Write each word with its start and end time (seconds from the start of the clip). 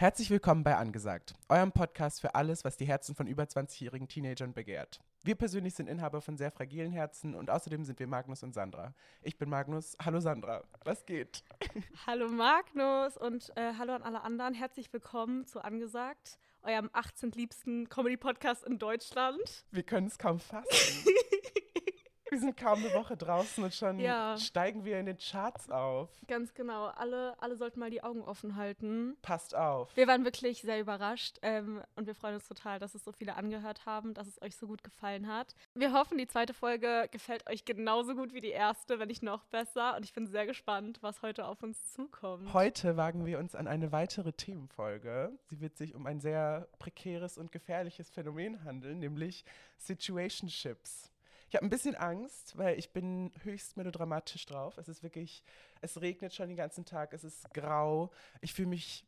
Herzlich 0.00 0.30
willkommen 0.30 0.64
bei 0.64 0.78
Angesagt, 0.78 1.34
eurem 1.50 1.72
Podcast 1.72 2.22
für 2.22 2.34
alles, 2.34 2.64
was 2.64 2.78
die 2.78 2.86
Herzen 2.86 3.14
von 3.14 3.26
über 3.26 3.42
20-jährigen 3.42 4.08
Teenagern 4.08 4.54
begehrt. 4.54 4.98
Wir 5.24 5.34
persönlich 5.34 5.74
sind 5.74 5.90
Inhaber 5.90 6.22
von 6.22 6.38
sehr 6.38 6.50
fragilen 6.50 6.90
Herzen 6.90 7.34
und 7.34 7.50
außerdem 7.50 7.84
sind 7.84 7.98
wir 7.98 8.06
Magnus 8.06 8.42
und 8.42 8.54
Sandra. 8.54 8.94
Ich 9.20 9.36
bin 9.36 9.50
Magnus. 9.50 9.98
Hallo 10.02 10.20
Sandra, 10.20 10.64
was 10.84 11.04
geht? 11.04 11.44
Hallo 12.06 12.30
Magnus 12.30 13.18
und 13.18 13.54
äh, 13.56 13.74
hallo 13.78 13.92
an 13.92 14.02
alle 14.02 14.22
anderen. 14.22 14.54
Herzlich 14.54 14.90
willkommen 14.90 15.44
zu 15.44 15.62
Angesagt, 15.62 16.38
eurem 16.62 16.88
18. 16.94 17.32
liebsten 17.32 17.90
Comedy-Podcast 17.90 18.64
in 18.64 18.78
Deutschland. 18.78 19.66
Wir 19.70 19.82
können 19.82 20.06
es 20.06 20.16
kaum 20.16 20.40
fassen. 20.40 21.10
Wir 22.30 22.38
sind 22.38 22.56
kaum 22.56 22.78
eine 22.78 22.94
Woche 22.94 23.16
draußen 23.16 23.62
und 23.64 23.74
schon 23.74 23.98
Ja. 23.98 24.36
steigen 24.38 24.84
wir 24.84 24.98
in 25.00 25.06
den 25.06 25.18
Charts 25.18 25.68
auf. 25.70 26.08
Ganz 26.28 26.54
genau. 26.54 26.86
Alle, 26.86 27.34
alle 27.42 27.56
sollten 27.56 27.80
mal 27.80 27.90
die 27.90 28.02
Augen 28.02 28.22
offen 28.22 28.54
halten. 28.56 29.16
Passt 29.20 29.54
auf. 29.54 29.94
Wir 29.96 30.06
waren 30.06 30.24
wirklich 30.24 30.62
sehr 30.62 30.80
überrascht 30.80 31.38
ähm, 31.42 31.82
und 31.96 32.06
wir 32.06 32.14
freuen 32.14 32.34
uns 32.34 32.46
total, 32.46 32.78
dass 32.78 32.94
es 32.94 33.02
so 33.04 33.10
viele 33.12 33.34
angehört 33.36 33.84
haben, 33.84 34.14
dass 34.14 34.28
es 34.28 34.40
euch 34.42 34.56
so 34.56 34.66
gut 34.68 34.84
gefallen 34.84 35.26
hat. 35.26 35.54
Wir 35.74 35.92
hoffen, 35.92 36.18
die 36.18 36.26
zweite 36.28 36.54
Folge 36.54 37.08
gefällt 37.10 37.48
euch 37.50 37.64
genauso 37.64 38.14
gut 38.14 38.32
wie 38.32 38.40
die 38.40 38.50
erste, 38.50 38.98
wenn 39.00 39.08
nicht 39.08 39.22
noch 39.22 39.44
besser. 39.46 39.96
Und 39.96 40.04
ich 40.04 40.12
bin 40.12 40.26
sehr 40.28 40.46
gespannt, 40.46 40.98
was 41.02 41.22
heute 41.22 41.46
auf 41.46 41.62
uns 41.64 41.92
zukommt. 41.92 42.52
Heute 42.54 42.96
wagen 42.96 43.26
wir 43.26 43.38
uns 43.40 43.54
an 43.56 43.66
eine 43.66 43.90
weitere 43.92 44.32
Themenfolge. 44.32 45.32
Sie 45.48 45.60
wird 45.60 45.76
sich 45.76 45.94
um 45.96 46.06
ein 46.06 46.20
sehr 46.20 46.68
prekäres 46.78 47.38
und 47.38 47.50
gefährliches 47.50 48.08
Phänomen 48.10 48.62
handeln, 48.64 49.00
nämlich 49.00 49.44
Situationships. 49.78 51.10
Ich 51.50 51.56
habe 51.56 51.66
ein 51.66 51.70
bisschen 51.70 51.96
Angst, 51.96 52.56
weil 52.56 52.78
ich 52.78 52.92
bin 52.92 53.32
höchst 53.42 53.76
melodramatisch 53.76 54.46
drauf. 54.46 54.78
Es 54.78 54.88
ist 54.88 55.02
wirklich, 55.02 55.42
es 55.80 56.00
regnet 56.00 56.32
schon 56.32 56.46
den 56.46 56.56
ganzen 56.56 56.84
Tag, 56.84 57.12
es 57.12 57.24
ist 57.24 57.52
grau. 57.52 58.12
Ich 58.40 58.54
fühle 58.54 58.68
mich 58.68 59.04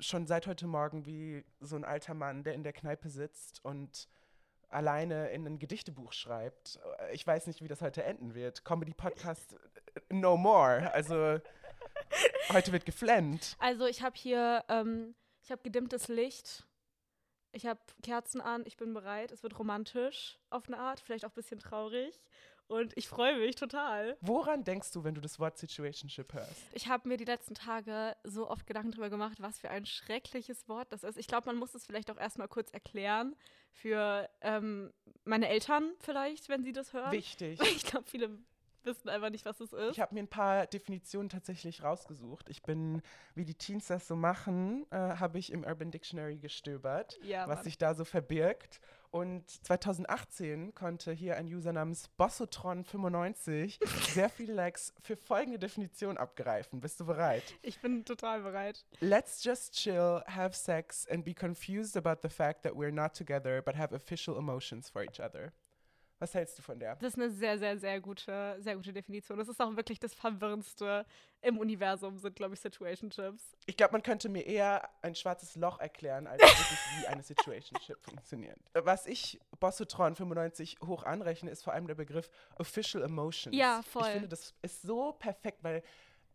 schon 0.00 0.26
seit 0.26 0.48
heute 0.48 0.66
Morgen 0.66 1.06
wie 1.06 1.44
so 1.60 1.76
ein 1.76 1.84
alter 1.84 2.14
Mann, 2.14 2.42
der 2.42 2.54
in 2.54 2.64
der 2.64 2.72
Kneipe 2.72 3.08
sitzt 3.08 3.64
und 3.64 4.08
alleine 4.70 5.28
in 5.30 5.46
ein 5.46 5.60
Gedichtebuch 5.60 6.12
schreibt. 6.12 6.80
Ich 7.12 7.24
weiß 7.24 7.46
nicht, 7.46 7.62
wie 7.62 7.68
das 7.68 7.80
heute 7.80 8.02
enden 8.02 8.34
wird. 8.34 8.64
Comedy-Podcast, 8.64 9.54
no 10.10 10.36
more. 10.36 10.92
Also 10.92 11.38
heute 12.52 12.72
wird 12.72 12.86
geflennt. 12.86 13.56
Also 13.60 13.86
ich 13.86 14.02
habe 14.02 14.16
hier, 14.16 14.64
ähm, 14.68 15.14
ich 15.44 15.52
habe 15.52 15.62
gedimmtes 15.62 16.08
Licht. 16.08 16.66
Ich 17.54 17.66
habe 17.66 17.80
Kerzen 18.02 18.40
an, 18.40 18.64
ich 18.66 18.76
bin 18.76 18.92
bereit. 18.92 19.30
Es 19.30 19.42
wird 19.42 19.58
romantisch 19.58 20.38
auf 20.50 20.66
eine 20.66 20.78
Art, 20.78 21.00
vielleicht 21.00 21.24
auch 21.24 21.30
ein 21.30 21.34
bisschen 21.34 21.60
traurig. 21.60 22.20
Und 22.66 22.96
ich 22.96 23.08
freue 23.08 23.38
mich 23.38 23.56
total. 23.56 24.16
Woran 24.20 24.64
denkst 24.64 24.90
du, 24.92 25.04
wenn 25.04 25.14
du 25.14 25.20
das 25.20 25.38
Wort 25.38 25.58
Situationship 25.58 26.32
hörst? 26.32 26.62
Ich 26.72 26.88
habe 26.88 27.08
mir 27.08 27.16
die 27.16 27.26
letzten 27.26 27.54
Tage 27.54 28.16
so 28.24 28.48
oft 28.48 28.66
Gedanken 28.66 28.92
darüber 28.92 29.10
gemacht, 29.10 29.36
was 29.40 29.58
für 29.58 29.70
ein 29.70 29.84
schreckliches 29.84 30.66
Wort 30.68 30.90
das 30.90 31.04
ist. 31.04 31.18
Ich 31.18 31.26
glaube, 31.26 31.46
man 31.46 31.56
muss 31.56 31.74
es 31.74 31.84
vielleicht 31.84 32.10
auch 32.10 32.16
erstmal 32.16 32.48
kurz 32.48 32.70
erklären 32.70 33.36
für 33.72 34.28
ähm, 34.40 34.92
meine 35.24 35.48
Eltern 35.48 35.92
vielleicht, 36.00 36.48
wenn 36.48 36.64
sie 36.64 36.72
das 36.72 36.92
hören. 36.92 37.12
Wichtig. 37.12 37.60
Ich 37.76 37.84
glaube, 37.84 38.06
viele 38.08 38.30
wissen 38.84 39.08
einfach 39.08 39.30
nicht, 39.30 39.44
was 39.44 39.60
es 39.60 39.72
ist. 39.72 39.92
Ich 39.92 40.00
habe 40.00 40.14
mir 40.14 40.22
ein 40.22 40.28
paar 40.28 40.66
Definitionen 40.66 41.28
tatsächlich 41.28 41.82
rausgesucht. 41.82 42.48
Ich 42.48 42.62
bin, 42.62 43.02
wie 43.34 43.44
die 43.44 43.54
Teens 43.54 43.86
das 43.86 44.06
so 44.06 44.16
machen, 44.16 44.86
äh, 44.90 44.96
habe 44.96 45.38
ich 45.38 45.52
im 45.52 45.64
Urban 45.64 45.90
Dictionary 45.90 46.38
gestöbert, 46.38 47.18
ja, 47.22 47.48
was 47.48 47.64
sich 47.64 47.78
da 47.78 47.94
so 47.94 48.04
verbirgt. 48.04 48.80
Und 49.14 49.48
2018 49.64 50.74
konnte 50.74 51.12
hier 51.12 51.36
ein 51.36 51.46
User 51.46 51.72
namens 51.72 52.10
Bossotron95 52.18 53.78
sehr 54.12 54.28
viele 54.28 54.54
Likes 54.54 54.92
für 55.00 55.16
folgende 55.16 55.60
Definition 55.60 56.18
abgreifen. 56.18 56.80
Bist 56.80 56.98
du 56.98 57.06
bereit? 57.06 57.54
ich 57.62 57.80
bin 57.80 58.04
total 58.04 58.42
bereit. 58.42 58.84
Let's 58.98 59.44
just 59.44 59.74
chill, 59.74 60.22
have 60.26 60.56
sex, 60.56 61.06
and 61.08 61.24
be 61.24 61.32
confused 61.32 61.96
about 61.96 62.22
the 62.22 62.28
fact 62.28 62.64
that 62.64 62.74
we're 62.74 62.90
not 62.90 63.14
together, 63.14 63.62
but 63.62 63.76
have 63.76 63.94
official 63.94 64.36
emotions 64.36 64.90
for 64.90 65.04
each 65.04 65.20
other. 65.20 65.52
Was 66.24 66.32
hältst 66.32 66.56
du 66.56 66.62
von 66.62 66.78
der? 66.78 66.96
Das 66.96 67.12
ist 67.12 67.20
eine 67.20 67.28
sehr, 67.28 67.58
sehr, 67.58 67.78
sehr 67.78 68.00
gute, 68.00 68.56
sehr 68.58 68.76
gute 68.76 68.94
Definition. 68.94 69.36
Das 69.36 69.46
ist 69.46 69.60
auch 69.60 69.76
wirklich 69.76 69.98
das 69.98 70.14
Verwirrendste 70.14 71.04
im 71.42 71.58
Universum, 71.58 72.16
sind, 72.16 72.34
glaube 72.34 72.54
ich, 72.54 72.60
Situationships. 72.60 73.54
Ich 73.66 73.76
glaube, 73.76 73.92
man 73.92 74.02
könnte 74.02 74.30
mir 74.30 74.40
eher 74.40 74.88
ein 75.02 75.14
schwarzes 75.14 75.54
Loch 75.54 75.78
erklären, 75.80 76.26
als 76.26 76.40
wirklich, 76.40 76.78
wie 76.98 77.06
eine 77.08 77.22
Situationship 77.22 77.98
funktioniert. 78.00 78.58
Was 78.72 79.04
ich 79.04 79.38
Bossotron 79.60 80.14
95 80.14 80.78
hoch 80.86 81.02
anrechne, 81.02 81.50
ist 81.50 81.62
vor 81.62 81.74
allem 81.74 81.86
der 81.86 81.94
Begriff 81.94 82.30
Official 82.56 83.02
Emotions. 83.02 83.54
Ja, 83.54 83.82
voll. 83.82 84.04
Ich 84.04 84.12
finde, 84.12 84.28
das 84.28 84.54
ist 84.62 84.80
so 84.80 85.12
perfekt, 85.12 85.58
weil 85.60 85.82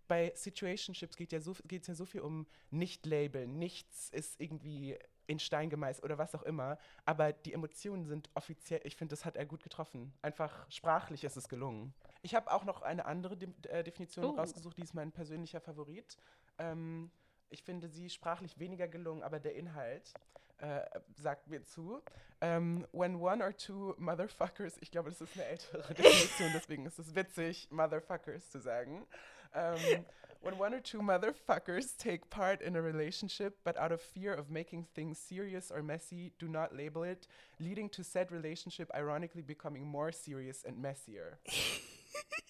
bei 0.08 0.32
Situationships 0.36 1.16
geht 1.16 1.32
ja 1.32 1.40
so, 1.40 1.56
geht's 1.66 1.88
ja 1.88 1.96
so 1.96 2.06
viel 2.06 2.22
um 2.22 2.46
Nicht-Labeln. 2.70 3.58
Nichts 3.58 4.12
ist 4.12 4.40
irgendwie 4.40 5.00
in 5.30 5.40
Stein 5.40 5.70
gemeißelt 5.70 6.04
oder 6.04 6.18
was 6.18 6.34
auch 6.34 6.42
immer. 6.44 6.78
Aber 7.06 7.32
die 7.32 7.54
Emotionen 7.54 8.06
sind 8.06 8.30
offiziell, 8.34 8.82
ich 8.84 8.96
finde, 8.96 9.14
das 9.14 9.26
hat 9.26 9.36
er 9.36 9.46
gut 9.46 9.62
getroffen. 9.64 10.12
Einfach 10.24 10.66
sprachlich 10.70 11.24
ist 11.24 11.38
es 11.38 11.48
gelungen. 11.48 11.94
Ich 12.24 12.34
habe 12.34 12.52
auch 12.52 12.66
noch 12.66 12.82
eine 12.82 13.06
andere 13.06 13.38
De 13.38 13.50
äh, 13.70 13.84
Definition 13.84 14.26
Oh. 14.26 14.30
rausgesucht, 14.32 14.78
die 14.78 14.82
ist 14.82 14.94
mein 14.96 15.12
persönlicher 15.12 15.62
Favorit. 15.62 16.18
Ähm, 16.58 17.12
ich 17.50 17.64
finde 17.64 17.88
sie 17.90 18.10
sprachlich 18.10 18.58
weniger 18.60 18.88
gelungen, 18.88 19.22
aber 19.24 19.40
der 19.40 19.56
Inhalt 19.56 20.14
äh, 20.58 20.82
sagt 21.16 21.48
mir 21.48 21.64
zu. 21.64 22.02
Ähm, 22.42 22.88
when 22.92 23.16
one 23.16 23.44
or 23.44 23.56
two 23.56 23.94
motherfuckers, 23.98 24.78
ich 24.82 24.90
glaube, 24.92 25.10
das 25.12 25.22
ist 25.22 25.36
eine 25.36 25.46
ältere 25.46 25.94
Definition, 25.94 26.50
deswegen 26.54 26.86
ist 26.88 26.98
es 27.00 27.14
witzig, 27.16 27.68
motherfuckers 27.72 28.50
zu 28.50 28.60
sagen. 28.60 29.06
Ähm, 29.54 30.06
when 30.42 30.58
one 30.58 30.74
or 30.74 30.80
two 30.80 31.00
motherfuckers 31.00 31.98
take 31.98 32.30
part 32.30 32.62
in 32.62 32.76
a 32.76 32.82
relationship, 32.82 33.58
but 33.64 33.78
out 33.78 33.92
of 33.92 34.02
fear 34.02 34.34
of 34.34 34.50
making 34.50 34.86
things 34.96 35.18
serious 35.18 35.72
or 35.74 35.84
messy, 35.84 36.32
do 36.40 36.48
not 36.48 36.76
label 36.76 37.04
it, 37.04 37.28
leading 37.60 37.90
to 37.90 38.04
said 38.04 38.32
relationship 38.32 38.90
ironically 38.96 39.42
becoming 39.42 39.86
more 39.86 40.12
serious 40.12 40.64
and 40.66 40.82
messier. 40.82 41.40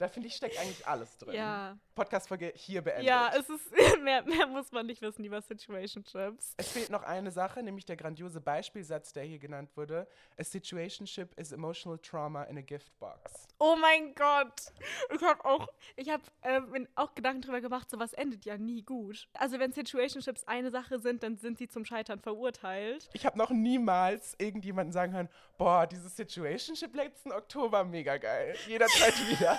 Da 0.00 0.08
finde 0.08 0.28
ich, 0.28 0.36
steckt 0.36 0.58
eigentlich 0.58 0.86
alles 0.86 1.18
drin. 1.18 1.34
Ja. 1.34 1.76
Podcast-Folge 1.94 2.54
hier 2.56 2.80
beendet. 2.80 3.04
Ja, 3.04 3.30
es 3.38 3.46
ist, 3.50 3.70
mehr, 4.02 4.22
mehr 4.22 4.46
muss 4.46 4.72
man 4.72 4.86
nicht 4.86 5.02
wissen 5.02 5.22
über 5.26 5.42
Situationships. 5.42 6.54
Es 6.56 6.70
fehlt 6.70 6.88
noch 6.88 7.02
eine 7.02 7.30
Sache, 7.30 7.62
nämlich 7.62 7.84
der 7.84 7.98
grandiose 7.98 8.40
Beispielsatz, 8.40 9.12
der 9.12 9.24
hier 9.24 9.38
genannt 9.38 9.76
wurde. 9.76 10.08
A 10.38 10.42
situationship 10.42 11.38
is 11.38 11.52
emotional 11.52 11.98
trauma 11.98 12.44
in 12.44 12.56
a 12.56 12.62
gift 12.62 12.98
box. 12.98 13.46
Oh 13.58 13.76
mein 13.78 14.14
Gott. 14.14 14.72
Ich 15.14 15.22
habe 15.22 15.44
auch, 15.44 15.68
ich 15.96 16.08
habe 16.08 16.22
ähm, 16.44 16.88
auch 16.94 17.14
Gedanken 17.14 17.42
drüber 17.42 17.60
gemacht, 17.60 17.90
sowas 17.90 18.14
endet 18.14 18.46
ja 18.46 18.56
nie 18.56 18.82
gut. 18.82 19.28
Also 19.34 19.58
wenn 19.58 19.74
Situationships 19.74 20.44
eine 20.44 20.70
Sache 20.70 20.98
sind, 20.98 21.22
dann 21.22 21.36
sind 21.36 21.58
sie 21.58 21.68
zum 21.68 21.84
Scheitern 21.84 22.20
verurteilt. 22.20 23.10
Ich 23.12 23.26
habe 23.26 23.36
noch 23.36 23.50
niemals 23.50 24.34
irgendjemanden 24.38 24.94
sagen 24.94 25.12
hören, 25.12 25.28
boah, 25.60 25.86
dieses 25.86 26.16
Situationship 26.16 26.94
letzten 26.94 27.32
Oktober, 27.32 27.84
mega 27.84 28.16
geil. 28.16 28.56
Jederzeit 28.66 29.14
wieder. 29.28 29.58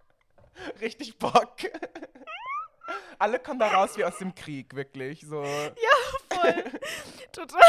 Richtig 0.82 1.18
Bock. 1.18 1.56
Alle 3.18 3.38
kommen 3.38 3.58
da 3.58 3.68
raus 3.68 3.96
wie 3.96 4.04
aus 4.04 4.18
dem 4.18 4.34
Krieg, 4.34 4.74
wirklich. 4.74 5.22
So. 5.22 5.42
Voll. 5.42 6.64
Total. 7.32 7.62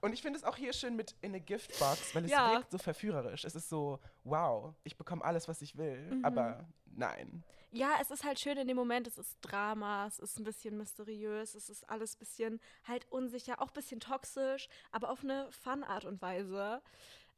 Und 0.00 0.14
ich 0.14 0.22
finde 0.22 0.38
es 0.38 0.44
auch 0.44 0.56
hier 0.56 0.72
schön 0.72 0.96
mit 0.96 1.14
in 1.20 1.34
a 1.34 1.38
Gift 1.38 1.78
Box, 1.78 2.14
weil 2.14 2.24
es 2.24 2.30
Ja. 2.30 2.52
wirkt 2.54 2.70
so 2.70 2.78
verführerisch. 2.78 3.44
Es 3.44 3.54
ist 3.54 3.68
so, 3.68 4.00
wow, 4.24 4.74
ich 4.82 4.96
bekomme 4.96 5.22
alles, 5.22 5.46
was 5.48 5.60
ich 5.60 5.76
will. 5.76 5.98
Mhm. 6.10 6.24
Aber 6.24 6.64
nein. 6.96 7.44
Ja, 7.74 7.96
es 8.02 8.10
ist 8.10 8.22
halt 8.22 8.38
schön 8.38 8.58
in 8.58 8.68
dem 8.68 8.76
Moment, 8.76 9.06
es 9.06 9.16
ist 9.16 9.38
Drama, 9.40 10.06
es 10.06 10.18
ist 10.18 10.38
ein 10.38 10.44
bisschen 10.44 10.76
mysteriös, 10.76 11.54
es 11.54 11.70
ist 11.70 11.88
alles 11.88 12.14
ein 12.14 12.18
bisschen 12.18 12.60
halt 12.84 13.10
unsicher, 13.10 13.62
auch 13.62 13.68
ein 13.68 13.72
bisschen 13.74 13.98
toxisch, 13.98 14.68
aber 14.90 15.08
auf 15.10 15.24
eine 15.24 15.50
Fun-Art 15.50 16.04
und 16.04 16.20
Weise. 16.20 16.82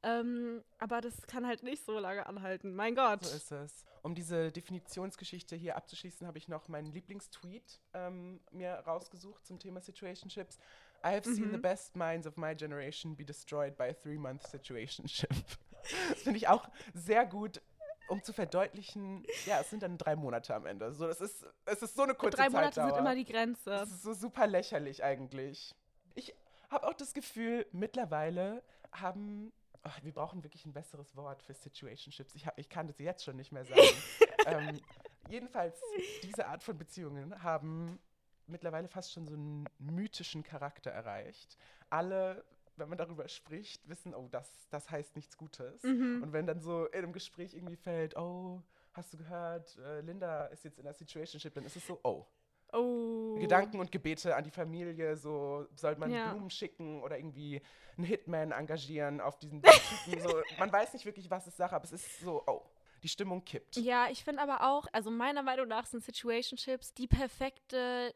Ähm, 0.03 0.63
aber 0.79 1.01
das 1.01 1.23
kann 1.29 1.47
halt 1.47 1.63
nicht 1.63 1.85
so 1.85 1.99
lange 1.99 2.27
anhalten. 2.27 2.75
Mein 2.75 2.95
Gott. 2.97 3.25
So 3.25 3.37
ist 3.37 3.53
es. 3.53 3.85
Um 4.03 4.15
diese 4.15 4.51
Definitionsgeschichte 4.53 5.57
hier 5.57 5.77
abzuschließen, 5.77 6.27
habe 6.27 6.37
ich 6.37 6.49
noch 6.49 6.69
meinen 6.69 6.93
Lieblingstweet 6.93 7.81
ähm, 7.95 8.41
mir 8.51 8.73
rausgesucht 8.87 9.47
zum 9.47 9.59
Thema 9.61 9.81
Situationships. 9.81 10.59
I 11.07 11.09
have 11.15 11.23
seen 11.33 11.49
Mhm. 11.49 11.53
the 11.53 11.59
best 11.59 11.97
minds 11.97 12.27
of 12.27 12.37
my 12.37 12.55
generation 12.55 13.17
be 13.17 13.25
destroyed 13.25 13.77
by 13.77 13.85
a 13.85 13.95
three-month 13.95 14.43
situationship. 14.47 15.31
das 16.11 16.23
finde 16.23 16.39
ich 16.39 16.49
auch 16.49 16.69
sehr 16.93 17.25
gut, 17.25 17.63
um 18.09 18.23
zu 18.23 18.33
verdeutlichen, 18.33 19.25
ja, 19.47 19.61
es 19.61 19.71
sind 19.71 19.83
dann 19.83 19.99
drei 19.99 20.17
Monate 20.17 20.55
am 20.55 20.67
Ende. 20.67 20.93
So, 20.93 21.07
das 21.07 21.21
ist, 21.21 21.47
es 21.65 21.83
ist 21.83 21.97
so 21.97 22.03
eine 22.03 22.15
kurze 22.15 22.37
Drei 22.37 22.51
Monate 22.51 22.75
Zeitdauer. 22.75 22.91
sind 22.91 22.99
immer 22.99 23.15
die 23.15 23.25
Grenze. 23.25 23.71
Das 23.71 23.91
ist 23.91 24.03
so 24.03 24.13
super 24.13 24.47
lächerlich 24.47 25.03
eigentlich. 25.03 25.75
Ich 26.15 26.35
habe 26.71 26.87
auch 26.87 26.95
das 26.95 27.15
Gefühl, 27.15 27.67
mittlerweile 27.73 28.63
haben. 28.93 29.53
Oh, 29.87 29.91
wir 30.03 30.15
brauchen 30.15 30.43
wirklich 30.43 30.65
ein 30.65 30.73
besseres 30.73 31.15
Wort 31.15 31.43
für 31.43 31.53
Situationships. 31.53 32.35
Ich, 32.35 32.47
hab, 32.47 32.59
ich 32.59 32.71
kann 32.71 32.87
das 32.87 32.99
jetzt 32.99 33.23
schon 33.23 33.37
nicht 33.37 33.53
mehr 33.53 33.67
sagen. 33.67 33.81
ähm, 34.47 34.81
jedenfalls, 35.29 35.79
diese 36.23 36.47
Art 36.47 36.63
von 36.63 36.79
Beziehungen 36.79 37.43
haben 37.43 37.99
mittlerweile 38.47 38.89
fast 38.89 39.13
schon 39.13 39.27
so 39.27 39.35
einen 39.35 39.69
mythischen 39.79 40.43
Charakter 40.43 40.91
erreicht. 40.91 41.59
Alle, 41.91 42.45
wenn 42.77 42.89
man 42.89 42.99
darüber 42.99 43.29
spricht, 43.29 43.89
wissen, 43.89 44.15
oh, 44.15 44.29
das, 44.31 44.69
das 44.71 44.91
heißt 44.91 45.17
nichts 45.17 45.37
Gutes. 45.37 45.83
Mhm. 45.83 46.23
Und 46.23 46.33
wenn 46.33 46.47
dann 46.47 46.61
so 46.61 46.87
in 46.87 46.99
einem 47.05 47.13
Gespräch 47.13 47.55
irgendwie 47.55 47.77
fällt, 47.77 48.17
oh, 48.17 48.63
hast 48.93 49.13
du 49.13 49.19
gehört, 49.19 49.77
äh, 49.79 50.01
Linda 50.01 50.47
ist 50.47 50.65
jetzt 50.65 50.79
in 50.79 50.87
einer 50.87 50.95
Situationship, 50.95 51.55
dann 51.55 51.65
ist 51.65 51.77
es 51.77 51.87
so, 51.87 51.99
oh. 52.03 52.27
Oh. 52.73 53.37
Gedanken 53.39 53.79
und 53.79 53.93
Gebete 53.93 54.35
an 54.35 54.43
die 54.43 54.51
Familie, 54.51 55.17
so 55.17 55.67
soll 55.77 55.95
man 55.97 56.11
Ja. 56.11 56.33
Blumen 56.33 56.51
schicken 56.51 57.03
oder 57.03 57.17
irgendwie 57.17 57.63
einen 57.97 58.07
Hitman 58.07 58.51
engagieren 58.51 59.21
auf 59.21 59.39
diesen 59.39 59.63
Typen. 60.07 60.21
so, 60.21 60.41
man 60.59 60.73
weiß 60.73 60.93
nicht 60.93 61.05
wirklich, 61.05 61.31
was 61.31 61.47
ist 61.47 61.57
Sache, 61.57 61.77
aber 61.77 61.85
es 61.85 61.93
ist 61.93 62.21
so, 62.21 62.43
oh, 62.47 62.63
die 63.05 63.09
Stimmung 63.09 63.45
kippt. 63.45 63.77
Ja, 63.77 64.09
ich 64.11 64.25
finde 64.25 64.43
aber 64.43 64.69
auch, 64.69 64.87
also 64.93 65.11
meiner 65.11 65.43
Meinung 65.43 65.69
nach 65.69 65.87
sind 65.87 66.03
Situationships 66.03 66.95
die 66.95 67.07
perfekte 67.07 68.13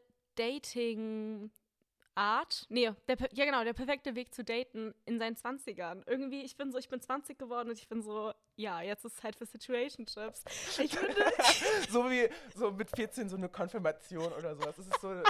Dating-Art. 2.15 2.65
Nee, 2.69 2.91
der, 3.07 3.17
ja 3.33 3.45
genau, 3.45 3.63
der 3.63 3.73
perfekte 3.73 4.15
Weg 4.15 4.33
zu 4.33 4.43
daten 4.43 4.93
in 5.05 5.19
seinen 5.19 5.35
20ern. 5.35 6.03
Irgendwie, 6.05 6.43
ich 6.43 6.55
bin 6.57 6.71
so, 6.71 6.77
ich 6.77 6.89
bin 6.89 7.01
20 7.01 7.37
geworden 7.37 7.69
und 7.69 7.77
ich 7.79 7.87
bin 7.87 8.01
so, 8.01 8.33
ja, 8.55 8.81
jetzt 8.81 9.05
ist 9.05 9.17
Zeit 9.17 9.35
für 9.35 9.45
Situationships. 9.45 10.43
Ich 10.79 10.97
finde, 10.97 11.15
so 11.89 12.09
wie 12.09 12.29
so 12.55 12.71
mit 12.71 12.89
14 12.95 13.29
so 13.29 13.37
eine 13.37 13.49
Konfirmation 13.49 14.31
oder 14.33 14.55
sowas. 14.55 14.77
Es 14.77 14.87
ist 14.87 15.01
so 15.01 15.21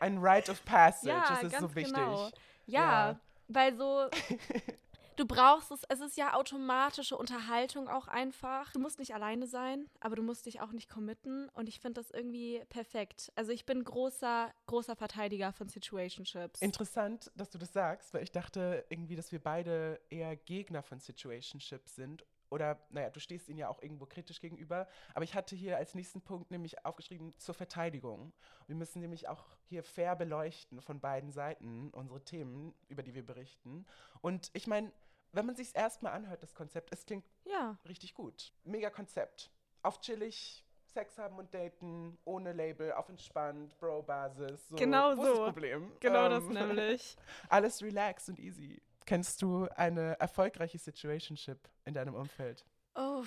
ein 0.00 0.18
Rite 0.18 0.52
of 0.52 0.64
Passage. 0.64 1.08
ja, 1.08 1.20
das 1.28 1.42
ist 1.42 1.52
ganz 1.52 1.62
so 1.62 1.74
wichtig. 1.74 1.94
genau. 1.94 2.30
Ja, 2.66 3.10
Ja. 3.10 3.20
weil 3.48 3.76
so, 3.76 4.08
du 5.22 5.26
brauchst 5.26 5.70
es, 5.70 5.82
es 5.88 6.00
ist 6.00 6.16
ja 6.16 6.34
automatische 6.34 7.16
Unterhaltung 7.16 7.88
auch 7.88 8.08
einfach. 8.08 8.72
Du 8.72 8.80
musst 8.80 8.98
nicht 8.98 9.14
alleine 9.14 9.46
sein, 9.46 9.88
aber 10.00 10.16
du 10.16 10.22
musst 10.22 10.46
dich 10.46 10.60
auch 10.60 10.72
nicht 10.72 10.88
committen 10.88 11.48
und 11.50 11.68
ich 11.68 11.78
finde 11.78 12.00
das 12.00 12.10
irgendwie 12.10 12.60
perfekt. 12.68 13.30
Also 13.36 13.52
ich 13.52 13.64
bin 13.64 13.84
großer, 13.84 14.52
großer 14.66 14.96
Verteidiger 14.96 15.52
von 15.52 15.68
Situationships. 15.68 16.60
Interessant, 16.60 17.30
dass 17.36 17.50
du 17.50 17.58
das 17.58 17.72
sagst, 17.72 18.12
weil 18.12 18.24
ich 18.24 18.32
dachte 18.32 18.84
irgendwie, 18.88 19.14
dass 19.14 19.30
wir 19.30 19.38
beide 19.38 20.00
eher 20.10 20.34
Gegner 20.34 20.82
von 20.82 20.98
Situationships 20.98 21.94
sind. 21.94 22.24
Oder, 22.50 22.78
naja, 22.90 23.08
du 23.08 23.18
stehst 23.18 23.48
ihnen 23.48 23.58
ja 23.58 23.68
auch 23.68 23.80
irgendwo 23.80 24.04
kritisch 24.04 24.40
gegenüber. 24.40 24.86
Aber 25.14 25.24
ich 25.24 25.34
hatte 25.34 25.56
hier 25.56 25.78
als 25.78 25.94
nächsten 25.94 26.20
Punkt 26.20 26.50
nämlich 26.50 26.84
aufgeschrieben 26.84 27.32
zur 27.38 27.54
Verteidigung. 27.54 28.32
Wir 28.66 28.76
müssen 28.76 29.00
nämlich 29.00 29.26
auch 29.28 29.56
hier 29.68 29.82
fair 29.82 30.16
beleuchten 30.16 30.82
von 30.82 31.00
beiden 31.00 31.30
Seiten 31.30 31.88
unsere 31.92 32.22
Themen, 32.22 32.74
über 32.88 33.02
die 33.02 33.14
wir 33.14 33.24
berichten. 33.24 33.86
Und 34.20 34.50
ich 34.52 34.66
meine, 34.66 34.92
wenn 35.32 35.46
man 35.46 35.56
sich 35.56 35.74
erstmal 35.74 36.12
anhört, 36.12 36.42
das 36.42 36.54
Konzept, 36.54 36.92
es 36.92 37.04
klingt 37.04 37.24
ja, 37.44 37.78
richtig 37.88 38.14
gut. 38.14 38.52
Mega 38.64 38.90
Konzept. 38.90 39.50
Auf 39.82 40.00
chillig, 40.00 40.64
Sex 40.92 41.18
haben 41.18 41.38
und 41.38 41.52
daten, 41.54 42.18
ohne 42.24 42.52
Label, 42.52 42.92
auf 42.92 43.08
entspannt, 43.08 43.76
Bro-Basis. 43.78 44.68
So. 44.68 44.76
Genau 44.76 45.16
Wo 45.16 45.22
ist 45.22 45.28
das 45.28 45.36
so. 45.36 45.44
Problem? 45.44 45.92
genau 46.00 46.28
das 46.28 46.44
Ähm, 46.44 46.52
nämlich. 46.52 47.16
Alles 47.48 47.82
relaxed 47.82 48.28
und 48.28 48.38
easy. 48.38 48.80
Kennst 49.04 49.42
du 49.42 49.66
eine 49.74 50.18
erfolgreiche 50.20 50.78
Situationship 50.78 51.58
in 51.84 51.94
deinem 51.94 52.14
Umfeld? 52.14 52.64
Oh. 52.94 53.24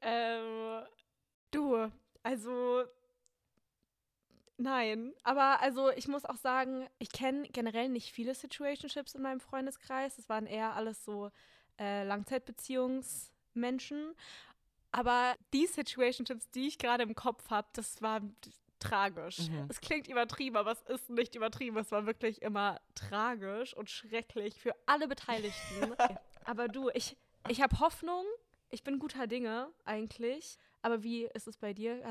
Ähm, 0.00 0.82
du, 1.50 1.90
also 2.22 2.84
nein, 4.60 5.12
aber 5.22 5.60
also 5.60 5.90
ich 5.90 6.08
muss 6.08 6.24
auch 6.24 6.36
sagen, 6.36 6.88
ich 6.98 7.10
kenne 7.10 7.48
generell 7.48 7.88
nicht 7.88 8.12
viele 8.12 8.34
Situationships 8.34 9.14
in 9.14 9.22
meinem 9.22 9.40
Freundeskreis. 9.40 10.18
Es 10.18 10.28
waren 10.28 10.46
eher 10.46 10.74
alles 10.74 11.04
so 11.04 11.30
äh, 11.78 12.04
Langzeitbeziehungsmenschen. 12.04 14.14
Aber 14.92 15.34
die 15.52 15.66
Situationships, 15.66 16.50
die 16.50 16.68
ich 16.68 16.78
gerade 16.78 17.02
im 17.02 17.14
Kopf 17.14 17.50
habe, 17.50 17.68
das 17.72 18.02
war 18.02 18.20
tragisch. 18.80 19.48
Mhm. 19.48 19.66
Es 19.68 19.80
klingt 19.80 20.08
übertrieben, 20.08 20.56
aber 20.56 20.72
es 20.72 20.82
ist 20.82 21.10
nicht 21.10 21.34
übertrieben. 21.34 21.76
Es 21.76 21.92
war 21.92 22.06
wirklich 22.06 22.42
immer 22.42 22.80
tragisch 22.94 23.74
und 23.74 23.88
schrecklich 23.88 24.54
für 24.54 24.74
alle 24.86 25.06
Beteiligten. 25.06 25.94
aber 26.44 26.68
du, 26.68 26.90
ich, 26.94 27.16
ich 27.48 27.60
habe 27.60 27.78
Hoffnung. 27.78 28.24
Ich 28.70 28.82
bin 28.82 28.98
guter 28.98 29.26
Dinge 29.26 29.68
eigentlich. 29.84 30.58
Aber 30.82 31.02
wie 31.02 31.26
ist 31.26 31.46
es 31.46 31.56
bei 31.56 31.74
dir? 31.74 32.02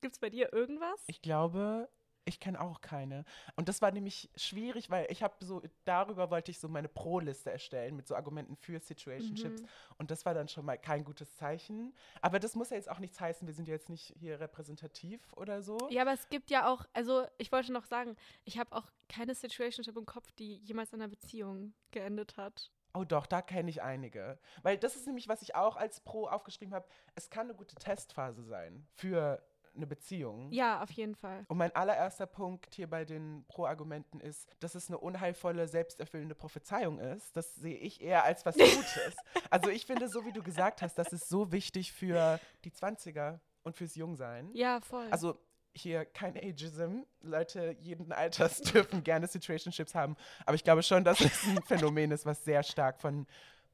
Gibt 0.00 0.14
es 0.14 0.18
bei 0.18 0.30
dir 0.30 0.52
irgendwas? 0.52 1.02
Ich 1.06 1.22
glaube, 1.22 1.88
ich 2.24 2.40
kenne 2.40 2.60
auch 2.60 2.82
keine. 2.82 3.24
Und 3.56 3.70
das 3.70 3.80
war 3.80 3.90
nämlich 3.90 4.30
schwierig, 4.36 4.90
weil 4.90 5.06
ich 5.08 5.22
habe 5.22 5.34
so, 5.40 5.62
darüber 5.84 6.30
wollte 6.30 6.50
ich 6.50 6.60
so 6.60 6.68
meine 6.68 6.88
Pro-Liste 6.88 7.50
erstellen 7.50 7.96
mit 7.96 8.06
so 8.06 8.14
Argumenten 8.14 8.54
für 8.54 8.78
Situationships. 8.78 9.62
Mhm. 9.62 9.68
Und 9.96 10.10
das 10.10 10.26
war 10.26 10.34
dann 10.34 10.46
schon 10.46 10.66
mal 10.66 10.76
kein 10.76 11.04
gutes 11.04 11.36
Zeichen. 11.36 11.94
Aber 12.20 12.38
das 12.38 12.54
muss 12.54 12.68
ja 12.68 12.76
jetzt 12.76 12.90
auch 12.90 12.98
nichts 12.98 13.18
heißen, 13.18 13.46
wir 13.48 13.54
sind 13.54 13.66
ja 13.66 13.74
jetzt 13.74 13.88
nicht 13.88 14.14
hier 14.18 14.38
repräsentativ 14.40 15.20
oder 15.32 15.62
so. 15.62 15.78
Ja, 15.90 16.02
aber 16.02 16.12
es 16.12 16.28
gibt 16.28 16.50
ja 16.50 16.70
auch, 16.70 16.84
also 16.92 17.26
ich 17.38 17.50
wollte 17.50 17.72
noch 17.72 17.86
sagen, 17.86 18.14
ich 18.44 18.58
habe 18.58 18.76
auch 18.76 18.90
keine 19.08 19.34
Situationship 19.34 19.96
im 19.96 20.04
Kopf, 20.06 20.30
die 20.32 20.56
jemals 20.56 20.92
in 20.92 21.00
einer 21.00 21.08
Beziehung 21.08 21.72
geendet 21.92 22.36
hat. 22.36 22.70
Oh 22.98 23.04
doch, 23.04 23.26
da 23.26 23.42
kenne 23.42 23.70
ich 23.70 23.80
einige. 23.80 24.38
Weil 24.62 24.76
das 24.76 24.96
ist 24.96 25.06
nämlich, 25.06 25.28
was 25.28 25.42
ich 25.42 25.54
auch 25.54 25.76
als 25.76 26.00
Pro 26.00 26.26
aufgeschrieben 26.26 26.74
habe. 26.74 26.88
Es 27.14 27.30
kann 27.30 27.46
eine 27.46 27.54
gute 27.54 27.76
Testphase 27.76 28.42
sein 28.42 28.88
für 28.96 29.40
eine 29.76 29.86
Beziehung. 29.86 30.50
Ja, 30.50 30.82
auf 30.82 30.90
jeden 30.90 31.14
Fall. 31.14 31.44
Und 31.46 31.58
mein 31.58 31.72
allererster 31.76 32.26
Punkt 32.26 32.74
hier 32.74 32.90
bei 32.90 33.04
den 33.04 33.44
Pro-Argumenten 33.46 34.18
ist, 34.18 34.50
dass 34.58 34.74
es 34.74 34.88
eine 34.88 34.98
unheilvolle, 34.98 35.68
selbsterfüllende 35.68 36.34
Prophezeiung 36.34 36.98
ist. 36.98 37.36
Das 37.36 37.54
sehe 37.54 37.76
ich 37.76 38.00
eher 38.00 38.24
als 38.24 38.44
was 38.44 38.56
Gutes. 38.58 39.16
also 39.50 39.70
ich 39.70 39.86
finde, 39.86 40.08
so 40.08 40.24
wie 40.24 40.32
du 40.32 40.42
gesagt 40.42 40.82
hast, 40.82 40.96
das 40.98 41.12
ist 41.12 41.28
so 41.28 41.52
wichtig 41.52 41.92
für 41.92 42.40
die 42.64 42.72
20er 42.72 43.38
und 43.62 43.76
fürs 43.76 43.94
Jungsein. 43.94 44.50
Ja, 44.54 44.80
voll. 44.80 45.06
Also 45.12 45.38
hier 45.80 46.04
kein 46.04 46.36
Ageism. 46.36 47.02
Leute 47.22 47.76
jeden 47.80 48.12
Alters 48.12 48.60
dürfen 48.72 49.04
gerne 49.04 49.26
Situationships 49.26 49.94
haben. 49.94 50.16
Aber 50.46 50.54
ich 50.54 50.64
glaube 50.64 50.82
schon, 50.82 51.04
dass 51.04 51.20
es 51.20 51.44
ein 51.46 51.62
Phänomen 51.62 52.10
ist, 52.10 52.26
was 52.26 52.44
sehr 52.44 52.62
stark 52.62 53.00
von 53.00 53.26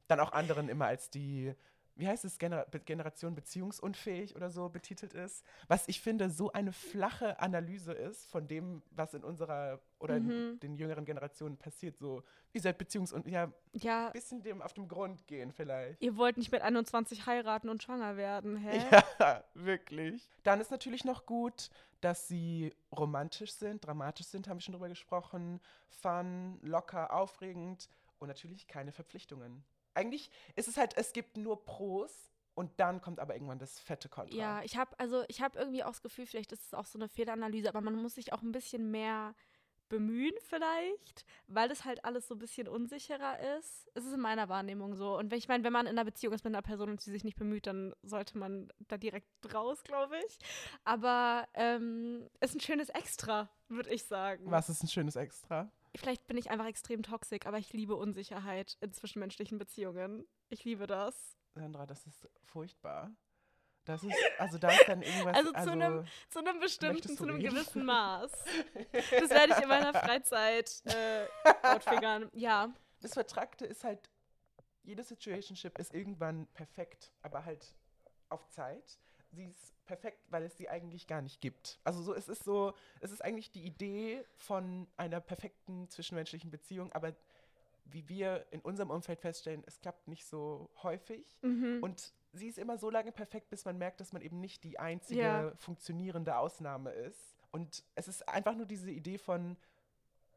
dann 0.07 0.19
auch 0.19 0.31
anderen 0.31 0.69
immer 0.69 0.85
als 0.85 1.09
die, 1.09 1.53
wie 1.95 2.07
heißt 2.07 2.25
es, 2.25 2.37
Gener 2.37 2.65
Generation 2.85 3.35
beziehungsunfähig 3.35 4.35
oder 4.35 4.49
so 4.49 4.69
betitelt 4.69 5.13
ist. 5.13 5.45
Was 5.67 5.87
ich 5.87 6.01
finde, 6.01 6.29
so 6.29 6.51
eine 6.51 6.71
flache 6.73 7.39
Analyse 7.39 7.93
ist 7.93 8.25
von 8.29 8.47
dem, 8.47 8.81
was 8.91 9.13
in 9.13 9.23
unserer 9.23 9.79
oder 9.99 10.19
Mhm. 10.19 10.29
in 10.53 10.59
den 10.59 10.75
jüngeren 10.75 11.05
Generationen 11.05 11.57
passiert. 11.57 11.97
So, 11.97 12.23
ihr 12.53 12.61
seid 12.61 12.77
beziehungsunfähig. 12.77 13.33
Ja, 13.33 13.43
ein 13.45 13.53
ja, 13.73 14.09
bisschen 14.09 14.43
dem 14.43 14.61
auf 14.61 14.73
den 14.73 14.87
Grund 14.87 15.25
gehen 15.25 15.51
vielleicht. 15.51 16.01
ihr 16.01 16.17
wollt 16.17 16.37
nicht 16.37 16.51
mit 16.51 16.61
21 16.61 17.25
heiraten 17.25 17.69
und 17.69 17.81
schwanger 17.81 18.17
werden, 18.17 18.57
hä? 18.57 18.81
Ja, 19.19 19.43
wirklich. 19.53 20.29
Dann 20.43 20.59
ist 20.59 20.71
natürlich 20.71 21.05
noch 21.05 21.25
gut, 21.25 21.69
dass 22.01 22.27
sie 22.27 22.73
romantisch 22.91 23.53
sind, 23.53 23.85
dramatisch 23.85 24.27
sind, 24.27 24.47
haben 24.47 24.57
wir 24.57 24.61
schon 24.61 24.73
drüber 24.73 24.89
gesprochen, 24.89 25.59
fun, 25.89 26.59
locker, 26.61 27.13
aufregend 27.13 27.89
und 28.19 28.27
natürlich 28.27 28.67
keine 28.67 28.91
Verpflichtungen. 28.91 29.63
Eigentlich 29.95 30.29
ist 30.55 30.67
es 30.67 30.77
halt, 30.77 30.95
es 30.97 31.13
gibt 31.13 31.37
nur 31.37 31.65
Pros 31.65 32.31
und 32.53 32.71
dann 32.79 33.01
kommt 33.01 33.19
aber 33.19 33.33
irgendwann 33.33 33.59
das 33.59 33.79
fette 33.79 34.09
Kontra. 34.09 34.35
Ja, 34.35 34.63
ich 34.63 34.77
habe 34.77 34.97
also 34.99 35.23
ich 35.27 35.41
habe 35.41 35.57
irgendwie 35.57 35.83
auch 35.83 35.89
das 35.89 36.01
Gefühl, 36.01 36.25
vielleicht 36.25 36.51
ist 36.51 36.65
es 36.67 36.73
auch 36.73 36.85
so 36.85 36.97
eine 36.97 37.09
Fehleranalyse, 37.09 37.69
aber 37.69 37.81
man 37.81 37.95
muss 37.95 38.15
sich 38.15 38.33
auch 38.33 38.41
ein 38.41 38.51
bisschen 38.51 38.91
mehr 38.91 39.35
bemühen 39.89 40.33
vielleicht, 40.39 41.25
weil 41.47 41.69
es 41.69 41.85
halt 41.85 42.03
alles 42.05 42.27
so 42.27 42.35
ein 42.35 42.39
bisschen 42.39 42.67
unsicherer 42.67 43.39
ist. 43.57 43.87
Es 43.93 44.05
ist 44.05 44.13
in 44.13 44.19
meiner 44.19 44.49
Wahrnehmung 44.49 44.95
so. 44.95 45.17
Und 45.17 45.31
wenn 45.31 45.37
ich 45.37 45.47
meine, 45.47 45.63
wenn 45.63 45.73
man 45.73 45.85
in 45.85 45.91
einer 45.91 46.05
Beziehung 46.05 46.33
ist 46.33 46.43
mit 46.43 46.53
einer 46.53 46.61
Person 46.61 46.89
und 46.89 47.01
sie 47.01 47.11
sich 47.11 47.23
nicht 47.23 47.37
bemüht, 47.37 47.67
dann 47.67 47.93
sollte 48.01 48.37
man 48.37 48.71
da 48.87 48.97
direkt 48.97 49.53
raus, 49.53 49.83
glaube 49.83 50.17
ich. 50.25 50.39
Aber 50.83 51.47
ähm, 51.53 52.27
ist 52.39 52.55
ein 52.55 52.61
schönes 52.61 52.89
Extra, 52.89 53.49
würde 53.67 53.91
ich 53.91 54.05
sagen. 54.05 54.49
Was 54.49 54.69
ist 54.69 54.83
ein 54.83 54.87
schönes 54.87 55.15
Extra? 55.15 55.69
Vielleicht 55.97 56.27
bin 56.27 56.37
ich 56.37 56.49
einfach 56.51 56.65
extrem 56.67 57.03
toxisch, 57.03 57.45
aber 57.45 57.57
ich 57.57 57.71
liebe 57.73 57.95
Unsicherheit 57.95 58.77
in 58.81 58.91
zwischenmenschlichen 58.93 59.57
Beziehungen. 59.57 60.27
Ich 60.49 60.63
liebe 60.63 60.87
das. 60.87 61.35
Sandra, 61.55 61.85
das 61.85 62.05
ist 62.05 62.27
furchtbar. 62.43 63.11
Das 63.85 64.03
ist, 64.03 64.15
also 64.39 64.57
da 64.57 64.69
ist 64.71 64.83
dann 64.87 65.03
irgendwas. 65.03 65.35
Also 65.37 65.51
zu 65.51 65.57
einem- 65.71 66.07
Zu 66.29 66.39
einem 66.39 66.59
bestimmten, 66.59 67.15
zu 67.17 67.23
einem 67.23 67.35
reden? 67.35 67.49
gewissen 67.53 67.85
Maß. 67.85 68.31
Das 68.91 69.29
werde 69.29 69.53
ich 69.53 69.59
in 69.61 69.69
meiner 69.69 69.93
Freizeit 69.93 70.81
äh. 70.85 71.27
Ja, 72.33 72.73
Das 73.01 73.13
Vertrackte 73.13 73.65
ist 73.65 73.83
halt, 73.83 74.09
jede 74.83 75.03
Situationship 75.03 75.77
ist 75.77 75.93
irgendwann 75.93 76.47
perfekt, 76.47 77.11
aber 77.21 77.45
halt 77.45 77.73
auf 78.29 78.47
Zeit. 78.49 78.99
Sie 79.35 79.45
ist 79.45 79.73
perfekt, 79.85 80.19
weil 80.31 80.43
es 80.43 80.57
sie 80.57 80.69
eigentlich 80.69 81.07
gar 81.07 81.21
nicht 81.21 81.41
gibt. 81.41 81.79
Also 81.83 82.01
so, 82.01 82.13
es 82.15 82.27
ist 82.27 82.43
so, 82.43 82.73
es 83.01 83.11
ist 83.11 83.23
eigentlich 83.23 83.51
die 83.51 83.63
Idee 83.65 84.25
von 84.37 84.87
einer 84.97 85.19
perfekten 85.19 85.89
zwischenmenschlichen 85.89 86.49
Beziehung, 86.51 86.91
aber 86.93 87.13
wie 87.85 88.07
wir 88.09 88.47
in 88.51 88.61
unserem 88.61 88.89
Umfeld 88.89 89.19
feststellen, 89.21 89.63
es 89.67 89.79
klappt 89.79 90.07
nicht 90.07 90.25
so 90.25 90.69
häufig. 90.81 91.37
mhm. 91.41 91.79
Und 91.81 92.13
sie 92.33 92.47
ist 92.47 92.57
immer 92.57 92.77
so 92.77 92.89
lange 92.89 93.11
perfekt, 93.11 93.49
bis 93.49 93.63
man 93.65 93.77
merkt, 93.77 93.99
dass 93.99 94.11
man 94.11 94.21
eben 94.21 94.39
nicht 94.39 94.63
die 94.63 94.79
einzige 94.79 95.21
Ja. 95.21 95.53
funktionierende 95.57 96.37
Ausnahme 96.37 96.91
ist. 96.91 97.35
Und 97.51 97.83
es 97.95 98.07
ist 98.07 98.27
einfach 98.27 98.55
nur 98.55 98.65
diese 98.65 98.89
Idee 98.91 99.17
von, 99.17 99.55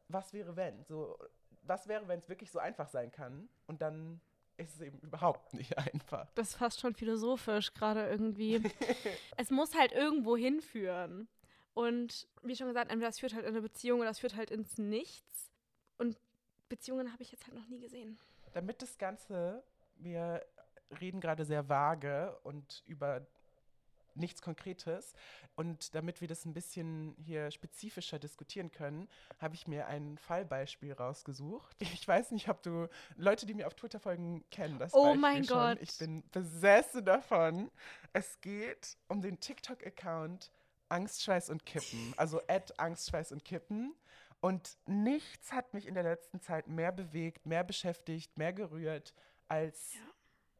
was 0.07 0.31
wäre 0.33 0.55
wenn? 0.55 0.83
So, 0.85 1.17
was 1.63 1.87
wäre, 1.87 2.07
wenn 2.07 2.19
es 2.19 2.29
wirklich 2.29 2.51
so 2.51 2.59
einfach 2.59 2.87
sein 2.87 3.11
kann? 3.11 3.49
Und 3.67 3.81
dann 3.81 4.21
ist 4.59 4.75
es 4.75 4.81
eben 4.81 4.99
überhaupt 4.99 5.53
nicht 5.53 5.77
einfach. 5.77 6.29
das 6.35 6.49
ist 6.49 6.55
fast 6.55 6.79
schon 6.79 6.93
philosophisch 6.93 7.73
gerade 7.73 8.07
irgendwie. 8.07 8.61
es 9.37 9.49
muss 9.49 9.75
halt 9.75 9.91
irgendwo 9.91 10.37
hinführen. 10.37 11.27
Und 11.73 12.27
wie 12.43 12.55
schon 12.55 12.67
gesagt, 12.67 12.91
entweder 12.91 13.09
es 13.09 13.19
führt 13.19 13.33
halt 13.33 13.45
in 13.45 13.51
eine 13.51 13.61
Beziehung 13.61 14.01
oder 14.01 14.09
es 14.09 14.19
führt 14.19 14.35
halt 14.35 14.51
ins 14.51 14.77
Nichts. 14.77 15.49
Und 15.97 16.17
Beziehungen 16.67 17.11
habe 17.11 17.23
ich 17.23 17.31
jetzt 17.31 17.45
halt 17.47 17.55
noch 17.55 17.67
nie 17.67 17.79
gesehen. 17.79 18.19
Damit 18.53 18.81
das 18.81 18.97
Ganze, 18.97 19.63
wir 19.95 20.45
reden 20.99 21.21
gerade 21.21 21.45
sehr 21.45 21.69
vage 21.69 22.37
und 22.43 22.83
über 22.85 23.25
nichts 24.19 24.41
Konkretes. 24.41 25.13
Und 25.55 25.95
damit 25.95 26.21
wir 26.21 26.27
das 26.27 26.45
ein 26.45 26.53
bisschen 26.53 27.15
hier 27.17 27.51
spezifischer 27.51 28.19
diskutieren 28.19 28.71
können, 28.71 29.07
habe 29.39 29.55
ich 29.55 29.67
mir 29.67 29.87
ein 29.87 30.17
Fallbeispiel 30.17 30.93
rausgesucht. 30.93 31.77
Ich 31.99 32.07
weiß 32.07 32.31
nicht, 32.31 32.49
ob 32.49 32.61
du 32.63 32.87
Leute, 33.17 33.45
die 33.45 33.53
mir 33.53 33.67
auf 33.67 33.73
Twitter 33.73 33.99
folgen, 33.99 34.43
kennen 34.51 34.79
das 34.79 34.93
Oh 34.93 35.03
Beispiel 35.03 35.21
mein 35.21 35.43
schon. 35.43 35.57
Gott. 35.57 35.77
Ich 35.81 35.97
bin 35.97 36.23
besessen 36.31 37.03
davon. 37.03 37.71
Es 38.13 38.39
geht 38.41 38.97
um 39.07 39.21
den 39.21 39.39
TikTok-Account 39.39 40.51
Angstschweiß 40.89 41.49
und 41.49 41.65
Kippen. 41.65 42.13
Also 42.17 42.41
at 42.47 42.79
Angstschweiß 42.79 43.31
und 43.31 43.45
Kippen. 43.45 43.95
Und 44.41 44.77
nichts 44.85 45.51
hat 45.51 45.73
mich 45.73 45.85
in 45.85 45.93
der 45.93 46.03
letzten 46.03 46.39
Zeit 46.41 46.67
mehr 46.67 46.91
bewegt, 46.91 47.45
mehr 47.45 47.63
beschäftigt, 47.63 48.37
mehr 48.37 48.53
gerührt 48.53 49.13
als 49.47 49.93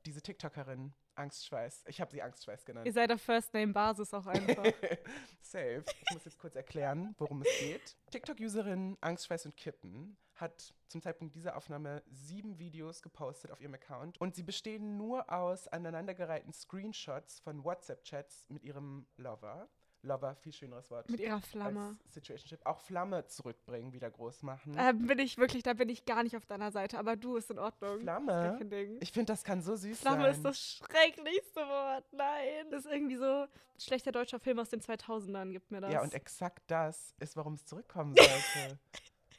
diese 0.06 0.22
TikTokerin 0.22 0.94
Angstschweiß. 1.20 1.84
Ich 1.88 2.02
habe 2.02 2.12
sie 2.12 2.22
Angstschweiß 2.22 2.66
genannt. 2.66 2.88
Ihr 2.88 2.94
seid 2.94 3.12
auf 3.12 3.22
First-Name-Basis 3.22 4.14
auch 4.14 4.26
einfach. 4.26 4.64
Safe. 5.42 5.84
Ich 6.06 6.14
muss 6.14 6.26
jetzt 6.26 6.40
kurz 6.40 6.56
erklären, 6.56 7.14
worum 7.18 7.42
es 7.42 7.60
geht. 7.60 7.98
TikTok-Userin 8.12 8.98
Angstschweiß 9.02 9.46
und 9.46 9.58
Kippen 9.58 10.18
hat 10.36 10.74
zum 10.88 11.02
Zeitpunkt 11.02 11.36
dieser 11.36 11.58
Aufnahme 11.58 12.02
sieben 12.10 12.58
Videos 12.58 13.02
gepostet 13.02 13.52
auf 13.52 13.60
ihrem 13.60 13.74
Account 13.74 14.20
und 14.22 14.36
sie 14.36 14.44
bestehen 14.44 14.98
nur 14.98 15.30
aus 15.30 15.68
aneinandergereihten 15.68 16.54
Screenshots 16.54 17.40
von 17.42 17.64
WhatsApp-Chats 17.64 18.46
mit 18.50 18.64
ihrem 18.64 19.06
Lover. 19.18 19.68
Lover, 20.01 20.36
viel 20.36 20.53
schöneres 20.53 20.89
Wort. 20.89 21.10
Mit 21.10 21.20
ihrer 21.20 21.41
Flamme. 21.41 21.98
Situationship. 22.08 22.65
Auch 22.65 22.79
Flamme 22.79 23.25
zurückbringen, 23.27 23.91
wieder 23.91 24.10
groß 24.10 24.44
machen. 24.44 24.74
Da 24.74 24.94
bin 24.94 25.20
ich 25.20 25.38
wirklich, 25.38 25.63
da 25.63 25.74
bin 25.74 25.89
ich 25.89 26.06
gar 26.06 26.24
nicht 26.24 26.38
auf 26.38 26.46
deiner 26.46 26.72
Seite, 26.72 26.98
aber 26.98 27.18
du 27.18 27.36
ist 27.36 27.51
in 27.51 27.60
Ordnung. 27.60 28.00
Flamme? 28.00 28.58
Ich 29.01 29.12
finde, 29.12 29.34
das 29.34 29.44
kann 29.44 29.62
so 29.62 29.75
süß 29.75 30.00
Flamme 30.00 30.24
sein. 30.24 30.32
ist 30.32 30.46
das 30.46 30.60
schrecklichste 30.60 31.62
Wort. 31.62 32.06
Nein. 32.13 32.72
Das 32.72 32.86
ist 32.86 32.91
irgendwie 32.91 33.18
so 33.18 33.44
ein 33.44 33.48
schlechter 33.77 34.12
deutscher 34.12 34.39
Film 34.39 34.60
aus 34.60 34.70
den 34.70 34.82
2000ern, 34.82 35.51
gibt 35.51 35.70
mir 35.70 35.82
das. 35.82 35.91
Ja, 35.91 36.01
und 36.01 36.13
exakt 36.13 36.63
das 36.68 37.13
ist, 37.20 37.36
warum 37.36 37.53
es 37.53 37.65
zurückkommen 37.65 38.15
sollte. 38.15 38.79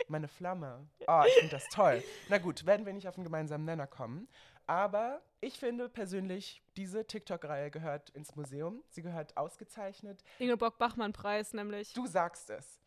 Meine 0.08 0.28
Flamme. 0.28 0.88
Oh, 1.08 1.24
ich 1.26 1.34
finde 1.36 1.52
das 1.52 1.68
toll. 1.70 2.04
Na 2.30 2.38
gut, 2.38 2.66
werden 2.66 2.86
wir 2.86 2.94
nicht 2.94 3.08
auf 3.08 3.16
einen 3.16 3.24
gemeinsamen 3.24 3.66
Nenner 3.66 3.88
kommen. 3.88 4.28
Aber 4.68 5.22
ich 5.42 5.60
finde 5.60 5.90
persönlich, 5.90 6.62
diese 6.78 7.06
TikTok-Reihe 7.06 7.72
gehört 7.72 8.10
ins 8.12 8.36
Museum. 8.36 8.84
Sie 8.90 9.02
gehört 9.02 9.36
ausgezeichnet. 9.38 10.24
Ingeborg 10.40 10.78
Bachmann-Preis 10.78 11.54
nämlich. 11.54 11.94
Du 11.94 12.08
sagst 12.08 12.50
es. 12.50 12.80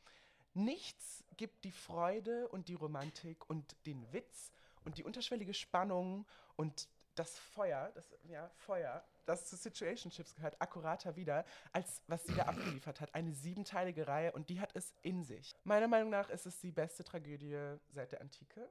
Nichts 0.55 1.25
gibt 1.37 1.65
die 1.65 1.73
Freude 1.73 2.49
und 2.49 2.69
die 2.69 2.75
Romantik 2.75 3.49
und 3.51 3.77
den 3.87 4.13
Witz 4.13 4.53
und 4.85 4.99
die 4.99 5.05
unterschwellige 5.05 5.53
Spannung 5.53 6.27
und 6.57 6.89
das 7.15 7.39
Feuer, 7.39 7.91
das 7.95 8.05
ja, 8.25 8.51
Feuer, 8.57 9.05
das 9.27 9.47
zu 9.47 9.57
Situationships 9.57 10.35
gehört, 10.35 10.61
akkurater 10.61 11.17
wieder, 11.17 11.45
als 11.73 12.03
was 12.07 12.25
sie 12.25 12.35
da 12.35 12.45
abgeliefert 12.45 13.01
hat. 13.01 13.15
Eine 13.15 13.33
siebenteilige 13.33 14.07
Reihe 14.07 14.33
und 14.33 14.49
die 14.49 14.61
hat 14.61 14.75
es 14.75 14.93
in 15.03 15.25
sich. 15.25 15.55
Meiner 15.65 15.89
Meinung 15.89 16.11
nach 16.11 16.29
ist 16.31 16.47
es 16.47 16.61
die 16.61 16.73
beste 16.73 17.05
Tragödie 17.05 17.77
seit 17.91 18.13
der 18.13 18.21
Antike. 18.21 18.69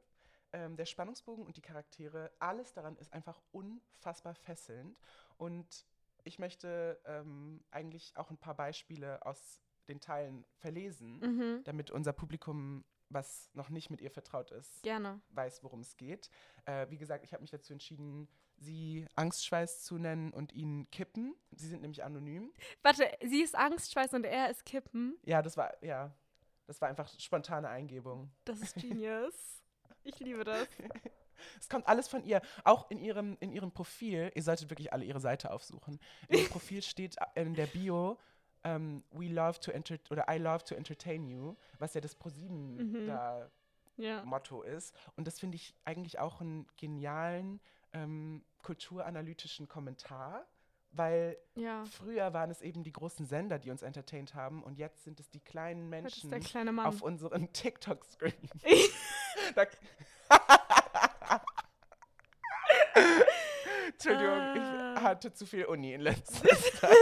Ähm, 0.54 0.76
der 0.78 0.86
Spannungsbogen 0.86 1.46
und 1.46 1.58
die 1.58 1.62
Charaktere, 1.62 2.32
alles 2.40 2.74
daran 2.74 2.96
ist 2.98 3.12
einfach 3.12 3.42
unfassbar 3.52 4.36
fesselnd. 4.36 5.00
Und 5.38 5.86
ich 6.24 6.40
möchte 6.40 7.02
ähm, 7.06 7.64
eigentlich 7.72 8.14
auch 8.16 8.30
ein 8.30 8.38
paar 8.38 8.56
Beispiele 8.56 9.26
aus 9.26 9.60
den 9.88 10.00
Teilen 10.00 10.46
verlesen, 10.60 11.20
Mhm. 11.20 11.64
damit 11.66 11.92
unser 11.92 12.14
Publikum, 12.14 12.86
was 13.10 13.50
noch 13.54 13.70
nicht 13.70 13.90
mit 13.90 14.00
ihr 14.00 14.10
vertraut 14.12 14.52
ist, 14.52 14.82
Gerne. 14.84 15.20
weiß, 15.32 15.64
worum 15.64 15.82
es 15.82 15.98
geht. 15.98 16.30
Äh, 16.66 16.90
wie 16.90 16.98
gesagt, 16.98 17.24
ich 17.26 17.34
habe 17.34 17.42
mich 17.42 17.52
dazu 17.52 17.74
entschieden, 17.74 18.30
sie 18.58 19.06
Angstschweiß 19.16 19.84
zu 19.84 19.98
nennen 19.98 20.32
und 20.32 20.54
ihn 20.54 20.90
Kippen. 20.92 21.36
Sie 21.52 21.68
sind 21.68 21.82
nämlich 21.82 22.04
anonym. 22.04 22.54
Warte, 22.82 23.12
sie 23.22 23.42
ist 23.42 23.56
Angstschweiß 23.56 24.14
und 24.14 24.24
er 24.24 24.50
ist 24.50 24.66
Kippen. 24.66 25.18
Ja, 25.24 25.42
das 25.42 25.58
war, 25.58 25.74
ja, 25.84 26.16
das 26.68 26.80
war 26.80 26.88
einfach 26.90 27.10
spontane 27.20 27.68
Eingebung. 27.68 28.32
Das 28.46 28.62
ist 28.62 28.76
genius. 28.76 29.34
Ich 30.04 30.20
liebe 30.20 30.44
das. 30.44 30.68
Es 31.60 31.68
kommt 31.68 31.88
alles 31.88 32.08
von 32.08 32.24
ihr. 32.24 32.42
Auch 32.64 32.90
in 32.90 33.00
ihrem, 33.00 33.36
in 33.42 33.52
ihrem 33.52 33.72
Profil, 33.72 34.32
ihr 34.34 34.44
solltet 34.44 34.70
wirklich 34.70 34.94
alle 34.94 35.04
ihre 35.04 35.20
Seite 35.20 35.52
aufsuchen. 35.52 36.00
In 36.30 36.38
ihrem 36.38 36.50
Profil 36.50 36.82
steht 36.82 37.18
äh, 37.36 37.42
in 37.42 37.54
der 37.54 37.68
Bio, 37.68 38.18
ähm, 38.64 39.04
we 39.12 39.28
love 39.28 39.60
to 39.60 39.72
enter 39.72 39.98
oder 40.10 40.26
I 40.32 40.38
love 40.38 40.64
to 40.64 40.74
entertain 40.76 41.26
you, 41.28 41.56
was 41.80 41.96
ja 41.96 42.02
das 42.02 42.16
ProSieben 42.16 42.76
Mhm. 42.92 43.08
da 43.08 43.52
Ja. 43.98 44.24
Motto 44.24 44.62
ist. 44.62 44.96
Und 45.18 45.28
das 45.28 45.38
finde 45.40 45.56
ich 45.58 45.76
eigentlich 45.84 46.18
auch 46.20 46.40
einen 46.40 46.66
genialen 46.78 47.60
ähm, 47.92 48.46
kulturanalytischen 48.62 49.68
Kommentar, 49.68 50.46
weil 50.92 51.38
Ja. 51.56 51.84
früher 51.86 52.34
waren 52.34 52.52
es 52.52 52.62
eben 52.62 52.84
die 52.84 52.94
großen 52.94 53.26
Sender, 53.26 53.60
die 53.60 53.70
uns 53.70 53.82
entertained 53.82 54.34
haben 54.34 54.64
und 54.64 54.78
jetzt 54.78 55.04
sind 55.04 55.20
es 55.20 55.30
die 55.30 55.42
kleinen 55.42 55.90
Menschen 55.90 56.32
kleine 56.40 56.86
auf 56.88 57.02
unseren 57.02 57.52
TikTok-Screen. 57.54 58.50
Da- 59.56 59.66
Entschuldigung, 63.88 64.34
Ah. 64.40 64.94
ich 64.98 65.02
hatte 65.04 65.34
zu 65.34 65.46
viel 65.46 65.66
Uni 65.66 65.94
in 65.94 66.02
letzter 66.02 66.48
Zeit. 66.80 66.96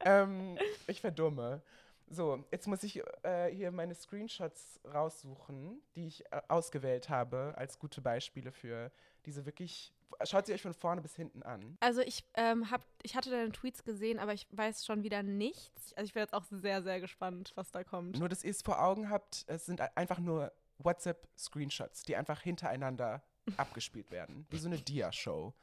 ähm, 0.00 0.58
ich 0.86 1.00
verdumme. 1.00 1.62
So, 2.08 2.44
jetzt 2.50 2.66
muss 2.68 2.82
ich 2.82 3.02
äh, 3.22 3.50
hier 3.50 3.72
meine 3.72 3.94
Screenshots 3.94 4.78
raussuchen, 4.92 5.80
die 5.96 6.06
ich 6.06 6.24
äh, 6.32 6.42
ausgewählt 6.48 7.08
habe 7.08 7.54
als 7.56 7.78
gute 7.78 8.00
Beispiele 8.00 8.52
für 8.52 8.90
diese 9.26 9.46
wirklich. 9.46 9.92
Schaut 10.22 10.46
sie 10.46 10.52
euch 10.52 10.62
von 10.62 10.74
vorne 10.74 11.00
bis 11.00 11.16
hinten 11.16 11.42
an. 11.42 11.76
Also 11.80 12.00
ich 12.02 12.24
ähm, 12.34 12.70
hab, 12.70 12.82
ich 13.02 13.16
hatte 13.16 13.30
deine 13.30 13.50
Tweets 13.50 13.82
gesehen, 13.82 14.20
aber 14.20 14.32
ich 14.32 14.46
weiß 14.52 14.86
schon 14.86 15.02
wieder 15.02 15.24
nichts. 15.24 15.92
Also 15.94 16.06
ich 16.06 16.12
bin 16.12 16.20
jetzt 16.22 16.34
auch 16.34 16.44
sehr, 16.50 16.82
sehr 16.84 17.00
gespannt, 17.00 17.50
was 17.56 17.72
da 17.72 17.82
kommt. 17.82 18.18
Nur, 18.20 18.28
dass 18.28 18.44
ihr 18.44 18.52
es 18.52 18.62
vor 18.62 18.80
Augen 18.80 19.10
habt, 19.10 19.44
es 19.48 19.66
sind 19.66 19.80
einfach 19.96 20.20
nur 20.20 20.52
WhatsApp-Screenshots, 20.78 22.02
die 22.02 22.16
einfach 22.16 22.40
hintereinander 22.40 23.22
abgespielt 23.56 24.10
werden. 24.10 24.46
Wie 24.50 24.58
so 24.58 24.68
eine 24.68 24.78
Dia-Show. 24.78 25.54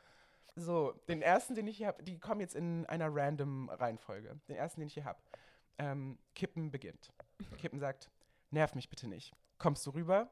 So, 0.56 0.91
den 1.08 1.22
ersten, 1.22 1.56
den 1.56 1.68
ich 1.68 1.77
hier 1.77 1.88
habe, 1.88 2.03
die 2.03 2.20
kommen 2.20 2.41
jetzt 2.41 2.56
in 2.56 2.86
einer 2.88 3.08
random 3.10 3.70
Reihenfolge. 3.70 4.39
Den 4.48 4.56
ersten, 4.56 4.82
den 4.82 4.88
ich 4.88 4.94
hier 4.94 5.06
habe. 5.06 5.22
Ähm, 5.77 6.20
Kippen 6.36 6.72
beginnt. 6.72 7.12
Kippen 7.58 7.80
sagt, 7.80 8.10
nerv 8.50 8.75
mich 8.75 8.89
bitte 8.89 9.08
nicht. 9.08 9.34
Kommst 9.58 9.86
du 9.86 9.91
rüber? 9.91 10.30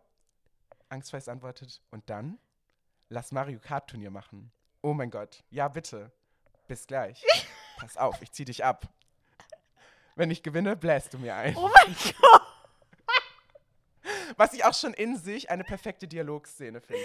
Angstfest 0.90 1.30
antwortet, 1.30 1.82
und 1.92 2.10
dann? 2.10 2.40
Lass 3.10 3.32
Mario 3.32 3.60
Kart 3.60 3.90
Turnier 3.90 4.12
machen. 4.12 4.52
Oh 4.82 4.94
mein 4.94 5.12
Gott, 5.12 5.44
ja 5.50 5.68
bitte. 5.68 6.12
Bis 6.68 6.88
gleich. 6.88 7.26
Pass 7.78 7.98
auf, 7.98 8.22
ich 8.22 8.32
zieh 8.32 8.46
dich 8.46 8.64
ab. 8.66 8.88
Wenn 10.16 10.32
ich 10.32 10.44
gewinne, 10.44 10.76
bläst 10.76 11.14
du 11.14 11.18
mir 11.18 11.36
ein. 11.36 11.56
Oh 11.56 11.70
mein 11.74 11.96
Gott! 12.22 12.49
Was 14.40 14.54
ich 14.54 14.64
auch 14.64 14.74
schon 14.74 14.94
in 14.94 15.18
sich 15.18 15.50
eine 15.50 15.64
perfekte 15.66 16.08
Dialogszene 16.08 16.80
finde. 16.80 17.04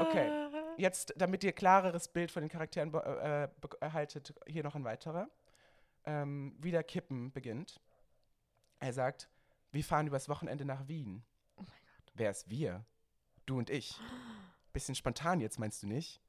Okay. 0.00 0.30
Jetzt, 0.76 1.14
damit 1.16 1.42
ihr 1.44 1.52
klareres 1.52 2.08
Bild 2.08 2.30
von 2.30 2.42
den 2.42 2.50
Charakteren 2.50 2.88
äh, 2.92 3.48
be- 3.60 3.80
erhaltet, 3.80 4.34
hier 4.46 4.62
noch 4.62 4.74
ein 4.74 4.84
weiterer. 4.84 5.28
Ähm, 6.04 6.56
wieder 6.60 6.82
Kippen 6.82 7.32
beginnt. 7.32 7.80
Er 8.80 8.92
sagt, 8.92 9.28
wir 9.72 9.82
fahren 9.82 10.06
übers 10.06 10.28
Wochenende 10.28 10.64
nach 10.64 10.86
Wien. 10.88 11.24
Oh 11.56 11.62
mein 11.62 11.68
Gott. 11.96 12.12
Wer 12.14 12.30
ist 12.30 12.50
wir? 12.50 12.84
Du 13.46 13.56
und 13.56 13.70
ich. 13.70 13.98
Bisschen 14.72 14.94
spontan 14.94 15.40
jetzt, 15.40 15.58
meinst 15.58 15.82
du 15.82 15.86
nicht? 15.86 16.20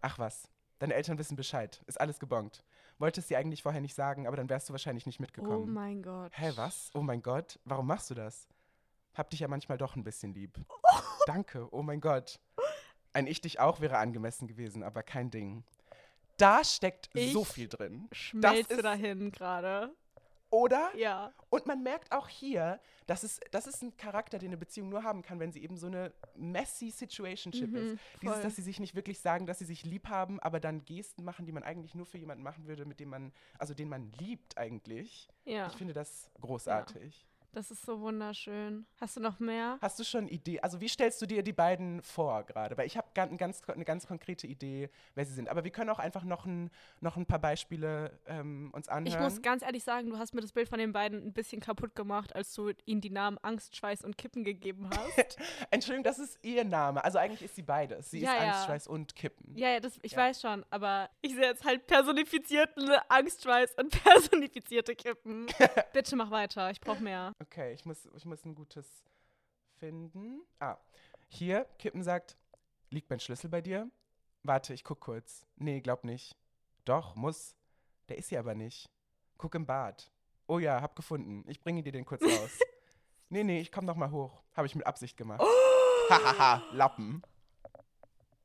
Ach 0.00 0.18
was, 0.18 0.48
deine 0.78 0.94
Eltern 0.94 1.18
wissen 1.18 1.36
Bescheid. 1.36 1.82
Ist 1.86 2.00
alles 2.00 2.18
gebongt. 2.20 2.64
Wolltest 2.98 3.28
sie 3.28 3.36
eigentlich 3.36 3.62
vorher 3.62 3.80
nicht 3.80 3.94
sagen, 3.94 4.26
aber 4.26 4.36
dann 4.36 4.48
wärst 4.48 4.68
du 4.68 4.72
wahrscheinlich 4.72 5.04
nicht 5.06 5.18
Oh 5.18 5.22
mitgekommen. 5.22 5.72
mein 5.74 6.02
Gott. 6.02 6.32
Hä, 6.34 6.52
was? 6.54 6.90
Oh 6.94 7.02
mein 7.02 7.20
Gott, 7.22 7.58
warum 7.64 7.86
machst 7.86 8.08
du 8.10 8.14
das? 8.14 8.48
Hab 9.14 9.30
dich 9.30 9.40
ja 9.40 9.48
manchmal 9.48 9.78
doch 9.78 9.96
ein 9.96 10.04
bisschen 10.04 10.32
lieb. 10.34 10.58
Danke, 11.26 11.68
oh 11.72 11.82
mein 11.82 12.00
Gott. 12.00 12.38
Ein 13.12 13.26
Ich 13.26 13.40
dich 13.40 13.58
auch 13.60 13.80
wäre 13.80 13.98
angemessen 13.98 14.46
gewesen, 14.46 14.82
aber 14.82 15.02
kein 15.02 15.30
Ding. 15.30 15.64
Da 16.36 16.62
steckt 16.62 17.08
so 17.14 17.42
Ich 17.42 17.48
viel 17.48 17.68
drin. 17.68 18.08
Schmelze 18.12 18.74
ist- 18.74 18.84
dahin 18.84 19.32
gerade. 19.32 19.92
Oder? 20.50 20.90
Ja. 20.96 21.34
Und 21.50 21.66
man 21.66 21.82
merkt 21.82 22.10
auch 22.10 22.26
hier, 22.28 22.80
dass 23.06 23.22
es, 23.22 23.38
das 23.50 23.66
ist 23.66 23.82
ein 23.82 23.94
Charakter, 23.98 24.38
den 24.38 24.48
eine 24.48 24.56
Beziehung 24.56 24.88
nur 24.88 25.02
haben 25.02 25.20
kann, 25.20 25.38
wenn 25.40 25.52
sie 25.52 25.62
eben 25.62 25.76
so 25.76 25.88
eine 25.88 26.14
messy 26.36 26.90
Situationship 26.90 27.68
Mhm, 27.70 27.76
ist. 27.76 27.98
Dieses, 28.22 28.34
voll. 28.36 28.42
dass 28.44 28.56
sie 28.56 28.62
sich 28.62 28.80
nicht 28.80 28.94
wirklich 28.94 29.18
sagen, 29.20 29.44
dass 29.46 29.58
sie 29.58 29.66
sich 29.66 29.84
lieb 29.84 30.08
haben, 30.08 30.40
aber 30.40 30.58
dann 30.58 30.86
Gesten 30.86 31.22
machen, 31.22 31.44
die 31.44 31.52
man 31.52 31.64
eigentlich 31.64 31.94
nur 31.94 32.06
für 32.06 32.16
jemanden 32.16 32.42
machen 32.44 32.66
würde, 32.66 32.86
mit 32.86 32.98
dem 32.98 33.10
man, 33.10 33.32
also 33.58 33.74
den 33.74 33.90
man 33.90 34.10
liebt 34.12 34.56
eigentlich. 34.56 35.28
Ja. 35.44 35.66
Ich 35.66 35.74
finde 35.74 35.92
das 35.92 36.30
großartig. 36.40 37.26
Das 37.58 37.72
ist 37.72 37.84
so 37.84 37.98
wunderschön. 38.00 38.86
Hast 39.00 39.16
du 39.16 39.20
noch 39.20 39.40
mehr? 39.40 39.78
Hast 39.82 39.98
du 39.98 40.04
schon 40.04 40.20
eine 40.20 40.30
Idee? 40.30 40.60
Also 40.60 40.80
wie 40.80 40.86
stellst 40.86 41.20
du 41.20 41.26
dir 41.26 41.42
die 41.42 41.52
beiden 41.52 42.00
vor 42.02 42.44
gerade? 42.44 42.78
Weil 42.78 42.86
ich 42.86 42.96
habe 42.96 43.08
ganz, 43.14 43.36
ganz, 43.36 43.68
eine 43.68 43.84
ganz 43.84 44.06
konkrete 44.06 44.46
Idee, 44.46 44.90
wer 45.16 45.24
sie 45.24 45.32
sind. 45.32 45.48
Aber 45.48 45.64
wir 45.64 45.72
können 45.72 45.90
auch 45.90 45.98
einfach 45.98 46.22
noch 46.22 46.46
ein, 46.46 46.70
noch 47.00 47.16
ein 47.16 47.26
paar 47.26 47.40
Beispiele 47.40 48.16
ähm, 48.26 48.70
uns 48.74 48.88
anhören. 48.88 49.12
Ich 49.12 49.18
muss 49.18 49.42
ganz 49.42 49.64
ehrlich 49.64 49.82
sagen, 49.82 50.08
du 50.08 50.18
hast 50.18 50.34
mir 50.34 50.40
das 50.40 50.52
Bild 50.52 50.68
von 50.68 50.78
den 50.78 50.92
beiden 50.92 51.20
ein 51.20 51.32
bisschen 51.32 51.60
kaputt 51.60 51.96
gemacht, 51.96 52.32
als 52.36 52.54
du 52.54 52.70
ihnen 52.84 53.00
die 53.00 53.10
Namen 53.10 53.38
Angst, 53.42 53.74
Schweiß 53.74 54.04
und 54.04 54.16
Kippen 54.16 54.44
gegeben 54.44 54.88
hast. 54.96 55.36
Entschuldigung, 55.72 56.04
das 56.04 56.20
ist 56.20 56.38
ihr 56.42 56.62
Name. 56.62 57.02
Also 57.02 57.18
eigentlich 57.18 57.42
ist 57.42 57.56
sie 57.56 57.62
beides. 57.62 58.12
Sie 58.12 58.20
Ja, 58.20 58.34
ist 58.34 58.40
ja. 58.40 58.46
Angst, 58.52 58.66
Schweiß 58.66 58.86
und 58.86 59.16
Kippen. 59.16 59.56
Ja, 59.58 59.70
ja, 59.70 59.80
das, 59.80 59.98
ich 60.02 60.12
Ja. 60.12 60.18
weiß 60.18 60.40
schon, 60.40 60.64
aber 60.70 61.10
ich 61.22 61.34
sehe 61.34 61.42
jetzt 61.46 61.64
halt 61.64 61.88
personifizierten 61.88 62.88
Angstschweiß 63.08 63.74
und 63.80 63.90
personifizierte 64.04 64.94
Kippen. 64.94 65.46
Bitte 65.92 66.14
mach 66.14 66.30
weiter, 66.30 66.70
ich 66.70 66.80
brauche 66.80 67.02
mehr. 67.02 67.34
Okay, 67.40 67.47
ich 67.56 67.84
muss, 67.84 68.06
ich 68.16 68.24
muss 68.24 68.44
ein 68.44 68.54
gutes 68.54 69.04
finden. 69.78 70.42
Ah, 70.60 70.76
hier, 71.28 71.64
Kippen 71.78 72.02
sagt, 72.02 72.36
liegt 72.90 73.10
mein 73.10 73.20
Schlüssel 73.20 73.50
bei 73.50 73.60
dir? 73.60 73.90
Warte, 74.42 74.72
ich 74.74 74.84
guck 74.84 75.00
kurz. 75.00 75.46
Nee, 75.56 75.80
glaub 75.80 76.04
nicht. 76.04 76.36
Doch, 76.84 77.16
muss. 77.16 77.56
Der 78.08 78.16
ist 78.18 78.28
hier 78.28 78.38
aber 78.38 78.54
nicht. 78.54 78.88
Guck 79.36 79.54
im 79.54 79.66
Bad. 79.66 80.10
Oh 80.46 80.58
ja, 80.58 80.80
hab 80.80 80.96
gefunden. 80.96 81.44
Ich 81.48 81.60
bringe 81.60 81.82
dir 81.82 81.92
den 81.92 82.04
kurz 82.06 82.22
raus. 82.24 82.58
nee, 83.28 83.44
nee, 83.44 83.60
ich 83.60 83.70
komm 83.72 83.84
noch 83.84 83.96
mal 83.96 84.10
hoch. 84.10 84.42
Habe 84.54 84.66
ich 84.66 84.74
mit 84.74 84.86
Absicht 84.86 85.16
gemacht. 85.16 85.42
Hahaha, 86.08 86.62
Lappen. 86.72 87.22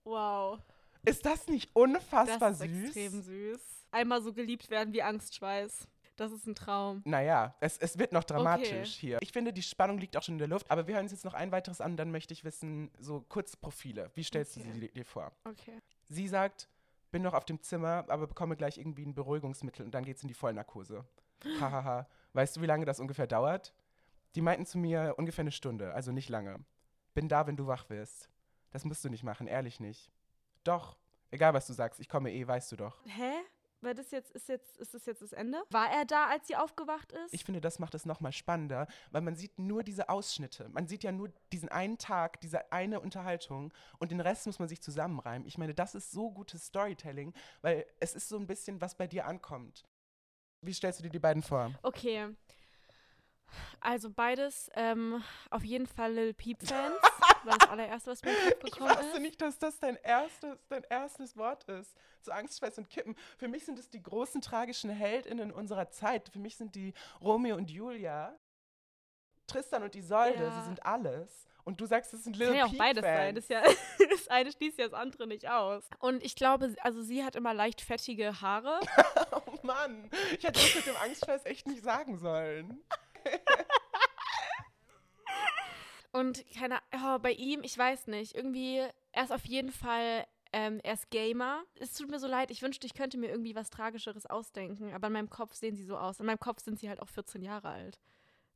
Wow, 0.03 0.59
Ist 1.05 1.25
das 1.25 1.47
nicht 1.47 1.69
das 1.69 1.81
unfassbar 1.81 2.51
ist 2.51 2.59
süß? 2.59 2.83
extrem 2.85 3.21
süß. 3.21 3.61
Einmal 3.91 4.21
so 4.21 4.33
geliebt 4.33 4.69
werden 4.69 4.93
wie 4.93 5.01
Angstschweiß. 5.01 5.87
Das 6.15 6.31
ist 6.31 6.45
ein 6.45 6.53
Traum. 6.55 7.01
Naja, 7.05 7.55
es, 7.59 7.77
es 7.77 7.97
wird 7.97 8.11
noch 8.13 8.23
dramatisch 8.23 8.93
hier. 8.95 9.17
Ich 9.21 9.31
finde, 9.31 9.51
die 9.51 9.63
Spannung 9.63 9.97
liegt 9.97 10.15
auch 10.15 10.21
schon 10.23 10.35
in 10.35 10.39
der 10.39 10.47
Luft. 10.47 10.69
Aber 10.69 10.85
wir 10.87 10.93
hören 10.95 11.05
uns 11.05 11.11
jetzt 11.11 11.25
noch 11.25 11.33
ein 11.33 11.51
weiteres 11.51 11.81
an, 11.81 11.97
dann 11.97 12.11
möchte 12.11 12.33
ich 12.33 12.43
wissen, 12.43 12.91
so 12.99 13.21
kurze 13.21 13.57
Profile. 13.57 14.11
Wie 14.13 14.23
stellst 14.23 14.55
du 14.55 14.59
Okay. 14.61 14.71
sie 14.73 14.79
dir- 14.81 14.91
dir 14.91 15.05
vor? 15.05 15.31
Okay. 15.43 15.79
Sie 16.09 16.27
sagt, 16.27 16.69
bin 17.11 17.21
noch 17.23 17.33
auf 17.33 17.45
dem 17.45 17.61
Zimmer, 17.61 18.05
aber 18.09 18.27
bekomme 18.27 18.55
gleich 18.55 18.77
irgendwie 18.77 19.05
ein 19.05 19.15
Beruhigungsmittel 19.15 19.85
und 19.85 19.93
dann 19.95 20.05
geht's 20.05 20.21
in 20.21 20.27
die 20.27 20.33
Vollnarkose. 20.35 21.03
Hahaha. 21.59 22.07
weißt 22.33 22.55
du, 22.57 22.61
wie 22.61 22.65
lange 22.67 22.85
das 22.85 22.99
ungefähr 22.99 23.27
dauert? 23.27 23.73
Die 24.35 24.41
meinten 24.41 24.65
zu 24.65 24.77
mir 24.77 25.15
ungefähr 25.17 25.43
eine 25.43 25.51
Stunde, 25.51 25.93
also 25.93 26.11
nicht 26.11 26.29
lange. 26.29 26.63
Bin 27.13 27.27
da, 27.27 27.45
wenn 27.47 27.55
du 27.57 27.67
wach 27.67 27.89
wirst. 27.89 28.29
Das 28.71 28.85
musst 28.85 29.03
du 29.05 29.09
nicht 29.09 29.23
machen, 29.23 29.45
ehrlich 29.47 29.79
nicht. 29.79 30.11
Doch, 30.63 30.97
egal 31.31 31.53
was 31.53 31.67
du 31.67 31.73
sagst, 31.73 31.99
ich 31.99 32.09
komme 32.09 32.31
eh, 32.31 32.47
weißt 32.47 32.71
du 32.71 32.75
doch. 32.75 32.97
Hä? 33.05 33.31
War 33.83 33.93
das 33.93 34.11
jetzt, 34.11 34.31
ist 34.31 34.47
jetzt, 34.47 34.77
ist 34.77 34.93
das 34.93 35.05
jetzt 35.05 35.21
das 35.21 35.33
Ende? 35.33 35.61
War 35.69 35.91
er 35.91 36.05
da, 36.05 36.27
als 36.27 36.47
sie 36.47 36.55
aufgewacht 36.55 37.11
ist? 37.11 37.33
Ich 37.33 37.43
finde, 37.43 37.59
das 37.59 37.79
macht 37.79 37.93
es 37.95 38.05
nochmal 38.05 38.31
spannender, 38.31 38.87
weil 39.11 39.21
man 39.21 39.35
sieht 39.35 39.59
nur 39.59 39.83
diese 39.83 40.07
Ausschnitte. 40.07 40.69
Man 40.69 40.87
sieht 40.87 41.03
ja 41.03 41.11
nur 41.11 41.29
diesen 41.51 41.69
einen 41.69 41.97
Tag, 41.97 42.39
diese 42.41 42.71
eine 42.71 43.01
Unterhaltung 43.01 43.73
und 43.99 44.11
den 44.11 44.21
Rest 44.21 44.45
muss 44.45 44.59
man 44.59 44.69
sich 44.69 44.81
zusammenreimen. 44.81 45.45
Ich 45.47 45.57
meine, 45.57 45.73
das 45.73 45.95
ist 45.95 46.11
so 46.11 46.31
gutes 46.31 46.67
Storytelling, 46.67 47.33
weil 47.61 47.85
es 47.99 48.15
ist 48.15 48.29
so 48.29 48.37
ein 48.37 48.47
bisschen, 48.47 48.79
was 48.79 48.95
bei 48.95 49.07
dir 49.07 49.25
ankommt. 49.25 49.85
Wie 50.61 50.73
stellst 50.73 50.99
du 50.99 51.03
dir 51.03 51.09
die 51.09 51.19
beiden 51.19 51.43
vor? 51.43 51.71
Okay. 51.83 52.29
Also 53.79 54.09
beides 54.09 54.69
ähm, 54.75 55.23
auf 55.49 55.63
jeden 55.63 55.87
Fall 55.87 56.13
Lil 56.13 56.33
Peep-Fans. 56.33 56.95
war 57.43 57.57
das 57.57 57.69
allererste, 57.69 58.11
was 58.11 58.23
mir 58.23 58.31
in 58.31 58.37
den 58.37 58.59
Kopf 58.59 58.63
Ich 58.73 58.79
wusste 58.79 59.05
ist. 59.17 59.19
nicht, 59.19 59.41
dass 59.41 59.59
das 59.59 59.79
dein 59.79 59.97
erstes, 59.97 60.57
dein 60.69 60.83
erstes 60.89 61.35
Wort 61.35 61.65
ist. 61.65 61.95
Zu 62.21 62.31
Angst, 62.31 62.59
Schweiß 62.59 62.77
und 62.77 62.89
Kippen. 62.89 63.15
Für 63.37 63.47
mich 63.49 63.65
sind 63.65 63.77
es 63.79 63.89
die 63.89 64.01
großen 64.01 64.39
tragischen 64.41 64.89
HeldInnen 64.89 65.51
unserer 65.51 65.89
Zeit. 65.89 66.29
Für 66.29 66.39
mich 66.39 66.55
sind 66.55 66.75
die 66.75 66.93
Romeo 67.19 67.57
und 67.57 67.69
Julia, 67.69 68.33
Tristan 69.47 69.83
und 69.83 69.95
Isolde, 69.95 70.43
Ja. 70.43 70.51
sie 70.51 70.65
sind 70.65 70.85
alles. 70.85 71.47
Und 71.65 71.79
du 71.79 71.85
sagst, 71.85 72.13
es 72.13 72.23
sind 72.25 72.37
Kann 72.37 72.47
Lil 72.49 72.57
ja 72.57 72.65
auch 72.65 72.69
Peep 72.69 72.79
beides 72.79 73.03
sein. 73.03 73.35
Fans. 73.35 73.35
Das, 73.35 73.43
ist 73.43 73.49
ja, 73.99 74.07
das 74.09 74.27
eine 74.29 74.51
schließt 74.51 74.79
ja 74.79 74.85
das 74.85 74.93
andere 74.93 75.27
nicht 75.27 75.49
aus. 75.49 75.85
Und 75.99 76.23
ich 76.23 76.35
glaube, 76.35 76.73
also 76.81 77.01
sie 77.01 77.23
hat 77.23 77.35
immer 77.35 77.53
leicht 77.53 77.81
fettige 77.81 78.39
Haare. 78.41 78.79
Oh 79.45 79.65
Mann, 79.65 80.09
ich 80.37 80.43
hätte 80.43 80.59
das 80.59 80.75
mit 80.75 80.85
dem 80.85 80.95
Angstschweiß 80.97 81.45
echt 81.45 81.67
nicht 81.67 81.83
sagen 81.83 82.17
sollen. 82.17 82.81
Und 86.11 86.45
keine 86.55 86.79
oh, 86.93 87.17
bei 87.19 87.31
ihm, 87.31 87.61
ich 87.63 87.75
weiß 87.75 88.07
nicht, 88.07 88.35
irgendwie, 88.35 88.83
er 89.11 89.23
ist 89.23 89.31
auf 89.31 89.45
jeden 89.45 89.71
Fall, 89.71 90.27
ähm, 90.51 90.79
er 90.83 90.93
ist 90.93 91.09
Gamer. 91.09 91.63
Es 91.79 91.95
tut 91.95 92.11
mir 92.11 92.19
so 92.19 92.27
leid, 92.27 92.51
ich 92.51 92.61
wünschte, 92.61 92.85
ich 92.85 92.93
könnte 92.93 93.17
mir 93.17 93.29
irgendwie 93.31 93.55
was 93.55 93.71
Tragischeres 93.71 94.27
ausdenken, 94.27 94.93
aber 94.93 95.07
in 95.07 95.13
meinem 95.13 95.31
Kopf 95.31 95.55
sehen 95.55 95.75
sie 95.75 95.83
so 95.83 95.97
aus. 95.97 96.19
In 96.19 96.27
meinem 96.27 96.39
Kopf 96.39 96.61
sind 96.61 96.79
sie 96.79 96.87
halt 96.87 97.01
auch 97.01 97.09
14 97.09 97.41
Jahre 97.41 97.69
alt. 97.69 97.99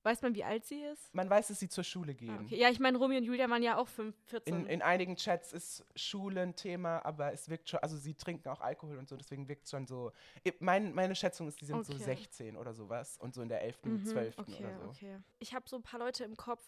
Weiß 0.08 0.22
man, 0.22 0.34
wie 0.36 0.44
alt 0.46 0.64
sie 0.66 0.80
ist? 0.82 1.14
Man 1.14 1.30
weiß, 1.30 1.50
dass 1.50 1.60
sie 1.60 1.68
zur 1.68 1.84
Schule 1.84 2.16
gehen. 2.16 2.30
Ah, 2.30 2.40
okay. 2.42 2.56
Ja, 2.58 2.70
ich 2.70 2.80
meine, 2.80 2.98
Romy 2.98 3.18
und 3.18 3.26
Julia 3.26 3.50
waren 3.50 3.62
ja 3.62 3.78
auch 3.78 3.90
5, 3.90 4.16
14. 4.28 4.56
In, 4.56 4.66
in 4.68 4.82
einigen 4.82 5.18
Chats 5.18 5.52
ist 5.52 5.84
Schule 5.98 6.40
ein 6.42 6.56
Thema, 6.56 7.04
aber 7.06 7.34
es 7.34 7.50
wirkt 7.50 7.68
schon, 7.70 7.82
also 7.82 7.98
sie 7.98 8.14
trinken 8.16 8.48
auch 8.48 8.62
Alkohol 8.62 8.98
und 8.98 9.10
so, 9.10 9.18
deswegen 9.18 9.50
wirkt 9.50 9.66
es 9.66 9.72
schon 9.72 9.86
so. 9.86 10.14
Mein, 10.60 10.94
meine 10.94 11.14
Schätzung 11.14 11.50
ist, 11.50 11.60
die 11.60 11.66
sind 11.66 11.86
so 11.86 11.92
Okay. 11.94 12.04
16 12.04 12.56
oder 12.56 12.74
sowas 12.74 13.18
und 13.18 13.34
so 13.34 13.42
in 13.42 13.50
der 13.50 13.62
11., 13.64 13.84
Mhm, 13.84 14.06
12. 14.06 14.38
okay, 14.40 14.64
oder 14.64 14.80
so. 14.80 14.88
okay. 14.92 15.18
Ich 15.40 15.54
habe 15.54 15.68
so 15.68 15.76
ein 15.76 15.84
paar 15.84 16.00
Leute 16.00 16.24
im 16.24 16.38
Kopf, 16.38 16.64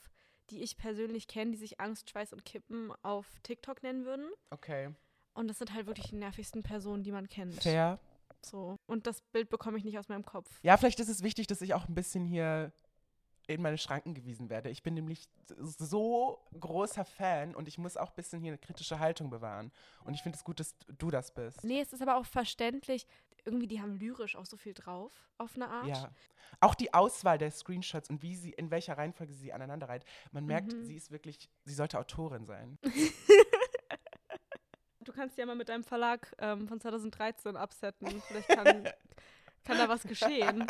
die 0.50 0.62
ich 0.62 0.76
persönlich 0.76 1.30
kenne, 1.30 1.52
die 1.52 1.58
sich 1.58 1.80
Angst, 1.80 2.10
Schweiß 2.10 2.34
und 2.34 2.44
Kippen 2.44 2.92
auf 3.04 3.26
TikTok 3.44 3.84
nennen 3.84 4.04
würden. 4.04 4.30
Okay. 4.50 4.90
Und 5.34 5.48
das 5.48 5.60
sind 5.60 5.74
halt 5.74 5.88
wirklich 5.88 6.08
die 6.10 6.16
nervigsten 6.18 6.62
Personen, 6.62 7.04
die 7.04 7.14
man 7.14 7.30
kennt. 7.30 7.56
Fair. 7.64 8.00
So. 8.42 8.76
Und 8.86 9.08
das 9.08 9.22
Bild 9.32 9.50
bekomme 9.50 9.78
ich 9.78 9.84
nicht 9.86 9.98
aus 9.98 10.10
meinem 10.10 10.26
Kopf. 10.26 10.60
Ja, 10.62 10.76
vielleicht 10.78 11.00
ist 11.00 11.08
es 11.10 11.24
wichtig, 11.24 11.48
dass 11.48 11.62
ich 11.62 11.74
auch 11.74 11.88
ein 11.88 11.96
bisschen 11.96 12.26
hier 12.26 12.74
in 13.50 13.62
meine 13.62 13.78
Schranken 13.78 14.14
gewiesen 14.14 14.50
werde. 14.50 14.70
Ich 14.70 14.84
bin 14.84 14.94
nämlich 14.94 15.28
so 15.58 16.40
großer 16.60 17.04
Fan 17.04 17.56
und 17.56 17.68
ich 17.68 17.78
muss 17.78 17.98
auch 17.98 18.10
ein 18.10 18.16
bisschen 18.16 18.42
hier 18.42 18.52
eine 18.52 18.58
kritische 18.60 19.00
Haltung 19.00 19.30
bewahren. 19.30 19.72
Und 20.04 20.14
ich 20.14 20.22
finde 20.22 20.38
es 20.38 20.44
gut, 20.44 20.60
dass 20.60 20.76
du 21.00 21.10
das 21.10 21.34
bist. 21.34 21.64
Nee, 21.64 21.82
es 21.82 21.92
ist 21.92 22.02
aber 22.02 22.18
auch 22.18 22.26
verständlich. 22.26 23.08
Irgendwie, 23.46 23.68
die 23.68 23.82
haben 23.82 23.96
lyrisch 23.96 24.36
auch 24.36 24.46
so 24.46 24.56
viel 24.58 24.74
drauf, 24.74 25.12
auf 25.40 25.56
eine 25.56 25.68
Art. 25.68 25.88
Ja. 25.88 26.12
Auch 26.60 26.76
die 26.76 26.94
Auswahl 26.94 27.38
der 27.38 27.50
Screenshots 27.52 28.10
und 28.10 28.22
wie 28.22 28.36
sie, 28.36 28.52
in 28.52 28.70
welcher 28.70 28.98
Reihenfolge 28.98 29.34
sie 29.34 29.52
aneinander 29.54 29.90
reiht. 29.90 30.04
Man 30.32 30.46
merkt, 30.46 30.74
Mhm. 30.74 30.84
sie 30.84 30.96
ist 30.96 31.10
wirklich, 31.10 31.50
sie 31.66 31.74
sollte 31.74 31.98
Autorin 31.98 32.46
sein. 32.46 32.78
Du 35.02 35.14
kannst 35.14 35.38
ja 35.40 35.46
mal 35.48 35.56
mit 35.56 35.70
deinem 35.70 35.84
Verlag 35.84 36.36
ähm, 36.38 36.68
von 36.68 36.80
2013 36.80 37.56
absetzen. 37.58 38.22
Vielleicht 38.28 38.48
kann, 38.50 38.84
kann 39.64 39.78
da 39.78 39.90
was 39.90 40.04
geschehen. 40.04 40.68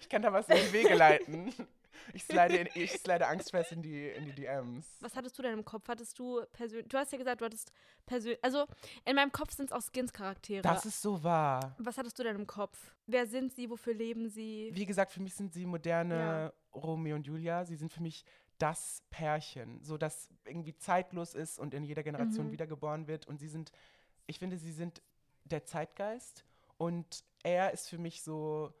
Ich 0.00 0.08
kann 0.08 0.22
da 0.22 0.32
was 0.32 0.48
in 0.48 0.56
die 0.56 0.72
Wege 0.72 0.94
leiten. 0.94 1.52
Ich 2.12 2.24
slide, 2.24 2.56
in, 2.56 2.68
ich 2.74 2.92
slide 2.92 3.26
angstfest 3.26 3.72
in 3.72 3.82
die, 3.82 4.08
in 4.08 4.24
die 4.24 4.32
DMs. 4.32 4.86
Was 5.00 5.14
hattest 5.16 5.38
du 5.38 5.42
denn 5.42 5.52
im 5.54 5.64
Kopf? 5.64 5.88
Hattest 5.88 6.18
du 6.18 6.42
persönlich. 6.52 6.88
Du 6.88 6.96
hast 6.98 7.12
ja 7.12 7.18
gesagt, 7.18 7.40
du 7.40 7.44
hattest 7.44 7.72
persönlich. 8.06 8.38
Also, 8.42 8.66
in 9.04 9.16
meinem 9.16 9.32
Kopf 9.32 9.52
sind 9.52 9.70
es 9.70 9.72
auch 9.72 9.82
Skins-Charaktere. 9.82 10.62
Das 10.62 10.84
ist 10.86 11.00
so 11.02 11.22
wahr. 11.22 11.74
Was 11.78 11.98
hattest 11.98 12.18
du 12.18 12.22
denn 12.22 12.36
im 12.36 12.46
Kopf? 12.46 12.78
Wer 13.06 13.26
sind 13.26 13.52
sie? 13.54 13.68
Wofür 13.70 13.94
leben 13.94 14.28
sie? 14.28 14.70
Wie 14.72 14.86
gesagt, 14.86 15.12
für 15.12 15.20
mich 15.22 15.34
sind 15.34 15.52
sie 15.52 15.66
moderne 15.66 16.14
Ja. 16.14 16.52
Romeo 16.80 17.16
und 17.16 17.26
Julia. 17.26 17.64
Sie 17.64 17.76
sind 17.76 17.92
für 17.92 18.02
mich 18.02 18.24
das 18.58 19.02
Pärchen, 19.10 19.82
so 19.84 19.98
das 19.98 20.30
irgendwie 20.46 20.74
zeitlos 20.76 21.34
ist 21.34 21.58
und 21.58 21.74
in 21.74 21.84
jeder 21.84 22.02
Generation 22.02 22.46
Mhm. 22.46 22.52
wiedergeboren 22.52 23.06
wird. 23.06 23.26
Und 23.26 23.38
sie 23.38 23.48
sind, 23.48 23.70
ich 24.26 24.38
finde, 24.38 24.56
sie 24.56 24.72
sind 24.72 25.02
der 25.44 25.64
Zeitgeist. 25.64 26.44
Und 26.78 27.24
er 27.42 27.72
ist 27.72 27.88
für 27.88 27.98
mich 27.98 28.22
so 28.22 28.72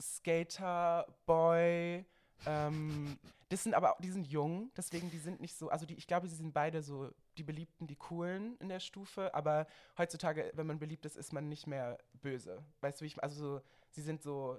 Skater, 0.00 1.06
Boy. 1.26 2.04
Ähm, 2.46 3.18
das 3.48 3.62
sind 3.62 3.74
aber, 3.74 3.96
die 4.00 4.10
sind 4.10 4.26
jung, 4.26 4.70
deswegen 4.76 5.10
die 5.10 5.18
sind 5.18 5.40
nicht 5.40 5.56
so, 5.56 5.68
also 5.68 5.86
die, 5.86 5.94
ich 5.94 6.06
glaube, 6.06 6.26
sie 6.28 6.36
sind 6.36 6.52
beide 6.52 6.82
so 6.82 7.10
die 7.36 7.42
Beliebten, 7.42 7.86
die 7.86 7.96
Coolen 7.96 8.56
in 8.58 8.68
der 8.68 8.80
Stufe, 8.80 9.32
aber 9.34 9.66
heutzutage, 9.98 10.50
wenn 10.54 10.66
man 10.66 10.78
beliebt 10.78 11.04
ist, 11.06 11.16
ist 11.16 11.32
man 11.32 11.48
nicht 11.48 11.66
mehr 11.66 11.98
böse. 12.14 12.62
Weißt 12.80 13.00
du, 13.00 13.04
wie 13.04 13.08
ich, 13.08 13.22
also 13.22 13.58
so, 13.58 13.62
sie 13.90 14.02
sind 14.02 14.22
so 14.22 14.58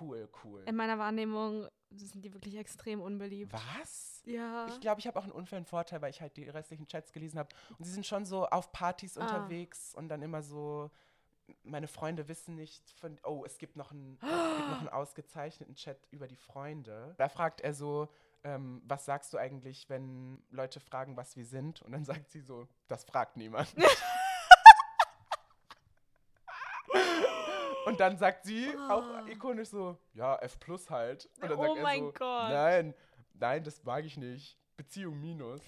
cool, 0.00 0.28
cool. 0.44 0.62
In 0.66 0.76
meiner 0.76 0.98
Wahrnehmung 0.98 1.68
sind 1.90 2.24
die 2.24 2.32
wirklich 2.32 2.56
extrem 2.56 3.00
unbeliebt. 3.00 3.52
Was? 3.52 4.22
Ja. 4.24 4.66
Ich 4.68 4.80
glaube, 4.80 5.00
ich 5.00 5.06
habe 5.06 5.18
auch 5.18 5.22
einen 5.24 5.32
unfairen 5.32 5.64
Vorteil, 5.64 6.00
weil 6.02 6.10
ich 6.10 6.20
halt 6.20 6.36
die 6.36 6.48
restlichen 6.48 6.86
Chats 6.86 7.12
gelesen 7.12 7.38
habe. 7.38 7.48
Und 7.78 7.84
sie 7.84 7.92
sind 7.92 8.06
schon 8.06 8.24
so 8.24 8.46
auf 8.46 8.72
Partys 8.72 9.16
Ah. 9.16 9.22
unterwegs 9.22 9.94
und 9.94 10.08
dann 10.08 10.22
immer 10.22 10.42
so, 10.42 10.90
meine 11.62 11.88
Freunde 11.88 12.28
wissen 12.28 12.54
nicht 12.56 12.90
von, 13.00 13.18
oh, 13.24 13.44
es 13.44 13.58
gibt 13.58 13.76
noch 13.76 13.92
einen, 13.92 14.18
es 14.22 14.56
gibt 14.56 14.68
noch 14.70 14.78
einen 14.80 14.88
ausgezeichneten 14.88 15.74
Chat 15.74 15.98
über 16.10 16.26
die 16.26 16.36
Freunde. 16.36 17.14
Da 17.18 17.28
fragt 17.28 17.60
er 17.60 17.72
so, 17.74 18.08
ähm, 18.44 18.82
was 18.84 19.04
sagst 19.04 19.32
du 19.32 19.38
eigentlich, 19.38 19.88
wenn 19.88 20.42
Leute 20.50 20.80
fragen, 20.80 21.16
was 21.16 21.36
wir 21.36 21.44
sind? 21.46 21.82
Und 21.82 21.92
dann 21.92 22.04
sagt 22.04 22.30
sie 22.30 22.40
so, 22.40 22.66
das 22.88 23.04
fragt 23.04 23.36
niemand. 23.36 23.74
Und 27.86 28.00
dann 28.00 28.16
sagt 28.16 28.44
sie 28.44 28.74
auch 28.88 29.04
Oh. 29.22 29.26
ikonisch 29.28 29.68
so, 29.68 29.96
ja, 30.12 30.36
F 30.40 30.58
plus 30.58 30.90
halt. 30.90 31.28
Und 31.40 31.50
dann 31.50 31.58
Oh 31.58 31.62
sagt 31.62 31.76
er 31.76 31.82
mein 31.82 32.00
so, 32.00 32.12
Gott. 32.12 32.50
nein, 32.50 32.94
nein, 33.34 33.62
das 33.64 33.84
mag 33.84 34.04
ich 34.04 34.16
nicht. 34.16 34.58
Beziehung 34.76 35.20
minus. 35.20 35.60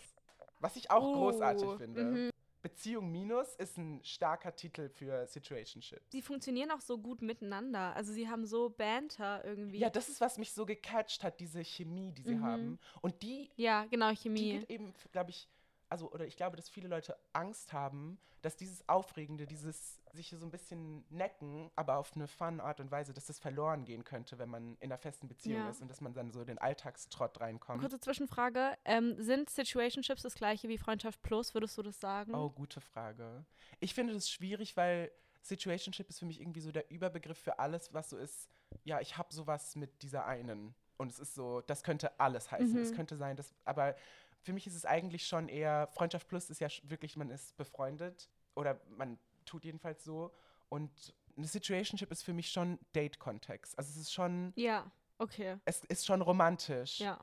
Was 0.59 0.75
ich 0.77 0.91
auch 0.91 1.03
Oh, 1.03 1.15
großartig 1.15 1.71
finde. 1.77 2.05
mhm. 2.05 2.31
Beziehung 2.79 3.11
minus 3.11 3.57
ist 3.57 3.77
ein 3.77 3.99
starker 4.05 4.55
Titel 4.55 4.89
für 4.89 5.27
Situationship. 5.27 6.01
Sie 6.11 6.23
funktionieren 6.23 6.71
auch 6.71 6.81
so 6.81 6.97
gut 6.97 7.23
miteinander. 7.23 7.93
Also 7.97 8.13
sie 8.13 8.29
haben 8.29 8.47
so 8.47 8.71
Banter 8.71 9.45
irgendwie. 9.45 9.79
Ja, 9.79 9.91
das 9.91 10.09
ist, 10.09 10.21
was 10.21 10.39
mich 10.39 10.53
so 10.53 10.65
gecatcht 10.65 11.25
hat, 11.25 11.41
diese 11.41 11.65
Chemie, 11.65 12.13
die 12.13 12.23
sie 12.23 12.37
Mhm. 12.37 12.43
haben. 12.45 12.79
Und 13.01 13.21
die, 13.23 13.51
Ja, 13.57 13.85
genau, 13.87 14.11
die 14.11 14.17
Chemie. 14.17 14.61
geht 14.61 14.71
eben, 14.71 14.95
glaube 15.11 15.31
ich, 15.31 15.49
also, 15.89 16.11
oder 16.13 16.27
ich 16.27 16.37
glaube, 16.37 16.57
dass 16.57 16.69
viele 16.69 16.89
Leute 16.89 17.17
Angst 17.33 17.73
haben, 17.73 18.19
dass 18.43 18.57
dieses 18.57 18.89
Aufregende, 18.89 19.47
dieses 19.47 20.01
sich 20.13 20.31
so 20.31 20.47
ein 20.47 20.51
bisschen 20.51 21.05
necken, 21.11 21.71
aber 21.77 21.97
auf 21.99 22.15
eine 22.15 22.29
fun 22.29 22.61
Art 22.61 22.79
und 22.81 22.91
Weise, 22.91 23.13
dass 23.13 23.27
das 23.27 23.39
verloren 23.41 23.85
gehen 23.85 24.05
könnte, 24.05 24.39
wenn 24.39 24.49
man 24.49 24.77
in 24.77 24.91
einer 24.93 24.99
festen 24.99 25.27
Beziehung 25.29 25.63
Ja. 25.65 25.71
ist 25.71 25.81
und 25.83 25.89
dass 25.89 26.01
man 26.01 26.15
dann 26.15 26.31
so 26.31 26.41
in 26.41 26.47
den 26.47 26.59
Alltagstrott 26.59 27.41
reinkommt. 27.41 27.81
Kurze 27.81 27.99
Zwischenfrage. 28.01 28.77
Ähm, 28.85 29.21
sind 29.21 29.51
Situationships 29.51 30.23
das 30.23 30.35
gleiche 30.35 30.69
wie 30.69 30.79
Freundschaft 30.79 31.21
Plus? 31.23 31.53
Würdest 31.55 31.77
du 31.79 31.83
das 31.83 31.99
sagen? 31.99 32.33
Oh, 32.35 32.49
gute 32.51 32.81
Frage. 32.81 33.45
Ich 33.81 33.93
finde 33.95 34.15
das 34.15 34.31
schwierig, 34.31 34.77
weil 34.77 35.11
Situationship 35.43 36.09
ist 36.09 36.19
für 36.21 36.27
mich 36.27 36.41
irgendwie 36.41 36.61
so 36.61 36.71
der 36.71 36.91
Überbegriff 36.91 37.39
für 37.39 37.59
alles, 37.59 37.93
was 37.93 38.11
so 38.11 38.17
ist. 38.19 38.49
Ja, 38.85 39.01
ich 39.01 39.17
habe 39.19 39.33
sowas 39.35 39.75
mit 39.77 40.03
dieser 40.03 40.27
einen. 40.27 40.75
Und 40.97 41.11
es 41.13 41.19
ist 41.21 41.35
so, 41.35 41.61
das 41.63 41.83
könnte 41.85 42.19
alles 42.19 42.51
heißen. 42.51 42.77
Es 42.81 42.91
Mhm. 42.91 42.97
könnte 42.97 43.17
sein, 43.17 43.37
dass, 43.37 43.55
aber 43.65 43.95
für 44.43 44.53
mich 44.53 44.67
ist 44.67 44.75
es 44.75 44.85
eigentlich 44.85 45.27
schon 45.27 45.49
eher, 45.49 45.89
Freundschaft 45.93 46.29
Plus 46.29 46.51
ist 46.51 46.61
ja 46.61 46.69
wirklich, 46.85 47.17
man 47.17 47.31
ist 47.31 47.57
befreundet 47.57 48.29
oder 48.55 48.81
man 48.97 49.19
tut 49.45 49.65
jedenfalls 49.65 50.05
so. 50.05 50.33
Und 50.69 51.15
eine 51.37 51.47
Situationship 51.47 52.11
ist 52.11 52.23
für 52.23 52.33
mich 52.33 52.51
schon 52.51 52.79
Date-Kontext. 52.95 53.79
Also 53.79 53.91
es 53.91 53.97
ist 53.97 54.13
schon, 54.13 54.53
Ja, 54.57 54.91
okay. 55.19 55.57
es 55.65 55.85
ist 55.85 56.07
schon 56.07 56.21
romantisch. 56.23 57.01
Ja. 57.01 57.19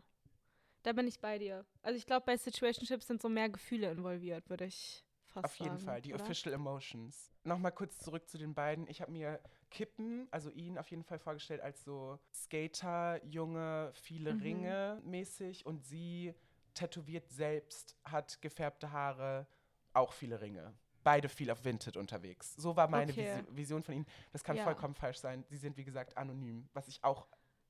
Da 0.84 0.94
bin 0.94 1.08
ich 1.08 1.20
bei 1.20 1.40
dir. 1.40 1.66
Also 1.82 1.98
ich 1.98 2.06
glaube, 2.06 2.26
bei 2.26 2.38
Situationships 2.38 3.08
sind 3.08 3.22
so 3.22 3.28
mehr 3.28 3.50
Gefühle 3.50 3.90
involviert, 3.92 4.48
würde 4.50 4.66
ich 4.66 5.04
fast 5.26 5.46
Auf 5.46 5.56
jeden 5.56 5.78
sagen. 5.78 5.86
Fall, 5.86 6.02
die 6.02 6.14
oder? 6.14 6.24
Official 6.24 6.54
Emotions. 6.54 7.32
Nochmal 7.44 7.72
kurz 7.72 7.98
zurück 7.98 8.30
zu 8.30 8.38
den 8.38 8.54
beiden. 8.54 8.88
Ich 8.88 9.02
habe 9.02 9.12
mir 9.12 9.40
Kippen, 9.72 10.28
also 10.32 10.52
ihn 10.52 10.78
auf 10.78 10.90
jeden 10.92 11.04
Fall 11.04 11.18
vorgestellt 11.20 11.62
als 11.62 11.84
so 11.84 12.20
Skater, 12.34 13.20
Junge, 13.26 13.92
viele 13.96 14.34
Mhm. 14.36 14.42
Ringe 14.42 15.02
mäßig 15.04 15.66
und 15.66 15.84
sie 15.86 16.34
tätowiert 16.76 17.30
selbst, 17.30 17.96
hat 18.04 18.42
gefärbte 18.42 18.92
Haare, 18.92 19.48
auch 19.94 20.14
viele 20.14 20.40
Ringe. 20.42 20.74
Beide 21.04 21.30
viel 21.30 21.52
auf 21.52 21.64
Vinted 21.64 21.98
unterwegs. 21.98 22.56
So 22.56 22.76
war 22.76 22.88
meine 22.88 23.12
Okay. 23.12 23.44
Visi 23.46 23.56
Vision 23.56 23.84
von 23.84 23.94
ihnen. 23.96 24.06
Das 24.32 24.44
kann 24.44 24.58
Ja. 24.58 24.64
vollkommen 24.64 24.96
falsch 24.96 25.18
sein. 25.20 25.44
Sie 25.50 25.58
sind, 25.58 25.78
wie 25.78 25.84
gesagt, 25.84 26.18
anonym, 26.18 26.68
was 26.74 26.88
ich 26.88 27.04
auch 27.04 27.28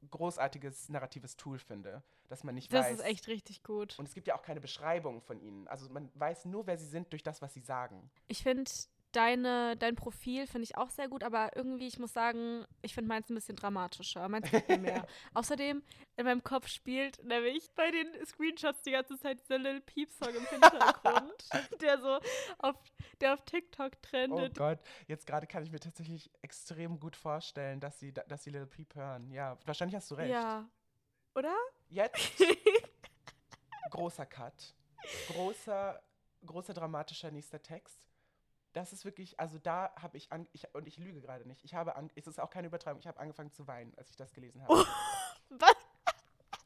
großartiges 0.10 0.90
narratives 0.90 1.36
Tool 1.36 1.60
finde, 1.60 2.02
dass 2.28 2.44
man 2.44 2.56
nicht 2.56 2.72
Das 2.72 2.86
weiß. 2.86 3.00
ist 3.00 3.06
echt 3.06 3.28
richtig 3.28 3.64
gut. 3.64 3.98
und 4.00 4.08
es 4.08 4.14
gibt 4.14 4.28
ja 4.28 4.36
auch 4.38 4.42
keine 4.42 4.62
Beschreibung 4.62 5.22
von 5.22 5.40
ihnen. 5.42 5.68
Also 5.68 5.90
man 5.90 6.10
weiß 6.16 6.46
nur, 6.46 6.66
wer 6.68 6.78
sie 6.78 6.88
sind 6.88 7.12
durch 7.12 7.24
das, 7.24 7.42
was 7.42 7.54
sie 7.54 7.62
sagen. 7.62 8.10
Ich 8.28 8.44
finde 8.44 8.72
deine, 9.16 9.78
dein 9.78 9.96
Profil 9.96 10.48
finde 10.48 10.64
ich 10.64 10.78
auch 10.78 10.90
sehr 10.90 11.08
gut, 11.08 11.24
aber 11.24 11.56
irgendwie, 11.56 11.88
ich 11.88 12.00
muss 12.00 12.14
sagen, 12.14 12.66
ich 12.82 12.94
finde 12.94 13.08
meins 13.08 13.30
ein 13.30 13.36
bisschen 13.36 13.56
dramatischer. 13.56 14.28
Meins 14.28 14.50
gefällt 14.50 14.68
mir 14.70 14.78
mehr. 14.78 15.08
Außerdem, 15.34 15.82
in 16.18 16.26
meinem 16.26 16.44
Kopf 16.44 16.68
spielt 16.68 17.24
nämlich 17.24 17.72
bei 17.76 17.92
den 17.92 18.26
Screenshots 18.26 18.82
die 18.84 18.92
ganze 18.92 19.18
Zeit 19.18 19.42
dieser 19.42 19.58
Lil 19.58 19.82
Peep-Song 19.82 20.36
im 20.36 20.46
Hintergrund, 20.46 21.50
der 21.82 22.00
so 22.00 22.20
auf, 22.60 22.76
der 23.22 23.34
auf 23.34 23.42
TikTok 23.46 23.94
Oh 23.96 23.98
trendet. 24.02 24.58
Gott, 24.58 24.80
jetzt 25.08 25.26
gerade 25.28 25.48
kann 25.48 25.64
ich 25.64 25.72
mir 25.72 25.80
tatsächlich 25.80 26.30
extrem 26.42 27.00
gut 27.00 27.16
vorstellen, 27.16 27.80
dass 27.80 28.00
sie, 28.00 28.14
dass 28.14 28.44
sie 28.44 28.50
Little 28.50 28.68
Peep 28.68 28.96
hören. 28.96 29.32
Ja, 29.32 29.58
wahrscheinlich 29.66 29.96
hast 29.96 30.12
du 30.12 30.16
recht. 30.16 30.32
ja. 30.32 30.68
Oder? 31.36 31.54
Jetzt 31.90 32.42
großer 33.90 34.26
Cut. 34.26 34.74
Großer, 35.28 36.02
großer 36.46 36.74
dramatischer 36.74 37.32
nächster 37.32 37.62
Text. 37.62 38.00
Das 38.76 38.92
ist 38.92 39.06
wirklich, 39.06 39.40
also 39.40 39.58
da 39.58 39.94
habe 39.96 40.18
ich, 40.18 40.34
an, 40.34 40.48
ich, 40.52 40.68
und 40.76 40.86
ich 40.86 40.98
lüge 40.98 41.22
gerade 41.22 41.48
nicht, 41.48 41.64
ich 41.64 41.76
habe, 41.76 41.96
an, 41.96 42.12
es 42.16 42.28
ist 42.28 42.42
auch 42.42 42.50
keine 42.50 42.68
Übertreibung, 42.68 43.00
ich 43.00 43.08
habe 43.08 43.18
angefangen 43.22 43.54
zu 43.54 43.66
weinen, 43.68 43.94
als 43.96 44.10
ich 44.10 44.18
das 44.18 44.34
gelesen 44.34 44.62
habe. 44.62 44.74
Was? 45.50 45.76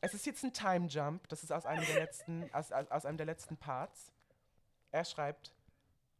Es 0.02 0.15
ist 0.15 0.26
jetzt 0.26 0.43
ein 0.43 0.52
Time 0.52 0.88
Jump, 0.88 1.28
das 1.28 1.43
ist 1.43 1.52
aus 1.52 1.67
einem 1.67 1.86
der 1.86 2.00
letzten, 2.00 2.52
aus, 2.52 2.72
aus, 2.72 2.89
aus 2.89 3.06
einem 3.06 3.17
der 3.17 3.28
letzten 3.28 3.58
Parts. 3.58 4.12
Er 4.89 5.06
schreibt, 5.06 5.54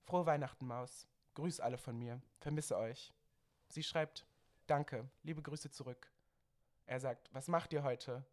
Frohe 0.04 0.28
Weihnachten, 0.28 0.68
Maus. 0.68 1.08
Grüß 1.34 1.60
alle 1.60 1.80
von 1.80 1.98
mir. 1.98 2.22
Vermisse 2.40 2.78
euch. 2.78 3.12
Sie 3.70 3.82
schreibt, 3.82 4.28
Danke, 4.68 5.10
liebe 5.24 5.42
Grüße 5.42 5.72
zurück. 5.72 6.12
Er 6.86 7.00
sagt, 7.00 7.34
was 7.34 7.48
macht 7.48 7.74
ihr 7.74 7.82
heute? 7.82 8.24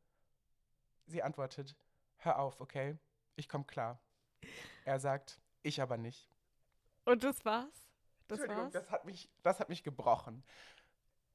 Sie 1.06 1.22
antwortet, 1.22 1.74
hör 2.18 2.38
auf, 2.38 2.60
okay? 2.60 2.98
Ich 3.36 3.48
komm 3.48 3.66
klar. 3.66 3.98
Er 4.84 5.00
sagt, 5.00 5.40
ich 5.62 5.80
aber 5.80 5.96
nicht. 5.96 6.28
Und 7.06 7.24
das 7.24 7.44
war's? 7.44 7.88
Das 8.28 8.40
Entschuldigung, 8.40 8.64
war's? 8.64 8.72
das 8.72 8.90
hat 8.90 9.04
mich, 9.04 9.30
das 9.42 9.60
hat 9.60 9.68
mich 9.68 9.82
gebrochen. 9.82 10.42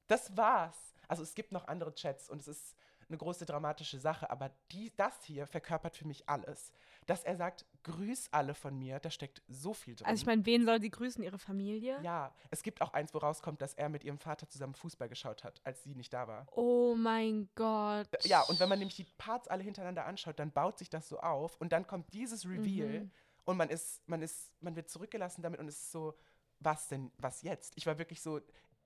Das 0.06 0.36
war's. 0.36 0.94
Also 1.08 1.22
es 1.22 1.34
gibt 1.34 1.52
noch 1.52 1.66
andere 1.66 1.94
Chats 1.94 2.30
und 2.30 2.40
es 2.40 2.48
ist 2.48 2.76
eine 3.08 3.18
große 3.18 3.44
dramatische 3.44 3.98
Sache, 3.98 4.30
aber 4.30 4.50
die, 4.70 4.94
das 4.96 5.24
hier 5.24 5.46
verkörpert 5.46 5.96
für 5.96 6.06
mich 6.06 6.28
alles. 6.28 6.72
Dass 7.06 7.24
er 7.24 7.36
sagt, 7.36 7.66
grüß 7.82 8.28
alle 8.30 8.54
von 8.54 8.78
mir, 8.78 9.00
da 9.00 9.10
steckt 9.10 9.42
so 9.48 9.74
viel 9.74 9.96
drin. 9.96 10.06
Also 10.06 10.22
ich 10.22 10.26
meine, 10.26 10.46
wen 10.46 10.64
soll 10.64 10.80
sie 10.80 10.90
grüßen? 10.90 11.22
Ihre 11.22 11.38
Familie? 11.38 11.98
ja, 12.02 12.34
es 12.50 12.62
gibt 12.62 12.80
auch 12.80 12.92
eins, 12.92 13.12
wo 13.12 13.18
rauskommt, 13.18 13.60
dass 13.60 13.74
er 13.74 13.88
mit 13.88 14.04
ihrem 14.04 14.18
Vater 14.18 14.48
zusammen 14.48 14.74
Fußball 14.74 15.08
geschaut 15.08 15.44
hat, 15.44 15.60
als 15.64 15.82
sie 15.82 15.94
nicht 15.94 16.12
da 16.12 16.28
war. 16.28 16.46
Oh 16.52 16.94
mein 16.94 17.48
Gott. 17.54 18.08
Ja, 18.24 18.42
und 18.42 18.60
wenn 18.60 18.68
man 18.68 18.78
nämlich 18.78 18.96
die 18.96 19.06
Parts 19.18 19.48
alle 19.48 19.62
hintereinander 19.62 20.06
anschaut, 20.06 20.38
dann 20.38 20.52
baut 20.52 20.78
sich 20.78 20.88
das 20.88 21.08
so 21.08 21.18
auf 21.18 21.60
und 21.60 21.72
dann 21.72 21.86
kommt 21.86 22.12
dieses 22.12 22.46
Reveal 22.46 23.00
Mhm. 23.00 23.10
Und 23.44 23.56
man 23.56 23.68
ist, 23.68 24.06
man 24.08 24.22
ist, 24.22 24.52
man 24.60 24.76
wird 24.76 24.88
zurückgelassen 24.88 25.42
damit 25.42 25.60
und 25.60 25.68
es 25.68 25.80
ist 25.80 25.92
so, 25.92 26.14
was 26.60 26.88
denn, 26.88 27.10
was 27.18 27.42
jetzt? 27.42 27.72
Ich 27.76 27.86
war 27.86 27.98
wirklich 27.98 28.22
so, 28.22 28.40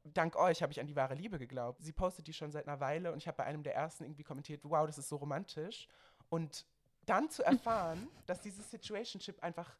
dank 0.04 0.36
euch 0.36 0.62
habe 0.62 0.72
ich 0.72 0.80
an 0.80 0.86
die 0.86 0.96
wahre 0.96 1.14
Liebe 1.14 1.38
geglaubt. 1.38 1.82
Sie 1.82 1.92
postet 1.92 2.26
die 2.26 2.32
schon 2.32 2.52
seit 2.52 2.66
einer 2.66 2.80
Weile 2.80 3.12
und 3.12 3.18
ich 3.18 3.26
habe 3.26 3.36
bei 3.36 3.44
einem 3.44 3.62
der 3.62 3.74
ersten 3.74 4.04
irgendwie 4.04 4.22
kommentiert, 4.22 4.62
wow, 4.64 4.86
das 4.86 4.98
ist 4.98 5.08
so 5.08 5.16
romantisch. 5.16 5.88
Und 6.28 6.66
dann 7.04 7.30
zu 7.30 7.42
erfahren, 7.42 8.08
dass 8.26 8.40
dieses 8.40 8.70
Situationship 8.70 9.42
einfach 9.42 9.76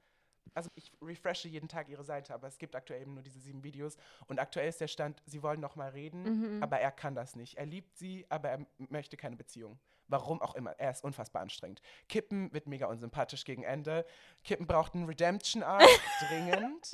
also 0.54 0.70
ich 0.74 0.92
refreshe 1.02 1.48
jeden 1.48 1.68
Tag 1.68 1.88
ihre 1.88 2.04
Seite, 2.04 2.34
aber 2.34 2.46
es 2.48 2.58
gibt 2.58 2.74
aktuell 2.76 3.02
eben 3.02 3.14
nur 3.14 3.22
diese 3.22 3.38
sieben 3.40 3.62
Videos. 3.64 3.96
Und 4.26 4.38
aktuell 4.38 4.68
ist 4.68 4.80
der 4.80 4.88
Stand, 4.88 5.22
sie 5.26 5.42
wollen 5.42 5.60
noch 5.60 5.76
mal 5.76 5.90
reden, 5.90 6.56
Mhm. 6.56 6.62
aber 6.62 6.78
er 6.80 6.90
kann 6.92 7.14
das 7.14 7.36
nicht. 7.36 7.56
Er 7.58 7.66
liebt 7.66 7.96
sie, 7.96 8.26
aber 8.28 8.48
er 8.50 8.66
möchte 8.78 9.16
keine 9.16 9.36
Beziehung. 9.36 9.78
Warum 10.08 10.40
auch 10.40 10.54
immer. 10.54 10.70
Er 10.78 10.92
ist 10.92 11.02
unfassbar 11.02 11.42
anstrengend. 11.42 11.82
Kippen 12.08 12.52
wird 12.52 12.68
mega 12.68 12.86
unsympathisch 12.86 13.44
gegen 13.44 13.64
Ende. 13.64 14.06
Kippen 14.44 14.66
braucht 14.66 14.94
einen 14.94 15.06
Redemption-Arc, 15.06 15.82
dringend. 16.28 16.90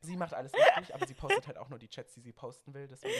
Sie 0.00 0.16
macht 0.16 0.32
alles 0.34 0.52
richtig, 0.54 0.94
aber 0.94 1.06
sie 1.06 1.14
postet 1.14 1.46
halt 1.46 1.56
auch 1.58 1.68
nur 1.68 1.78
die 1.78 1.88
Chats, 1.88 2.14
die 2.14 2.20
sie 2.20 2.32
posten 2.32 2.72
will. 2.74 2.86
Deswegen, 2.88 3.14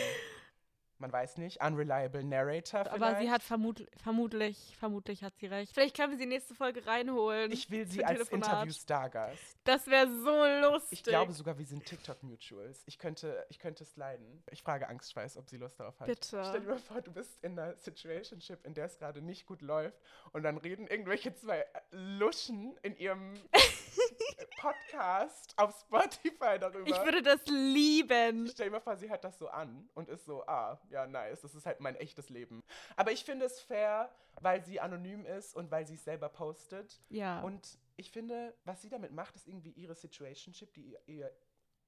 man 1.05 1.13
weiß 1.13 1.37
nicht. 1.37 1.63
Unreliable 1.63 2.25
Narrator 2.25 2.85
vielleicht. 2.85 3.03
Aber 3.03 3.21
sie 3.21 3.31
hat 3.31 3.43
vermut 3.43 3.87
vermutlich, 4.03 4.75
vermutlich 4.79 5.23
hat 5.23 5.35
sie 5.37 5.47
recht. 5.47 5.75
Vielleicht 5.75 5.95
können 5.95 6.13
wir 6.13 6.19
sie 6.19 6.25
nächste 6.25 6.55
Folge 6.55 6.87
reinholen. 6.87 7.53
Ich 7.53 7.71
will 7.71 7.87
sie 7.87 8.03
als. 8.03 8.31
Interview-Stargast. 8.31 9.59
Das 9.65 9.87
wäre 9.87 10.09
so 10.09 10.71
lustig. 10.71 11.01
Ich 11.01 11.05
glaube 11.05 11.33
sogar, 11.35 11.59
wir 11.59 11.67
sind 11.67 11.85
TikTok-Mutuals. 11.85 12.83
Ich 12.87 12.99
könnte, 12.99 13.45
ich 13.51 13.59
könnte 13.59 13.85
es 13.85 13.97
leiden. 13.97 14.43
Ich 14.51 14.63
frage 14.63 14.89
Angstschweiß, 14.89 15.37
ob 15.37 15.49
sie 15.51 15.59
Lust 15.59 15.79
darauf 15.79 16.01
hat. 16.01 16.07
Bitte. 16.07 16.43
Stell 16.43 16.61
dir 16.61 16.69
mal 16.69 16.79
vor, 16.79 17.03
du 17.03 17.13
bist 17.13 17.39
in 17.45 17.59
einer 17.59 17.77
Situationship, 17.77 18.65
in 18.65 18.73
der 18.73 18.87
es 18.87 18.99
gerade 18.99 19.21
nicht 19.21 19.45
gut 19.45 19.61
läuft 19.61 20.01
und 20.33 20.43
dann 20.43 20.57
reden 20.57 20.87
irgendwelche 20.87 21.35
zwei 21.35 21.67
Luschen 21.91 22.79
in 22.83 22.97
ihrem 22.97 23.35
Podcast 24.65 25.53
auf 25.59 25.79
Spotify 25.79 26.59
darüber. 26.59 26.87
Ich 26.87 27.05
würde 27.05 27.23
das 27.23 27.45
lieben. 27.47 28.49
Stell 28.49 28.67
dir 28.67 28.73
mal 28.73 28.81
vor, 28.81 28.97
sie 28.97 29.11
hört 29.11 29.23
das 29.23 29.39
so 29.39 29.49
an 29.49 29.89
und 29.95 30.09
ist 30.09 30.25
so, 30.25 30.43
ah, 30.47 30.81
ja, 30.95 31.07
nice, 31.09 31.41
das 31.41 31.55
ist 31.57 31.67
halt 31.67 31.81
mein 31.81 31.97
echtes 31.97 32.31
Leben. 32.31 32.63
Aber 32.95 33.11
ich 33.11 33.25
finde 33.25 33.47
es 33.47 33.61
fair, 33.61 34.15
weil 34.41 34.65
sie 34.65 34.79
anonym 34.79 35.27
ist 35.27 35.55
und 35.57 35.71
weil 35.73 35.87
sie 35.87 35.95
es 35.95 36.05
selber 36.05 36.29
postet. 36.29 37.03
Ja. 37.09 37.43
Und 37.43 37.79
ich 37.97 38.13
finde, 38.13 38.55
was 38.65 38.81
sie 38.81 38.89
damit 38.89 39.13
macht, 39.13 39.35
ist 39.35 39.49
irgendwie 39.49 39.73
ihre 39.73 39.97
Situationship, 39.97 40.73
die 40.73 40.97
ihr, 41.07 41.33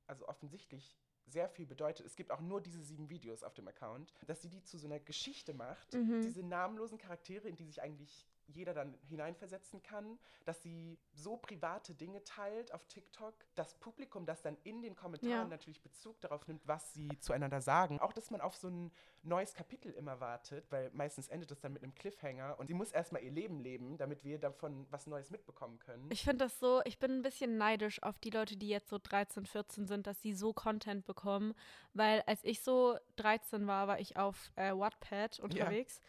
also 0.09 0.27
offensichtlich 0.27 0.99
sehr 1.27 1.49
viel 1.49 1.67
bedeutet. 1.67 2.05
Es 2.05 2.17
gibt 2.17 2.33
auch 2.33 2.41
nur 2.41 2.61
diese 2.61 2.83
sieben 2.83 3.09
Videos 3.09 3.45
auf 3.45 3.55
dem 3.55 3.69
Account, 3.69 4.13
dass 4.27 4.43
sie 4.43 4.49
die 4.49 4.63
zu 4.65 4.77
so 4.77 4.87
einer 4.89 4.99
Geschichte 4.99 5.55
macht. 5.55 5.95
Mhm. 5.95 6.23
Diese 6.23 6.43
namenlosen 6.43 6.99
Charaktere, 6.99 7.49
in 7.49 7.57
die 7.57 7.65
sich 7.65 7.81
eigentlich 7.83 8.27
jeder 8.49 8.75
dann 8.75 8.95
hineinversetzen 9.09 9.83
kann, 9.83 10.19
dass 10.45 10.63
sie 10.63 10.99
so 11.13 11.37
private 11.37 11.95
Dinge 11.95 12.23
teilt 12.25 12.73
auf 12.73 12.85
TikTok, 12.87 13.35
das 13.55 13.75
Publikum, 13.75 14.27
das 14.27 14.43
dann 14.43 14.57
in 14.65 14.83
den 14.83 14.95
Kommentaren 14.97 15.31
Ja. 15.33 15.45
natürlich 15.45 15.83
Bezug 15.83 16.21
darauf 16.21 16.47
nimmt, 16.47 16.67
was 16.67 16.95
sie 16.95 17.09
zueinander 17.21 17.61
sagen. 17.61 17.99
Auch, 18.01 18.13
dass 18.13 18.31
man 18.31 18.41
auf 18.41 18.57
so 18.57 18.69
ein 18.69 18.93
neues 19.23 19.55
Kapitel 19.55 19.93
immer 19.93 20.21
wartet, 20.21 20.71
weil 20.71 20.91
meistens 20.93 21.29
endet 21.29 21.51
es 21.51 21.61
dann 21.61 21.73
mit 21.73 21.83
einem 21.83 21.95
Cliffhanger 21.95 22.59
und 22.59 22.69
sie 22.69 22.75
muss 22.75 22.93
erstmal 22.93 23.23
ihr 23.23 23.33
Leben 23.33 23.61
leben, 23.61 23.97
damit 23.97 24.25
wir 24.25 24.39
davon 24.39 24.87
was 24.91 25.07
Neues 25.07 25.31
mitbekommen 25.31 25.79
können. 25.79 26.07
Ich 26.11 26.23
finde 26.23 26.45
das 26.45 26.59
so, 26.59 26.81
ich 26.85 26.99
bin 26.99 27.11
ein 27.13 27.23
bisschen 27.23 27.57
neidisch 27.59 28.03
auf 28.03 28.19
die 28.19 28.31
Leute, 28.31 28.57
die 28.57 28.69
jetzt 28.69 28.89
so 28.89 28.99
13, 29.03 29.47
14 29.47 29.87
sind, 29.87 30.07
dass 30.07 30.23
sie 30.23 30.33
so 30.35 30.53
Content 30.53 31.05
bekommen. 31.07 31.55
Weil 31.93 32.23
als 32.27 32.45
ich 32.45 32.63
so 32.63 32.97
13 33.17 33.67
war, 33.67 33.89
war 33.89 33.99
ich 33.99 34.17
auf 34.17 34.53
äh, 34.57 34.73
Wattpad 34.73 35.41
unterwegs. 35.41 36.01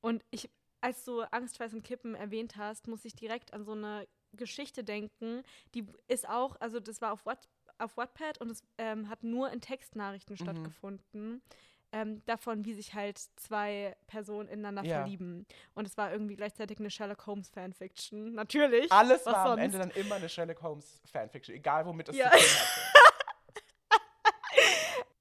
Und 0.00 0.24
ich, 0.30 0.50
als 0.80 1.04
du 1.04 1.20
Angst, 1.32 1.58
Weiß 1.60 1.74
und 1.74 1.82
Kippen 1.82 2.14
erwähnt 2.14 2.56
hast, 2.56 2.86
muss 2.88 3.04
ich 3.04 3.14
direkt 3.14 3.52
an 3.52 3.64
so 3.64 3.72
eine 3.72 4.06
Geschichte 4.32 4.84
denken, 4.84 5.42
die 5.74 5.86
ist 6.06 6.28
auch, 6.28 6.56
also 6.60 6.80
das 6.80 7.00
war 7.00 7.12
auf, 7.12 7.24
What, 7.26 7.38
auf 7.78 7.96
Wattpad 7.96 8.38
und 8.40 8.50
es 8.50 8.62
ähm, 8.76 9.08
hat 9.08 9.22
nur 9.24 9.50
in 9.50 9.60
Textnachrichten 9.60 10.34
Mhm. 10.34 10.36
stattgefunden. 10.44 11.42
Ähm, 11.90 12.22
davon, 12.26 12.66
wie 12.66 12.74
sich 12.74 12.92
halt 12.92 13.18
zwei 13.36 13.96
Personen 14.06 14.46
ineinander 14.50 14.84
Ja. 14.84 14.96
verlieben. 14.96 15.46
Und 15.74 15.86
es 15.86 15.96
war 15.96 16.12
irgendwie 16.12 16.36
gleichzeitig 16.36 16.78
eine 16.80 16.90
Sherlock 16.90 17.26
Holmes 17.26 17.48
Fanfiction. 17.48 18.34
Natürlich. 18.34 18.92
Alles 18.92 19.24
was 19.24 19.32
war 19.32 19.44
am 19.46 19.48
sonst? 19.52 19.62
Ende 19.74 19.78
dann 19.78 19.90
immer 19.92 20.16
eine 20.16 20.28
Sherlock 20.28 20.60
Holmes 20.60 21.00
Fanfiction, 21.10 21.54
egal 21.56 21.86
womit 21.86 22.10
es 22.10 22.16
Ja. 22.18 22.30
zu 22.30 22.36
tun 22.36 22.46
hatte. 22.46 22.80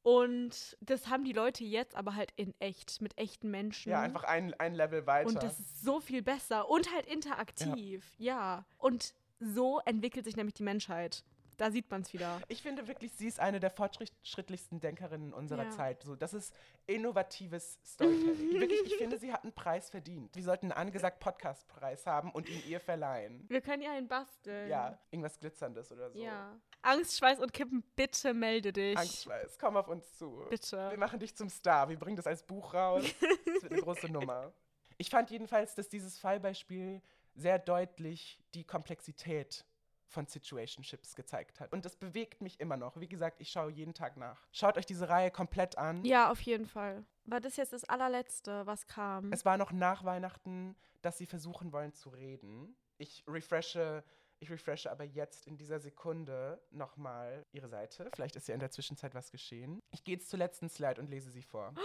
Und 0.08 0.78
das 0.80 1.10
haben 1.10 1.26
die 1.26 1.34
Leute 1.34 1.66
jetzt 1.66 1.94
aber 1.98 2.16
halt 2.16 2.32
in 2.38 2.54
echt, 2.60 3.02
mit 3.02 3.18
echten 3.18 3.52
Menschen. 3.52 3.90
Ja, 3.90 4.00
einfach 4.00 4.24
ein, 4.24 4.54
ein 4.54 4.74
Level 4.74 5.06
weiter. 5.06 5.28
Und 5.28 5.44
das 5.44 5.60
ist 5.60 5.84
so 5.84 6.00
viel 6.00 6.22
besser 6.22 6.70
und 6.70 6.94
halt 6.94 7.06
interaktiv. 7.08 8.10
Ja. 8.18 8.64
Und 8.78 9.14
so 9.42 9.82
entwickelt 9.84 10.24
sich 10.24 10.38
nämlich 10.38 10.54
die 10.54 10.64
Menschheit. 10.64 11.26
Da 11.58 11.72
sieht 11.72 11.90
man 11.90 12.02
es 12.04 12.14
wieder. 12.14 12.40
ich 12.48 12.62
finde 12.62 12.88
wirklich, 12.88 13.12
sie 13.14 13.28
ist 13.28 13.40
eine 13.40 13.60
der 13.60 13.72
fortschrittlichsten 13.72 14.80
Denkerinnen 14.80 15.34
unserer 15.34 15.64
Ja. 15.66 15.70
Zeit. 15.72 16.04
So, 16.04 16.16
das 16.16 16.34
ist 16.34 16.54
innovatives 16.86 17.80
Storytelling. 17.86 18.60
wirklich, 18.62 18.82
ich 18.86 18.96
finde, 18.96 19.18
sie 19.18 19.32
hat 19.34 19.44
einen 19.44 19.54
Preis 19.54 19.90
verdient. 19.90 20.36
Wir 20.36 20.44
sollten 20.44 20.72
einen 20.72 20.88
angesagt 20.88 21.20
Podcast-Preis 21.20 22.06
haben 22.06 22.32
und 22.32 22.48
ihn 22.50 22.62
ihr 22.68 22.80
verleihen. 22.80 23.46
Wir 23.50 23.62
können 23.62 23.82
ja 23.82 23.92
einen 23.92 24.08
basteln. 24.08 24.70
Ja, 24.70 24.98
irgendwas 25.12 25.40
Glitzerndes 25.40 25.92
oder 25.92 26.12
so. 26.12 26.20
Ja. 26.20 26.56
Angst, 26.82 27.18
Schweiß 27.18 27.40
und 27.40 27.54
Kippen, 27.54 27.84
bitte 27.96 28.34
melde 28.34 28.72
dich. 28.72 28.98
Angstschweiß, 28.98 29.58
komm 29.60 29.78
auf 29.78 29.88
uns 29.88 30.18
zu. 30.18 30.40
Wir 30.40 30.50
Bitte. 30.50 30.94
machen 30.98 31.20
dich 31.20 31.36
zum 31.36 31.50
Star. 31.50 31.90
Wir 31.90 31.98
bringen 31.98 32.16
das 32.18 32.28
als 32.28 32.44
Buch 32.44 32.74
raus. 32.74 33.04
Das 33.46 33.64
wird 33.64 33.72
eine 33.74 33.82
große 33.82 34.08
Nummer. 34.12 34.54
Ich 35.00 35.10
fand 35.10 35.32
jedenfalls, 35.32 35.74
dass 35.74 35.90
dieses 35.90 36.20
Fallbeispiel 36.20 37.02
sehr 37.34 37.58
deutlich 37.58 38.40
die 38.54 38.64
Komplexität 38.64 39.66
von 40.08 40.26
Situationships 40.26 41.16
gezeigt 41.16 41.60
hat. 41.60 41.72
Und 41.72 41.86
das 41.86 41.96
bewegt 41.96 42.42
mich 42.42 42.60
immer 42.60 42.78
noch. 42.78 43.00
Wie 43.00 43.08
gesagt, 43.08 43.42
ich 43.42 43.50
schaue 43.50 43.72
jeden 43.72 43.94
Tag 43.94 44.18
nach. 44.18 44.48
Schaut 44.52 44.78
euch 44.78 44.86
diese 44.86 45.10
Reihe 45.10 45.32
komplett 45.32 45.78
an. 45.78 46.04
Ja, 46.06 46.32
auf 46.32 46.42
jeden 46.42 46.66
Fall. 46.66 47.06
War 47.26 47.42
das 47.42 47.58
jetzt 47.58 47.74
das 47.74 47.84
allerletzte, 47.84 48.66
was 48.66 48.88
kam? 48.88 49.32
Es 49.34 49.46
war 49.46 49.58
noch 49.58 49.72
nach 49.72 50.06
Weihnachten, 50.06 50.76
dass 51.02 51.18
sie 51.18 51.26
versuchen 51.26 51.74
wollen 51.74 51.94
zu 51.94 52.10
reden. 52.10 52.76
Ich 52.98 53.24
refreshe, 53.28 54.04
ich 54.40 54.50
refreshe 54.50 54.90
aber 54.90 55.04
jetzt 55.04 55.46
in 55.46 55.58
dieser 55.58 55.80
Sekunde 55.80 56.62
nochmal 56.72 57.46
ihre 57.52 57.68
Seite. 57.68 58.10
Vielleicht 58.14 58.36
ist 58.36 58.48
ja 58.48 58.54
in 58.54 58.60
der 58.60 58.72
Zwischenzeit 58.72 59.14
was 59.14 59.32
geschehen. 59.32 59.82
Ich 59.92 60.04
gehe 60.04 60.16
jetzt 60.16 60.30
zur 60.30 60.40
letzten 60.40 60.70
Slide 60.70 61.02
und 61.02 61.10
lese 61.10 61.30
sie 61.30 61.44
vor. 61.44 61.74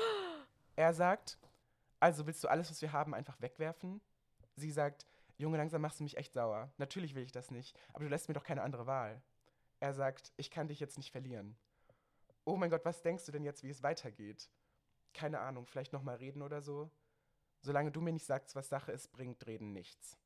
Er 0.74 0.94
sagt, 0.94 1.38
also 2.00 2.26
willst 2.26 2.42
du 2.42 2.48
alles, 2.48 2.70
was 2.70 2.80
wir 2.80 2.92
haben, 2.92 3.12
einfach 3.12 3.38
wegwerfen? 3.42 4.00
Sie 4.56 4.70
sagt, 4.70 5.06
Junge, 5.38 5.56
langsam 5.56 5.82
machst 5.82 6.00
du 6.00 6.04
mich 6.04 6.16
echt 6.16 6.32
sauer. 6.32 6.72
Natürlich 6.78 7.14
will 7.14 7.22
ich 7.22 7.32
das 7.32 7.50
nicht, 7.50 7.78
aber 7.92 8.04
du 8.04 8.10
lässt 8.10 8.28
mir 8.28 8.34
doch 8.34 8.44
keine 8.44 8.62
andere 8.62 8.86
Wahl. 8.86 9.22
Er 9.80 9.94
sagt, 9.94 10.32
ich 10.36 10.50
kann 10.50 10.68
dich 10.68 10.80
jetzt 10.80 10.96
nicht 10.96 11.10
verlieren. 11.10 11.56
Oh 12.44 12.56
mein 12.56 12.70
Gott, 12.70 12.84
was 12.84 13.02
denkst 13.02 13.26
du 13.26 13.32
denn 13.32 13.44
jetzt, 13.44 13.62
wie 13.62 13.70
es 13.70 13.82
weitergeht? 13.82 14.50
Keine 15.14 15.40
Ahnung, 15.40 15.66
vielleicht 15.66 15.92
nochmal 15.92 16.16
reden 16.16 16.42
oder 16.42 16.62
so? 16.62 16.90
Solange 17.60 17.92
du 17.92 18.00
mir 18.00 18.12
nicht 18.12 18.26
sagst, 18.26 18.56
was 18.56 18.68
Sache 18.68 18.92
ist, 18.92 19.12
bringt 19.12 19.46
Reden 19.46 19.72
nichts. 19.72 20.18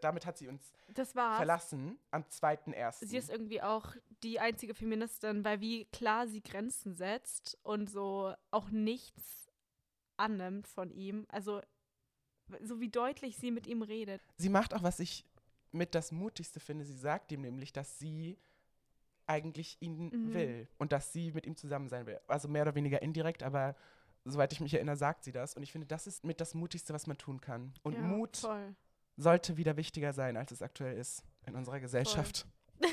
Damit 0.00 0.26
hat 0.26 0.36
sie 0.36 0.48
uns 0.48 0.72
verlassen 1.12 1.98
am 2.10 2.22
2.1. 2.22 3.06
Sie 3.06 3.16
ist 3.16 3.30
irgendwie 3.30 3.62
auch 3.62 3.94
die 4.22 4.38
einzige 4.38 4.74
Feministin, 4.74 5.44
weil 5.44 5.60
wie 5.60 5.86
klar 5.86 6.26
sie 6.26 6.42
Grenzen 6.42 6.94
setzt 6.94 7.58
und 7.62 7.88
so 7.88 8.34
auch 8.50 8.68
nichts 8.68 9.50
annimmt 10.16 10.68
von 10.68 10.90
ihm. 10.90 11.26
Also 11.28 11.62
so 12.62 12.80
wie 12.80 12.88
deutlich 12.88 13.36
sie 13.36 13.50
mit 13.50 13.66
ihm 13.66 13.82
redet. 13.82 14.20
Sie 14.36 14.48
macht 14.48 14.74
auch, 14.74 14.82
was 14.82 15.00
ich 15.00 15.24
mit 15.72 15.94
das 15.94 16.12
Mutigste 16.12 16.60
finde. 16.60 16.84
Sie 16.84 16.96
sagt 16.96 17.32
ihm 17.32 17.40
nämlich, 17.40 17.72
dass 17.72 17.98
sie 17.98 18.38
eigentlich 19.26 19.76
ihn 19.80 20.08
Mhm. 20.08 20.34
will 20.34 20.68
und 20.78 20.92
dass 20.92 21.12
sie 21.12 21.32
mit 21.32 21.46
ihm 21.46 21.56
zusammen 21.56 21.88
sein 21.88 22.06
will. 22.06 22.20
Also 22.28 22.46
mehr 22.48 22.62
oder 22.62 22.74
weniger 22.74 23.00
indirekt, 23.02 23.42
aber 23.42 23.74
soweit 24.24 24.52
ich 24.52 24.60
mich 24.60 24.74
erinnere, 24.74 24.96
sagt 24.96 25.24
sie 25.24 25.32
das. 25.32 25.54
Und 25.54 25.62
ich 25.62 25.72
finde, 25.72 25.86
das 25.86 26.06
ist 26.06 26.24
mit 26.24 26.40
das 26.40 26.54
Mutigste, 26.54 26.92
was 26.92 27.06
man 27.06 27.16
tun 27.18 27.40
kann. 27.40 27.72
Und 27.82 27.94
ja, 27.94 28.00
Mut 28.00 28.36
Voll. 28.36 28.74
sollte 29.16 29.56
wieder 29.56 29.76
wichtiger 29.76 30.12
sein, 30.12 30.36
als 30.36 30.52
es 30.52 30.60
aktuell 30.62 30.96
ist 30.98 31.22
in 31.46 31.54
unserer 31.56 31.80
Gesellschaft. 31.80 32.46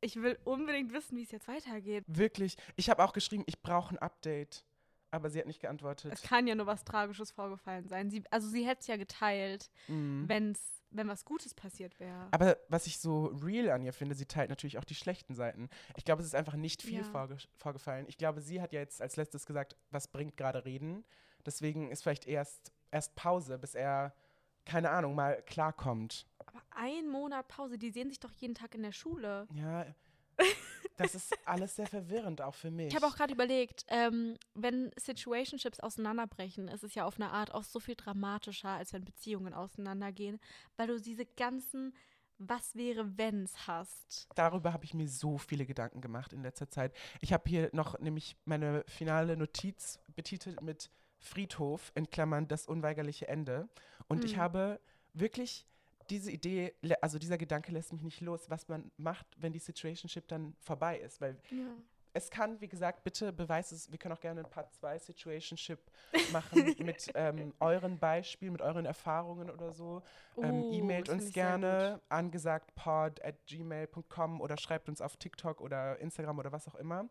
Ich 0.00 0.16
will 0.16 0.38
unbedingt 0.44 0.92
wissen, 0.92 1.16
wie 1.16 1.22
es 1.22 1.30
jetzt 1.30 1.48
weitergeht. 1.48 2.04
Wirklich. 2.06 2.56
Ich 2.76 2.90
habe 2.90 3.02
auch 3.02 3.14
geschrieben, 3.14 3.42
ich 3.46 3.62
brauche 3.62 3.94
ein 3.94 3.98
Update. 3.98 4.62
Aber 5.14 5.30
sie 5.30 5.38
hat 5.38 5.46
nicht 5.46 5.60
geantwortet. 5.60 6.12
Es 6.12 6.22
kann 6.22 6.46
ja 6.46 6.54
nur 6.56 6.66
was 6.66 6.84
Tragisches 6.84 7.30
vorgefallen 7.30 7.86
sein. 7.88 8.10
Sie, 8.10 8.24
also 8.30 8.48
sie 8.48 8.66
hätte 8.66 8.80
es 8.80 8.86
ja 8.88 8.96
geteilt, 8.96 9.70
Mhm. 9.88 10.24
wenn's, 10.28 10.60
wenn 10.90 11.06
was 11.08 11.24
Gutes 11.24 11.54
passiert 11.54 11.98
wäre. 12.00 12.28
Aber 12.32 12.56
was 12.68 12.86
ich 12.88 12.98
so 12.98 13.26
real 13.26 13.70
an 13.70 13.82
ihr 13.82 13.92
finde, 13.92 14.14
sie 14.14 14.26
teilt 14.26 14.50
natürlich 14.50 14.78
auch 14.78 14.84
die 14.84 14.94
schlechten 14.94 15.34
Seiten. 15.34 15.68
Ich 15.96 16.04
glaube, 16.04 16.20
es 16.22 16.26
ist 16.26 16.34
einfach 16.34 16.54
nicht 16.56 16.82
viel 16.82 16.98
Ja. 16.98 17.04
vorge 17.04 17.36
vorgefallen. 17.56 18.06
Ich 18.08 18.16
glaube, 18.18 18.40
sie 18.40 18.60
hat 18.60 18.72
ja 18.72 18.80
jetzt 18.80 19.00
als 19.00 19.16
letztes 19.16 19.46
gesagt, 19.46 19.76
was 19.90 20.08
bringt 20.08 20.36
gerade 20.36 20.64
Reden. 20.64 21.04
Deswegen 21.46 21.90
ist 21.90 22.02
vielleicht 22.02 22.26
erst, 22.26 22.72
erst 22.90 23.14
Pause, 23.16 23.58
bis 23.58 23.74
er, 23.74 24.14
keine 24.64 24.90
Ahnung, 24.90 25.14
mal 25.14 25.42
klarkommt. 25.42 26.26
Aber 26.46 26.62
ein 26.70 27.08
Monat 27.08 27.48
Pause, 27.48 27.78
die 27.78 27.90
sehen 27.90 28.08
sich 28.08 28.18
doch 28.20 28.32
jeden 28.32 28.54
Tag 28.54 28.74
in 28.74 28.82
der 28.82 28.92
Schule. 28.92 29.46
Ja, 29.52 29.86
das 30.96 31.14
ist 31.14 31.34
alles 31.44 31.76
sehr 31.76 31.86
verwirrend, 31.86 32.40
auch 32.40 32.54
für 32.54 32.70
mich. 32.70 32.88
Ich 32.88 32.94
habe 32.96 33.06
auch 33.06 33.16
gerade 33.16 33.32
überlegt, 33.34 33.84
ähm, 33.88 34.36
wenn 34.54 34.90
Situationships 34.96 35.80
auseinanderbrechen, 35.80 36.68
ist 36.68 36.84
es 36.84 36.94
ja 36.94 37.04
auf 37.04 37.16
eine 37.16 37.30
Art 37.30 37.52
auch 37.52 37.64
so 37.64 37.80
viel 37.80 37.96
dramatischer, 37.96 38.68
als 38.70 38.92
wenn 38.92 39.04
Beziehungen 39.04 39.54
auseinandergehen, 39.54 40.38
weil 40.76 40.86
du 40.88 41.00
diese 41.00 41.26
ganzen 41.26 41.94
Was 42.38 42.74
wäre, 42.74 43.16
wenn's 43.16 43.68
hast. 43.68 44.26
Darüber 44.34 44.72
habe 44.72 44.84
ich 44.84 44.92
mir 44.92 45.08
so 45.08 45.38
viele 45.38 45.66
Gedanken 45.66 46.00
gemacht 46.00 46.32
in 46.32 46.42
letzter 46.42 46.68
Zeit. 46.68 46.92
Ich 47.20 47.32
habe 47.32 47.48
hier 47.48 47.70
noch 47.72 47.98
nämlich 48.00 48.36
meine 48.44 48.84
finale 48.88 49.36
Notiz 49.36 50.00
betitelt 50.16 50.60
mit 50.60 50.90
Friedhof, 51.20 51.92
in 51.94 52.10
Klammern 52.10 52.48
das 52.48 52.66
unweigerliche 52.66 53.28
Ende. 53.28 53.68
Und 54.08 54.24
ich 54.24 54.34
Mhm. 54.36 54.40
habe 54.40 54.80
wirklich 55.12 55.64
diese 56.10 56.30
Idee, 56.30 56.74
also 57.00 57.18
dieser 57.18 57.38
Gedanke 57.38 57.72
lässt 57.72 57.92
mich 57.92 58.02
nicht 58.02 58.20
los, 58.20 58.50
was 58.50 58.68
man 58.68 58.90
macht, 58.96 59.26
wenn 59.38 59.52
die 59.52 59.58
Situationship 59.58 60.28
dann 60.28 60.54
vorbei 60.60 60.98
ist. 60.98 61.20
Weil 61.20 61.38
Ja. 61.50 61.76
es 62.12 62.30
kann, 62.30 62.60
wie 62.60 62.68
gesagt, 62.68 63.02
bitte 63.04 63.32
beweis 63.32 63.72
es, 63.72 63.90
wir 63.90 63.98
können 63.98 64.14
auch 64.14 64.20
gerne 64.20 64.40
ein 64.42 64.50
Part 64.50 64.72
2 64.74 64.98
Situationship 64.98 65.80
machen 66.32 66.74
mit 66.78 67.10
ähm, 67.14 67.52
euren 67.58 67.98
Beispielen, 67.98 68.52
mit 68.52 68.62
euren 68.62 68.86
Erfahrungen 68.86 69.50
oder 69.50 69.72
so. 69.72 70.02
Ähm, 70.40 70.64
Oh, 70.68 70.72
E-mailt 70.74 71.08
das 71.08 71.14
uns 71.14 71.32
gerne 71.32 72.00
angesagtpod 72.08 73.24
at 73.24 73.44
gmail.com 73.46 74.40
oder 74.40 74.56
schreibt 74.56 74.88
uns 74.88 75.00
auf 75.00 75.16
TikTok 75.16 75.60
oder 75.60 75.98
Instagram 75.98 76.38
oder 76.38 76.52
was 76.52 76.68
auch 76.68 76.74
immer. 76.76 77.08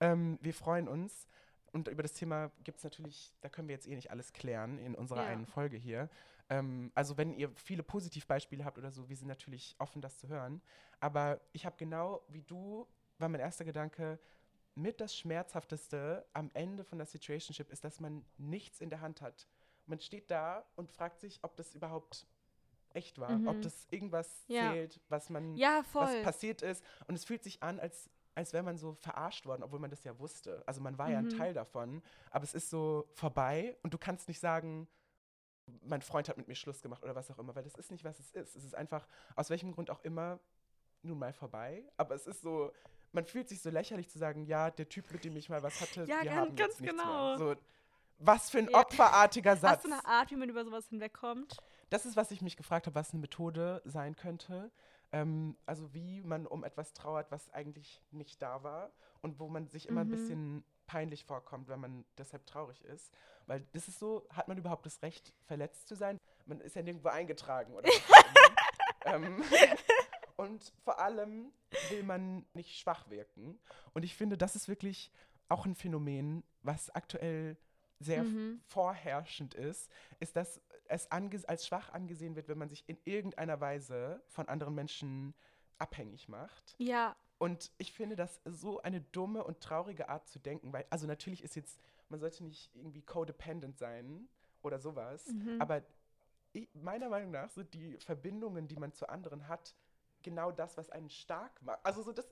Ähm, 0.00 0.38
wir 0.42 0.54
freuen 0.54 0.88
uns. 0.88 1.26
Und 1.72 1.88
über 1.88 2.04
das 2.04 2.12
Thema 2.12 2.52
gibt 2.62 2.78
es 2.78 2.84
natürlich, 2.84 3.34
da 3.40 3.48
können 3.48 3.66
wir 3.66 3.74
jetzt 3.74 3.88
eh 3.88 3.96
nicht 3.96 4.12
alles 4.12 4.32
klären 4.32 4.78
in 4.78 4.94
unserer 4.94 5.22
Ja. 5.22 5.26
einen 5.26 5.44
Folge 5.46 5.76
hier. 5.76 6.08
Ähm, 6.48 6.92
also 6.94 7.16
wenn 7.16 7.32
ihr 7.32 7.50
viele 7.56 7.82
Positivbeispiele 7.82 8.64
habt 8.64 8.78
oder 8.78 8.90
so, 8.90 9.08
wir 9.08 9.16
sind 9.16 9.28
natürlich 9.28 9.74
offen, 9.78 10.02
das 10.02 10.18
zu 10.18 10.28
hören. 10.28 10.60
Aber 11.00 11.40
ich 11.52 11.64
habe 11.66 11.76
genau 11.76 12.22
wie 12.28 12.42
du, 12.42 12.86
war 13.18 13.28
mein 13.28 13.40
erster 13.40 13.64
Gedanke, 13.64 14.18
mit 14.74 15.00
das 15.00 15.16
Schmerzhafteste 15.16 16.26
am 16.32 16.50
Ende 16.52 16.84
von 16.84 16.98
der 16.98 17.06
Situationship 17.06 17.70
ist, 17.70 17.84
dass 17.84 18.00
man 18.00 18.24
nichts 18.38 18.80
in 18.80 18.90
der 18.90 19.00
Hand 19.00 19.22
hat. 19.22 19.46
Man 19.86 20.00
steht 20.00 20.30
da 20.30 20.64
und 20.76 20.90
fragt 20.90 21.20
sich, 21.20 21.38
ob 21.42 21.56
das 21.56 21.74
überhaupt 21.74 22.26
echt 22.92 23.18
war, 23.18 23.40
ob 23.46 23.56
Mhm. 23.58 23.62
das 23.62 23.86
irgendwas 23.90 24.46
Ja. 24.48 24.70
zählt, 24.70 25.00
was 25.08 25.30
man, 25.30 25.56
Ja, 25.56 25.82
was 25.92 26.22
passiert 26.22 26.62
ist. 26.62 26.84
Und 27.06 27.14
es 27.14 27.24
fühlt 27.24 27.42
sich 27.42 27.62
an, 27.62 27.78
als, 27.80 28.10
als 28.34 28.52
wäre 28.52 28.62
man 28.62 28.78
so 28.78 28.94
verarscht 28.94 29.46
worden, 29.46 29.62
obwohl 29.62 29.78
man 29.78 29.90
das 29.90 30.04
ja 30.04 30.18
wusste. 30.18 30.62
Also 30.66 30.80
man 30.80 30.98
war 30.98 31.10
ja 31.10 31.18
ein 31.18 31.26
Mhm. 31.26 31.30
Teil 31.30 31.54
davon, 31.54 32.02
aber 32.30 32.44
es 32.44 32.54
ist 32.54 32.70
so 32.70 33.08
vorbei 33.14 33.76
und 33.82 33.94
du 33.94 33.98
kannst 33.98 34.28
nicht 34.28 34.40
sagen, 34.40 34.88
mein 35.82 36.02
Freund 36.02 36.28
hat 36.28 36.36
mit 36.36 36.48
mir 36.48 36.54
Schluss 36.54 36.82
gemacht 36.82 37.02
oder 37.02 37.14
was 37.14 37.30
auch 37.30 37.38
immer, 37.38 37.54
weil 37.54 37.64
das 37.64 37.74
ist 37.74 37.90
nicht, 37.90 38.04
was 38.04 38.18
es 38.18 38.30
ist. 38.32 38.56
Es 38.56 38.64
ist 38.64 38.74
einfach, 38.74 39.06
aus 39.36 39.50
welchem 39.50 39.72
Grund 39.72 39.90
auch 39.90 40.00
immer, 40.02 40.38
nun 41.02 41.18
mal 41.18 41.32
vorbei. 41.32 41.84
Aber 41.96 42.14
es 42.14 42.26
ist 42.26 42.40
so, 42.42 42.72
man 43.12 43.24
fühlt 43.24 43.48
sich 43.48 43.60
so 43.62 43.70
lächerlich 43.70 44.08
zu 44.08 44.18
sagen, 44.18 44.44
ja, 44.44 44.70
der 44.70 44.88
Typ, 44.88 45.10
mit 45.12 45.24
dem 45.24 45.36
ich 45.36 45.48
mal 45.48 45.62
was 45.62 45.80
hatte, 45.80 46.04
Ja, 46.04 46.22
wir 46.22 46.24
ganz- 46.24 46.36
haben 46.36 46.56
ganz 46.56 46.78
genau. 46.78 47.28
mehr. 47.28 47.38
So, 47.38 47.54
was 48.18 48.50
für 48.50 48.58
ein 48.58 48.68
Ja. 48.70 48.80
opferartiger 48.80 49.56
Satz. 49.56 49.76
Hast 49.78 49.84
du 49.86 49.92
eine 49.92 50.04
Art, 50.06 50.30
wie 50.30 50.36
man 50.36 50.48
über 50.48 50.64
sowas 50.64 50.88
hinwegkommt? 50.88 51.56
Das 51.90 52.06
ist, 52.06 52.16
was 52.16 52.30
ich 52.30 52.42
mich 52.42 52.56
gefragt 52.56 52.86
habe, 52.86 52.94
was 52.94 53.10
eine 53.12 53.20
Methode 53.20 53.82
sein 53.84 54.16
könnte. 54.16 54.70
Ähm, 55.12 55.56
also 55.66 55.92
wie 55.94 56.22
man 56.22 56.46
um 56.46 56.64
etwas 56.64 56.92
trauert, 56.92 57.30
was 57.30 57.50
eigentlich 57.50 58.02
nicht 58.10 58.40
da 58.42 58.62
war 58.62 58.90
und 59.20 59.38
wo 59.38 59.48
man 59.48 59.68
sich 59.68 59.88
immer 59.88 60.00
ein 60.02 60.08
Mhm. 60.08 60.10
bisschen 60.10 60.64
peinlich 60.86 61.24
vorkommt, 61.24 61.68
wenn 61.68 61.80
man 61.80 62.04
deshalb 62.18 62.46
traurig 62.46 62.82
ist. 62.84 63.12
Weil 63.46 63.60
das 63.72 63.88
ist 63.88 63.98
so, 63.98 64.26
hat 64.30 64.48
man 64.48 64.56
überhaupt 64.58 64.86
das 64.86 65.02
Recht, 65.02 65.34
verletzt 65.46 65.88
zu 65.88 65.94
sein? 65.94 66.18
Man 66.46 66.60
ist 66.60 66.76
ja 66.76 66.82
nirgendwo 66.82 67.08
eingetragen 67.08 67.74
oder 67.74 67.88
ähm, 69.04 69.42
Und 70.36 70.72
vor 70.82 70.98
allem 70.98 71.52
will 71.90 72.02
man 72.02 72.44
nicht 72.54 72.76
schwach 72.78 73.08
wirken. 73.08 73.58
Und 73.92 74.04
ich 74.04 74.16
finde, 74.16 74.36
das 74.36 74.56
ist 74.56 74.68
wirklich 74.68 75.12
auch 75.48 75.64
ein 75.66 75.74
Phänomen, 75.74 76.42
was 76.62 76.90
aktuell 76.90 77.56
sehr 78.00 78.24
Mhm. 78.24 78.60
vorherrschend 78.66 79.54
ist, 79.54 79.90
ist, 80.18 80.34
dass 80.36 80.60
es 80.88 81.06
als 81.10 81.66
schwach 81.66 81.90
angesehen 81.90 82.34
wird, 82.36 82.48
wenn 82.48 82.58
man 82.58 82.68
sich 82.68 82.84
in 82.88 82.98
irgendeiner 83.04 83.60
Weise 83.60 84.22
von 84.26 84.48
anderen 84.48 84.74
Menschen 84.74 85.34
abhängig 85.78 86.28
macht. 86.28 86.74
Ja, 86.78 87.16
Und 87.38 87.70
ich 87.78 87.92
finde 87.92 88.16
das 88.16 88.40
so 88.44 88.80
eine 88.82 89.00
dumme 89.00 89.44
und 89.44 89.60
traurige 89.60 90.08
Art 90.08 90.28
zu 90.28 90.38
denken, 90.38 90.72
weil, 90.72 90.86
also 90.90 91.06
natürlich 91.06 91.42
ist 91.42 91.56
jetzt, 91.56 91.80
man 92.08 92.20
sollte 92.20 92.44
nicht 92.44 92.70
irgendwie 92.74 93.02
codependent 93.02 93.78
sein 93.78 94.28
oder 94.62 94.78
sowas, 94.78 95.26
Mhm. 95.28 95.60
aber 95.60 95.82
ich, 96.52 96.68
meiner 96.74 97.08
Meinung 97.08 97.32
nach 97.32 97.50
sind 97.50 97.74
die 97.74 97.96
Verbindungen, 97.98 98.68
die 98.68 98.76
man 98.76 98.92
zu 98.92 99.08
anderen 99.08 99.48
hat, 99.48 99.74
genau 100.22 100.52
das, 100.52 100.76
was 100.76 100.88
einen 100.90 101.10
stark 101.10 101.60
macht. 101.62 101.80
Also 101.84 102.02
so 102.02 102.12
das, 102.12 102.26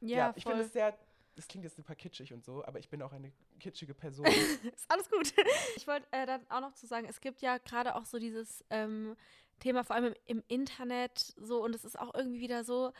ja, 0.00 0.18
ja, 0.18 0.32
ich 0.34 0.44
finde 0.44 0.62
es 0.62 0.72
sehr, 0.72 0.96
das 1.36 1.46
klingt 1.46 1.64
jetzt 1.64 1.76
super 1.76 1.94
kitschig 1.94 2.32
und 2.32 2.44
so, 2.44 2.64
aber 2.64 2.78
ich 2.80 2.88
bin 2.88 3.00
auch 3.02 3.12
eine 3.12 3.30
kitschige 3.60 3.94
Person. 3.94 4.26
Ist 4.74 4.90
alles 4.90 5.08
gut. 5.10 5.32
Ich 5.76 5.86
wollte 5.86 6.06
äh, 6.10 6.26
dann 6.26 6.44
auch 6.50 6.60
noch 6.60 6.74
zu 6.74 6.86
sagen, 6.86 7.06
es 7.08 7.20
gibt 7.20 7.40
ja 7.42 7.58
gerade 7.58 7.94
auch 7.94 8.06
so 8.06 8.18
dieses 8.18 8.64
ähm, 8.70 9.16
Thema, 9.60 9.84
vor 9.84 9.94
allem 9.94 10.06
im, 10.24 10.38
im 10.38 10.44
Internet, 10.48 11.34
so, 11.36 11.62
und 11.62 11.74
es 11.74 11.84
ist 11.84 11.98
auch 11.98 12.12
irgendwie 12.14 12.40
wieder 12.40 12.64
so, 12.64 12.92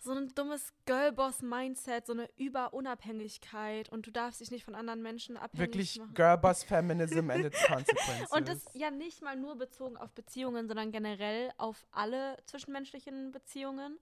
so 0.00 0.12
ein 0.12 0.28
dummes 0.34 0.72
Girlboss-Mindset, 0.86 2.06
so 2.06 2.12
eine 2.12 2.28
Überunabhängigkeit 2.36 3.88
und 3.90 4.06
du 4.06 4.10
darfst 4.10 4.40
dich 4.40 4.50
nicht 4.50 4.64
von 4.64 4.74
anderen 4.74 5.02
Menschen 5.02 5.36
abhängig 5.36 5.68
Wirklich 5.68 5.98
machen. 5.98 6.14
Girlboss 6.14 6.62
Feminism 6.64 7.30
and 7.30 7.44
its 7.46 7.62
consequences. 7.66 8.30
Und 8.30 8.48
das 8.48 8.64
ja 8.74 8.90
nicht 8.90 9.22
mal 9.22 9.36
nur 9.36 9.56
bezogen 9.56 9.96
auf 9.96 10.12
Beziehungen, 10.12 10.68
sondern 10.68 10.92
generell 10.92 11.50
auf 11.56 11.86
alle 11.90 12.36
zwischenmenschlichen 12.46 13.32
Beziehungen. 13.32 13.98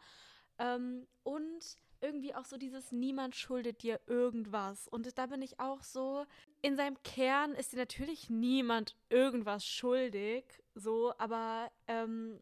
Ähm, 0.59 1.07
und 1.23 1.77
irgendwie 2.01 2.35
auch 2.35 2.45
so 2.45 2.57
dieses 2.57 2.93
Niemand 2.93 3.35
schuldet 3.35 3.83
dir 3.83 4.01
irgendwas. 4.07 4.89
Und 4.89 5.19
da 5.19 5.27
bin 5.27 5.43
ich 5.43 5.59
auch 5.61 5.83
so, 5.83 6.27
in 6.63 6.77
seinem 6.77 7.03
Kern 7.03 7.53
ist 7.53 7.73
dir 7.73 7.79
natürlich 7.79 8.31
niemand 8.31 8.97
irgendwas 9.09 9.67
schuldig, 9.67 10.45
so, 10.75 11.15
aber 11.19 11.71
ähm, 11.87 12.41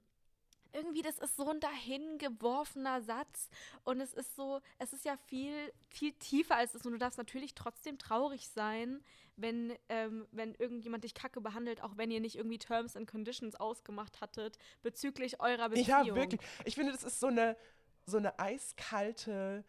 irgendwie, 0.75 1.03
das 1.03 1.19
ist 1.19 1.37
so 1.37 1.49
ein 1.49 1.61
dahingeworfener 1.61 3.01
Satz 3.03 3.49
und 3.85 4.01
es 4.01 4.13
ist 4.13 4.37
so, 4.37 4.61
es 4.79 4.93
ist 4.93 5.05
ja 5.05 5.17
viel, 5.27 5.73
viel 5.89 6.13
tiefer 6.13 6.57
als 6.57 6.73
das 6.73 6.85
und 6.85 6.93
du 6.93 6.99
darfst 6.99 7.19
natürlich 7.19 7.55
trotzdem 7.55 7.99
traurig 7.99 8.49
sein, 8.49 9.03
wenn, 9.37 9.75
ähm, 9.89 10.27
wenn 10.31 10.55
irgendjemand 10.55 11.05
dich 11.05 11.15
kacke 11.15 11.41
behandelt, 11.41 11.83
auch 11.83 11.97
wenn 11.97 12.11
ihr 12.11 12.21
nicht 12.21 12.37
irgendwie 12.37 12.59
Terms 12.59 12.97
and 12.97 13.11
Conditions 13.11 13.57
ausgemacht 13.57 14.21
hattet 14.21 14.59
bezüglich 14.83 15.41
eurer 15.41 15.71
Beziehung. 15.71 16.07
Ja, 16.07 16.15
wirklich. 16.15 16.41
Ich 16.65 16.75
finde, 16.75 16.93
das 16.93 17.03
ist 17.03 17.21
so 17.21 17.29
eine, 17.29 17.57
so 18.07 18.17
eine 18.19 18.39
eiskalte 18.39 19.65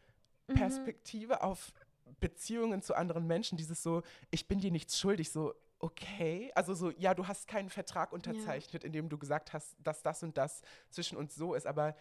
Mhm. 0.48 0.56
Perspektive 0.56 1.42
auf 1.42 1.74
Beziehungen 2.20 2.82
zu 2.82 2.96
anderen 2.96 3.26
Menschen. 3.28 3.58
Dieses 3.58 3.82
so, 3.82 4.04
ich 4.32 4.48
bin 4.48 4.60
dir 4.60 4.72
nichts 4.72 5.00
schuldig, 5.00 5.32
so, 5.32 5.54
okay. 5.86 6.52
Also 6.56 6.74
so, 6.74 6.92
ja, 6.92 7.14
du 7.14 7.28
hast 7.28 7.48
keinen 7.48 7.70
Vertrag 7.70 8.12
unterzeichnet, 8.12 8.84
in 8.84 8.92
dem 8.92 9.10
du 9.10 9.18
gesagt 9.18 9.54
hast, 9.54 9.76
dass 9.80 10.02
das 10.02 10.24
und 10.24 10.38
das 10.38 10.62
zwischen 10.90 11.18
uns 11.18 11.36
so 11.36 11.54
ist. 11.54 11.68
Aber 11.68 11.96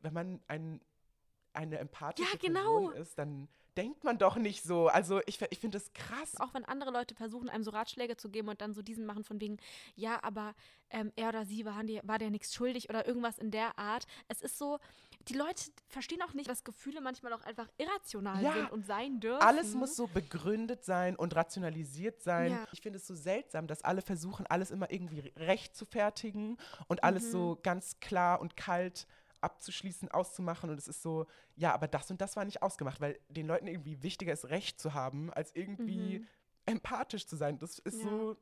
wenn 0.00 0.12
man 0.12 0.40
ein, 0.46 0.80
eine 1.52 1.78
empathische 1.78 2.32
Ja, 2.32 2.38
genau. 2.40 2.80
Person 2.88 3.02
ist, 3.02 3.18
dann 3.18 3.48
denkt 3.76 4.04
man 4.04 4.18
doch 4.18 4.36
nicht 4.36 4.62
so. 4.62 4.88
Also 4.88 5.20
ich, 5.26 5.40
ich 5.50 5.58
finde 5.58 5.78
das 5.78 5.92
krass. 5.92 6.38
Auch 6.40 6.54
wenn 6.54 6.64
andere 6.64 6.90
Leute 6.90 7.14
versuchen, 7.14 7.48
einem 7.48 7.64
so 7.64 7.70
Ratschläge 7.70 8.16
zu 8.16 8.30
geben 8.30 8.48
und 8.48 8.60
dann 8.60 8.72
so 8.74 8.82
diesen 8.82 9.06
machen 9.06 9.24
von 9.24 9.40
wegen, 9.40 9.58
ja, 9.94 10.22
aber 10.22 10.54
ähm, 10.90 11.12
er 11.16 11.28
oder 11.28 11.44
sie 11.44 11.64
waren 11.64 11.86
dir, 11.86 12.00
war 12.04 12.18
dir 12.18 12.30
nichts 12.30 12.54
schuldig 12.54 12.88
oder 12.88 13.06
irgendwas 13.06 13.38
in 13.38 13.50
der 13.50 13.78
Art. 13.78 14.06
Es 14.28 14.40
ist 14.40 14.58
so, 14.58 14.78
die 15.28 15.34
Leute 15.34 15.64
verstehen 15.88 16.22
auch 16.22 16.32
nicht, 16.34 16.48
dass 16.48 16.64
Gefühle 16.64 17.00
manchmal 17.00 17.32
auch 17.32 17.42
einfach 17.42 17.68
irrational 17.78 18.42
Ja, 18.42 18.52
sind 18.54 18.72
und 18.72 18.86
sein 18.86 19.20
dürfen. 19.20 19.42
Alles 19.42 19.74
muss 19.74 19.96
so 19.96 20.06
begründet 20.06 20.84
sein 20.84 21.16
und 21.16 21.34
rationalisiert 21.34 22.22
sein. 22.22 22.52
Ja. 22.52 22.66
Ich 22.72 22.80
finde 22.80 22.98
es 22.98 23.06
so 23.06 23.14
seltsam, 23.14 23.66
dass 23.66 23.82
alle 23.82 24.02
versuchen, 24.02 24.46
alles 24.46 24.70
immer 24.70 24.90
irgendwie 24.90 25.32
recht 25.36 25.76
zu 25.76 25.84
fertigen 25.84 26.56
und 26.88 27.04
alles 27.04 27.24
Mhm. 27.24 27.30
so 27.30 27.58
ganz 27.62 28.00
klar 28.00 28.40
und 28.40 28.56
kalt 28.56 29.06
abzuschließen, 29.40 30.10
auszumachen. 30.10 30.70
Und 30.70 30.78
es 30.78 30.88
ist 30.88 31.02
so, 31.02 31.26
ja, 31.56 31.72
aber 31.74 31.88
das 31.88 32.10
und 32.10 32.20
das 32.20 32.36
war 32.36 32.44
nicht 32.44 32.62
ausgemacht, 32.62 33.00
weil 33.00 33.18
den 33.28 33.46
Leuten 33.46 33.66
irgendwie 33.66 34.02
wichtiger 34.02 34.32
ist, 34.32 34.46
Recht 34.50 34.80
zu 34.80 34.94
haben, 34.94 35.32
als 35.32 35.54
irgendwie 35.54 36.20
Mhm. 36.20 36.26
empathisch 36.66 37.26
zu 37.26 37.36
sein. 37.36 37.58
Das 37.58 37.78
ist 37.78 38.02
Ja. 38.02 38.08
so, 38.10 38.36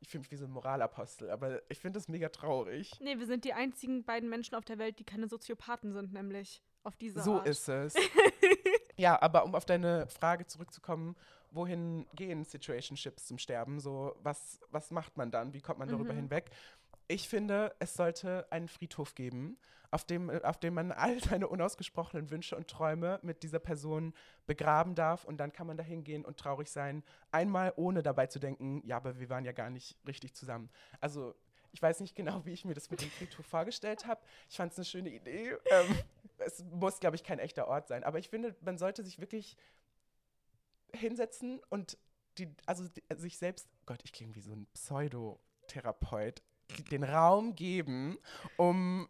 ich 0.00 0.08
fühle 0.08 0.20
mich 0.20 0.30
wie 0.30 0.36
so 0.36 0.44
ein 0.44 0.50
Moralapostel, 0.50 1.30
aber 1.30 1.60
ich 1.70 1.78
finde 1.80 1.98
das 1.98 2.08
mega 2.08 2.28
traurig. 2.28 2.92
Nee, 3.00 3.18
wir 3.18 3.26
sind 3.26 3.44
die 3.44 3.52
einzigen 3.52 4.04
beiden 4.04 4.28
Menschen 4.28 4.54
auf 4.54 4.64
der 4.64 4.78
Welt, 4.78 4.98
die 4.98 5.04
keine 5.04 5.28
Soziopathen 5.28 5.92
sind, 5.92 6.12
nämlich 6.12 6.62
auf 6.84 6.96
diese 6.96 7.20
So 7.20 7.38
Art. 7.38 7.48
ist 7.48 7.68
es. 7.68 7.94
ja, 8.96 9.20
aber 9.20 9.44
um 9.44 9.54
auf 9.54 9.64
deine 9.64 10.06
Frage 10.08 10.46
zurückzukommen, 10.46 11.16
wohin 11.50 12.06
gehen 12.14 12.44
Situationships 12.44 13.26
zum 13.26 13.38
Sterben? 13.38 13.80
So, 13.80 14.14
was, 14.22 14.60
was 14.70 14.90
macht 14.90 15.16
man 15.16 15.30
dann? 15.30 15.52
Wie 15.54 15.60
kommt 15.60 15.78
man 15.78 15.88
darüber 15.88 16.12
Mhm. 16.12 16.18
hinweg? 16.18 16.50
Ich 17.08 17.28
finde, 17.28 17.74
es 17.78 17.94
sollte 17.94 18.46
einen 18.50 18.68
Friedhof 18.68 19.14
geben, 19.14 19.58
auf 19.90 20.04
dem, 20.04 20.28
auf 20.28 20.58
dem 20.60 20.74
man 20.74 20.92
all 20.92 21.18
seine 21.22 21.48
unausgesprochenen 21.48 22.30
Wünsche 22.30 22.54
und 22.54 22.68
Träume 22.68 23.18
mit 23.22 23.42
dieser 23.42 23.58
Person 23.58 24.12
begraben 24.46 24.94
darf 24.94 25.24
und 25.24 25.38
dann 25.38 25.52
kann 25.52 25.66
man 25.66 25.76
da 25.78 25.82
hingehen 25.82 26.24
und 26.24 26.36
traurig 26.38 26.70
sein. 26.70 27.02
Einmal 27.32 27.72
ohne 27.76 28.02
dabei 28.02 28.26
zu 28.26 28.38
denken, 28.38 28.82
ja, 28.86 28.96
aber 28.98 29.18
wir 29.18 29.30
waren 29.30 29.44
ja 29.46 29.52
gar 29.52 29.70
nicht 29.70 29.96
richtig 30.06 30.34
zusammen. 30.34 30.68
Also, 31.00 31.34
ich 31.72 31.80
weiß 31.82 32.00
nicht 32.00 32.14
genau, 32.14 32.44
wie 32.46 32.52
ich 32.52 32.64
mir 32.64 32.74
das 32.74 32.90
mit 32.90 33.00
dem 33.02 33.10
Friedhof 33.10 33.44
vorgestellt 33.46 34.06
habe. 34.06 34.20
Ich 34.48 34.56
fand 34.56 34.72
es 34.72 34.78
eine 34.78 34.84
schöne 34.84 35.10
Idee. 35.10 35.56
Ähm, 35.70 35.98
es 36.38 36.62
muss, 36.66 37.00
glaube 37.00 37.16
ich, 37.16 37.24
kein 37.24 37.38
echter 37.40 37.66
Ort 37.66 37.88
sein. 37.88 38.04
Aber 38.04 38.18
ich 38.20 38.28
finde, 38.28 38.54
man 38.60 38.78
sollte 38.78 39.02
sich 39.02 39.18
wirklich 39.18 39.56
hinsetzen 40.94 41.60
und 41.68 41.98
die, 42.38 42.48
also 42.66 42.86
die, 42.88 43.02
sich 43.16 43.36
selbst, 43.38 43.68
Gott, 43.86 44.00
ich 44.04 44.12
klinge 44.12 44.34
wie 44.36 44.40
so 44.40 44.52
ein 44.52 44.66
Pseudotherapeut, 44.72 46.38
die- 46.38 46.47
den 46.90 47.04
Raum 47.04 47.54
geben, 47.54 48.18
um 48.56 49.08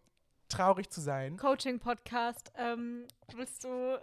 traurig 0.49 0.90
zu 0.90 1.01
sein. 1.01 1.37
Coaching-Podcast. 1.37 2.53
Ähm, 2.57 3.07
willst 3.35 3.64
du. 3.64 4.01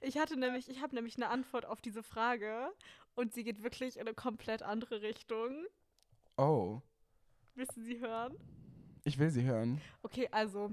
Ich 0.00 0.18
hatte 0.18 0.36
nämlich, 0.38 0.68
ich 0.68 0.80
habe 0.82 0.94
nämlich 0.94 1.16
eine 1.16 1.28
Antwort 1.28 1.66
auf 1.66 1.80
diese 1.80 2.02
Frage 2.02 2.70
und 3.14 3.32
sie 3.34 3.44
geht 3.44 3.62
wirklich 3.62 3.96
in 3.96 4.02
eine 4.02 4.14
komplett 4.14 4.62
andere 4.62 5.02
Richtung. 5.02 5.64
Oh, 6.36 6.80
Willst 7.54 7.76
du 7.76 7.82
sie 7.82 7.98
hören? 8.00 8.36
ich 9.04 9.18
will 9.18 9.30
sie 9.30 9.42
hören. 9.42 9.80
Okay, 10.02 10.28
also. 10.30 10.72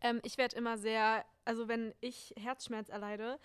Ähm, 0.00 0.20
ich 0.24 0.36
werde 0.36 0.56
immer 0.56 0.78
sehr, 0.78 1.24
also 1.44 1.68
wenn 1.68 1.94
ich 2.00 2.34
Herzschmerz 2.36 2.88
erleide, 2.88 3.38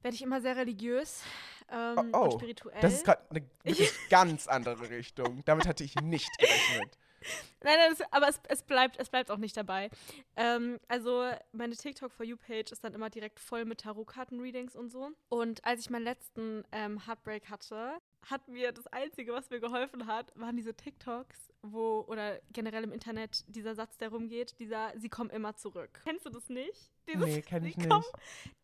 werde 0.00 0.14
ich 0.14 0.22
immer 0.22 0.40
sehr 0.40 0.56
religiös 0.56 1.22
ähm, 1.70 2.10
Oh, 2.14 2.18
oh, 2.18 2.24
und 2.24 2.32
spirituell. 2.32 2.80
Das 2.80 2.94
ist 2.94 3.04
gerade 3.04 3.22
eine 3.30 3.44
ganz 4.10 4.46
andere 4.46 4.88
Richtung. 4.88 5.44
Damit 5.44 5.66
hatte 5.68 5.84
ich 5.84 5.94
nicht 5.96 6.30
gerechnet. 6.38 6.96
Nein, 7.62 7.76
nein, 7.76 7.90
das, 7.90 8.12
aber 8.12 8.28
es, 8.28 8.40
es, 8.48 8.62
bleibt, 8.62 8.98
es 8.98 9.10
bleibt 9.10 9.30
auch 9.30 9.36
nicht 9.36 9.56
dabei. 9.56 9.90
Ähm, 10.36 10.78
also 10.88 11.30
meine 11.52 11.76
TikTok 11.76 12.12
for 12.12 12.24
You 12.24 12.36
Page 12.36 12.72
ist 12.72 12.82
dann 12.82 12.94
immer 12.94 13.10
direkt 13.10 13.38
voll 13.38 13.66
mit 13.66 13.80
Tarotkarten-Readings 13.80 14.74
und 14.74 14.88
so. 14.88 15.10
Und 15.28 15.64
als 15.64 15.80
ich 15.80 15.90
meinen 15.90 16.04
letzten 16.04 16.64
ähm, 16.72 17.06
Heartbreak 17.06 17.50
hatte, 17.50 17.98
hat 18.28 18.48
mir 18.48 18.72
das 18.72 18.86
Einzige, 18.88 19.32
was 19.32 19.50
mir 19.50 19.60
geholfen 19.60 20.06
hat, 20.06 20.32
waren 20.36 20.56
diese 20.56 20.74
TikToks, 20.74 21.52
wo, 21.62 22.04
oder 22.08 22.40
generell 22.52 22.84
im 22.84 22.92
Internet, 22.92 23.44
dieser 23.48 23.74
Satz, 23.74 23.96
der 23.98 24.10
rumgeht, 24.10 24.58
dieser, 24.58 24.92
sie 24.96 25.08
kommen 25.08 25.30
immer 25.30 25.56
zurück. 25.56 26.00
Kennst 26.04 26.26
du 26.26 26.30
das 26.30 26.48
nicht? 26.48 26.90
Dieses, 27.06 27.26
Nee, 27.26 27.42
kenn 27.42 27.64
ich 27.66 27.76
nicht. 27.76 27.90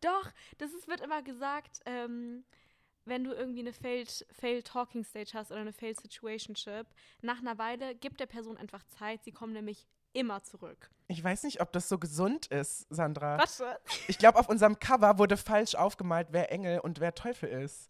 Doch, 0.01 0.31
das 0.57 0.73
ist, 0.73 0.87
wird 0.87 1.01
immer 1.01 1.21
gesagt, 1.21 1.81
ähm, 1.85 2.43
wenn 3.07 3.23
du 3.23 3.33
irgendwie 3.33 3.61
eine 3.61 3.73
failed, 3.73 4.25
failed 4.31 4.65
Talking 4.67 5.03
Stage 5.03 5.31
hast 5.33 5.51
oder 5.51 5.61
eine 5.61 5.73
Failed 5.73 5.99
Situationship, 5.99 6.87
nach 7.21 7.39
einer 7.39 7.57
Weile 7.57 7.95
gibt 7.95 8.19
der 8.19 8.25
Person 8.25 8.57
einfach 8.57 8.83
Zeit, 8.87 9.23
sie 9.23 9.31
kommen 9.31 9.53
nämlich 9.53 9.87
immer 10.13 10.43
zurück. 10.43 10.89
Ich 11.09 11.23
weiß 11.23 11.43
nicht, 11.43 11.61
ob 11.61 11.71
das 11.71 11.87
so 11.87 11.99
gesund 11.99 12.47
ist, 12.47 12.85
Sandra. 12.89 13.37
Warte. 13.37 13.79
Ich 14.07 14.17
glaube, 14.17 14.39
auf 14.39 14.49
unserem 14.49 14.79
Cover 14.79 15.17
wurde 15.19 15.37
falsch 15.37 15.75
aufgemalt, 15.75 16.29
wer 16.31 16.51
Engel 16.51 16.79
und 16.79 16.99
wer 16.99 17.13
Teufel 17.15 17.49
ist. 17.49 17.89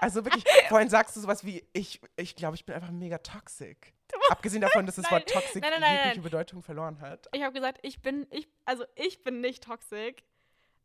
Also 0.00 0.24
wirklich, 0.24 0.44
vorhin 0.68 0.88
sagst 0.88 1.16
du 1.16 1.20
sowas 1.20 1.44
wie, 1.44 1.64
ich 1.72 2.00
ich 2.16 2.36
glaube, 2.36 2.56
ich 2.56 2.64
bin 2.64 2.74
einfach 2.74 2.90
mega 2.90 3.18
toxic. 3.18 3.94
Abgesehen 4.28 4.60
davon, 4.60 4.86
dass 4.86 4.96
das 4.96 5.04
Nein, 5.10 5.12
Wort 5.12 5.30
toxic 5.30 5.62
nein, 5.62 5.72
nein, 5.80 5.96
jegliche. 5.96 6.20
Bedeutung 6.22 6.62
verloren 6.62 7.00
hat. 7.00 7.28
Ich 7.32 7.42
habe 7.42 7.52
gesagt, 7.52 7.78
ich 7.82 8.02
bin, 8.02 8.26
ich, 8.30 8.48
also 8.64 8.84
ich 8.96 9.22
bin 9.22 9.40
nicht 9.40 9.62
toxisch, 9.64 10.16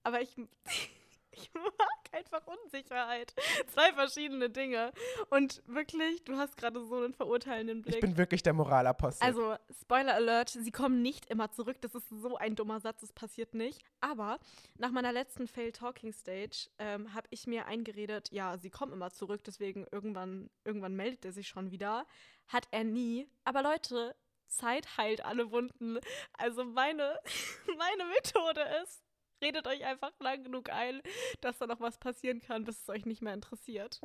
aber 0.04 0.22
ich, 0.22 0.36
ich 1.36 1.54
mag 1.54 1.74
einfach 2.12 2.42
Unsicherheit. 2.48 3.34
Zwei 3.68 3.94
verschiedene 3.94 4.50
Dinge. 4.50 4.92
Und 5.30 5.62
wirklich, 5.68 6.24
du 6.24 6.38
hast 6.38 6.58
gerade 6.58 6.84
so 6.86 6.96
einen 6.96 7.14
verurteilenden 7.14 7.82
Blick. 7.82 7.96
Ich 7.96 8.02
bin 8.02 8.18
wirklich 8.18 8.44
der 8.44 8.54
Moralapostel. 8.54 9.26
Also, 9.26 9.56
Spoiler 9.82 10.16
Alert, 10.16 10.50
sie 10.50 10.72
kommen 10.72 11.02
nicht 11.02 11.30
immer 11.30 11.52
zurück. 11.52 11.78
Das 11.82 11.94
ist 11.96 12.10
so 12.10 12.38
ein 12.38 12.56
dummer 12.56 12.80
Satz, 12.80 13.02
das 13.02 13.14
passiert 13.14 13.54
nicht. 13.54 13.84
Aber 14.02 14.40
nach 14.78 14.92
meiner 14.92 15.12
letzten 15.12 15.48
Fail 15.48 15.72
Talking 15.72 16.14
Stage 16.14 16.70
ähm, 16.80 17.14
habe 17.14 17.28
ich 17.30 17.48
mir 17.48 17.66
eingeredet, 17.66 18.32
ja, 18.32 18.58
sie 18.58 18.70
kommen 18.70 18.94
immer 18.94 19.12
zurück, 19.12 19.44
deswegen 19.44 19.86
irgendwann, 19.92 20.50
irgendwann 20.64 20.96
meldet 20.96 21.26
er 21.26 21.32
sich 21.32 21.48
schon 21.48 21.72
wieder. 21.72 22.06
Hat 22.48 22.68
er 22.72 22.84
nie. 22.84 23.28
Aber 23.44 23.62
Leute, 23.64 24.16
Zeit 24.48 24.98
heilt 24.98 25.24
alle 25.26 25.52
Wunden. 25.52 26.00
Also 26.34 26.64
meine, 26.64 27.20
meine 27.78 28.06
Methode 28.06 28.62
ist, 28.84 29.04
redet 29.42 29.68
euch 29.68 29.86
einfach 29.86 30.12
lang 30.20 30.44
genug 30.44 30.70
ein, 30.70 31.02
dass 31.42 31.58
da 31.58 31.68
noch 31.68 31.80
was 31.80 31.98
passieren 31.98 32.40
kann, 32.40 32.64
bis 32.64 32.82
es 32.82 32.90
euch 32.90 33.06
nicht 33.06 33.22
mehr 33.22 33.34
interessiert. 33.34 34.00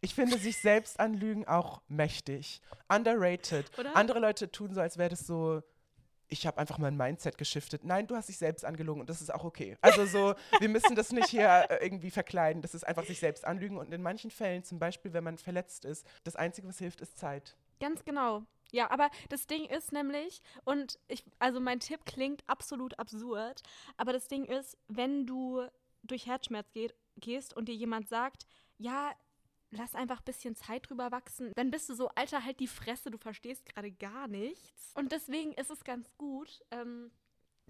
Ich 0.00 0.14
finde 0.14 0.38
sich 0.38 0.58
selbst 0.58 0.98
anlügen 0.98 1.46
auch 1.46 1.82
mächtig. 1.88 2.60
Underrated. 2.88 3.70
Oder? 3.78 3.96
Andere 3.96 4.18
Leute 4.18 4.50
tun 4.50 4.74
so, 4.74 4.80
als 4.80 4.98
wäre 4.98 5.10
das 5.10 5.26
so, 5.26 5.62
ich 6.28 6.46
habe 6.46 6.58
einfach 6.58 6.78
mein 6.78 6.96
Mindset 6.96 7.38
geschiftet. 7.38 7.84
Nein, 7.84 8.06
du 8.06 8.16
hast 8.16 8.28
dich 8.28 8.38
selbst 8.38 8.64
angelogen 8.64 9.00
und 9.00 9.10
das 9.10 9.20
ist 9.20 9.32
auch 9.32 9.44
okay. 9.44 9.76
Also 9.80 10.06
so, 10.06 10.34
wir 10.58 10.68
müssen 10.68 10.96
das 10.96 11.12
nicht 11.12 11.28
hier 11.28 11.66
äh, 11.68 11.84
irgendwie 11.84 12.10
verkleiden. 12.10 12.62
Das 12.62 12.74
ist 12.74 12.84
einfach 12.84 13.04
sich 13.04 13.20
selbst 13.20 13.44
anlügen. 13.44 13.76
Und 13.76 13.92
in 13.92 14.02
manchen 14.02 14.30
Fällen, 14.30 14.64
zum 14.64 14.78
Beispiel, 14.78 15.12
wenn 15.12 15.24
man 15.24 15.38
verletzt 15.38 15.84
ist, 15.84 16.06
das 16.24 16.34
Einzige, 16.36 16.66
was 16.66 16.78
hilft, 16.78 17.00
ist 17.00 17.18
Zeit. 17.18 17.56
Ganz 17.78 18.04
genau. 18.04 18.44
Ja, 18.72 18.90
aber 18.90 19.10
das 19.28 19.46
Ding 19.46 19.66
ist 19.66 19.92
nämlich, 19.92 20.42
und 20.64 20.98
ich, 21.06 21.24
also 21.38 21.60
mein 21.60 21.78
Tipp 21.78 22.04
klingt 22.06 22.42
absolut 22.48 22.98
absurd, 22.98 23.62
aber 23.98 24.12
das 24.12 24.28
Ding 24.28 24.44
ist, 24.46 24.78
wenn 24.88 25.26
du 25.26 25.66
durch 26.02 26.26
Herzschmerz 26.26 26.72
geht, 26.72 26.94
gehst 27.16 27.54
und 27.54 27.68
dir 27.68 27.74
jemand 27.74 28.08
sagt, 28.08 28.46
ja, 28.78 29.12
lass 29.70 29.94
einfach 29.94 30.20
ein 30.20 30.24
bisschen 30.24 30.56
Zeit 30.56 30.88
drüber 30.88 31.12
wachsen, 31.12 31.52
dann 31.54 31.70
bist 31.70 31.88
du 31.90 31.94
so, 31.94 32.08
Alter, 32.14 32.44
halt 32.44 32.60
die 32.60 32.66
Fresse, 32.66 33.10
du 33.10 33.18
verstehst 33.18 33.66
gerade 33.66 33.92
gar 33.92 34.26
nichts. 34.26 34.92
Und 34.94 35.12
deswegen 35.12 35.52
ist 35.52 35.70
es 35.70 35.84
ganz 35.84 36.10
gut, 36.16 36.62
ähm, 36.70 37.10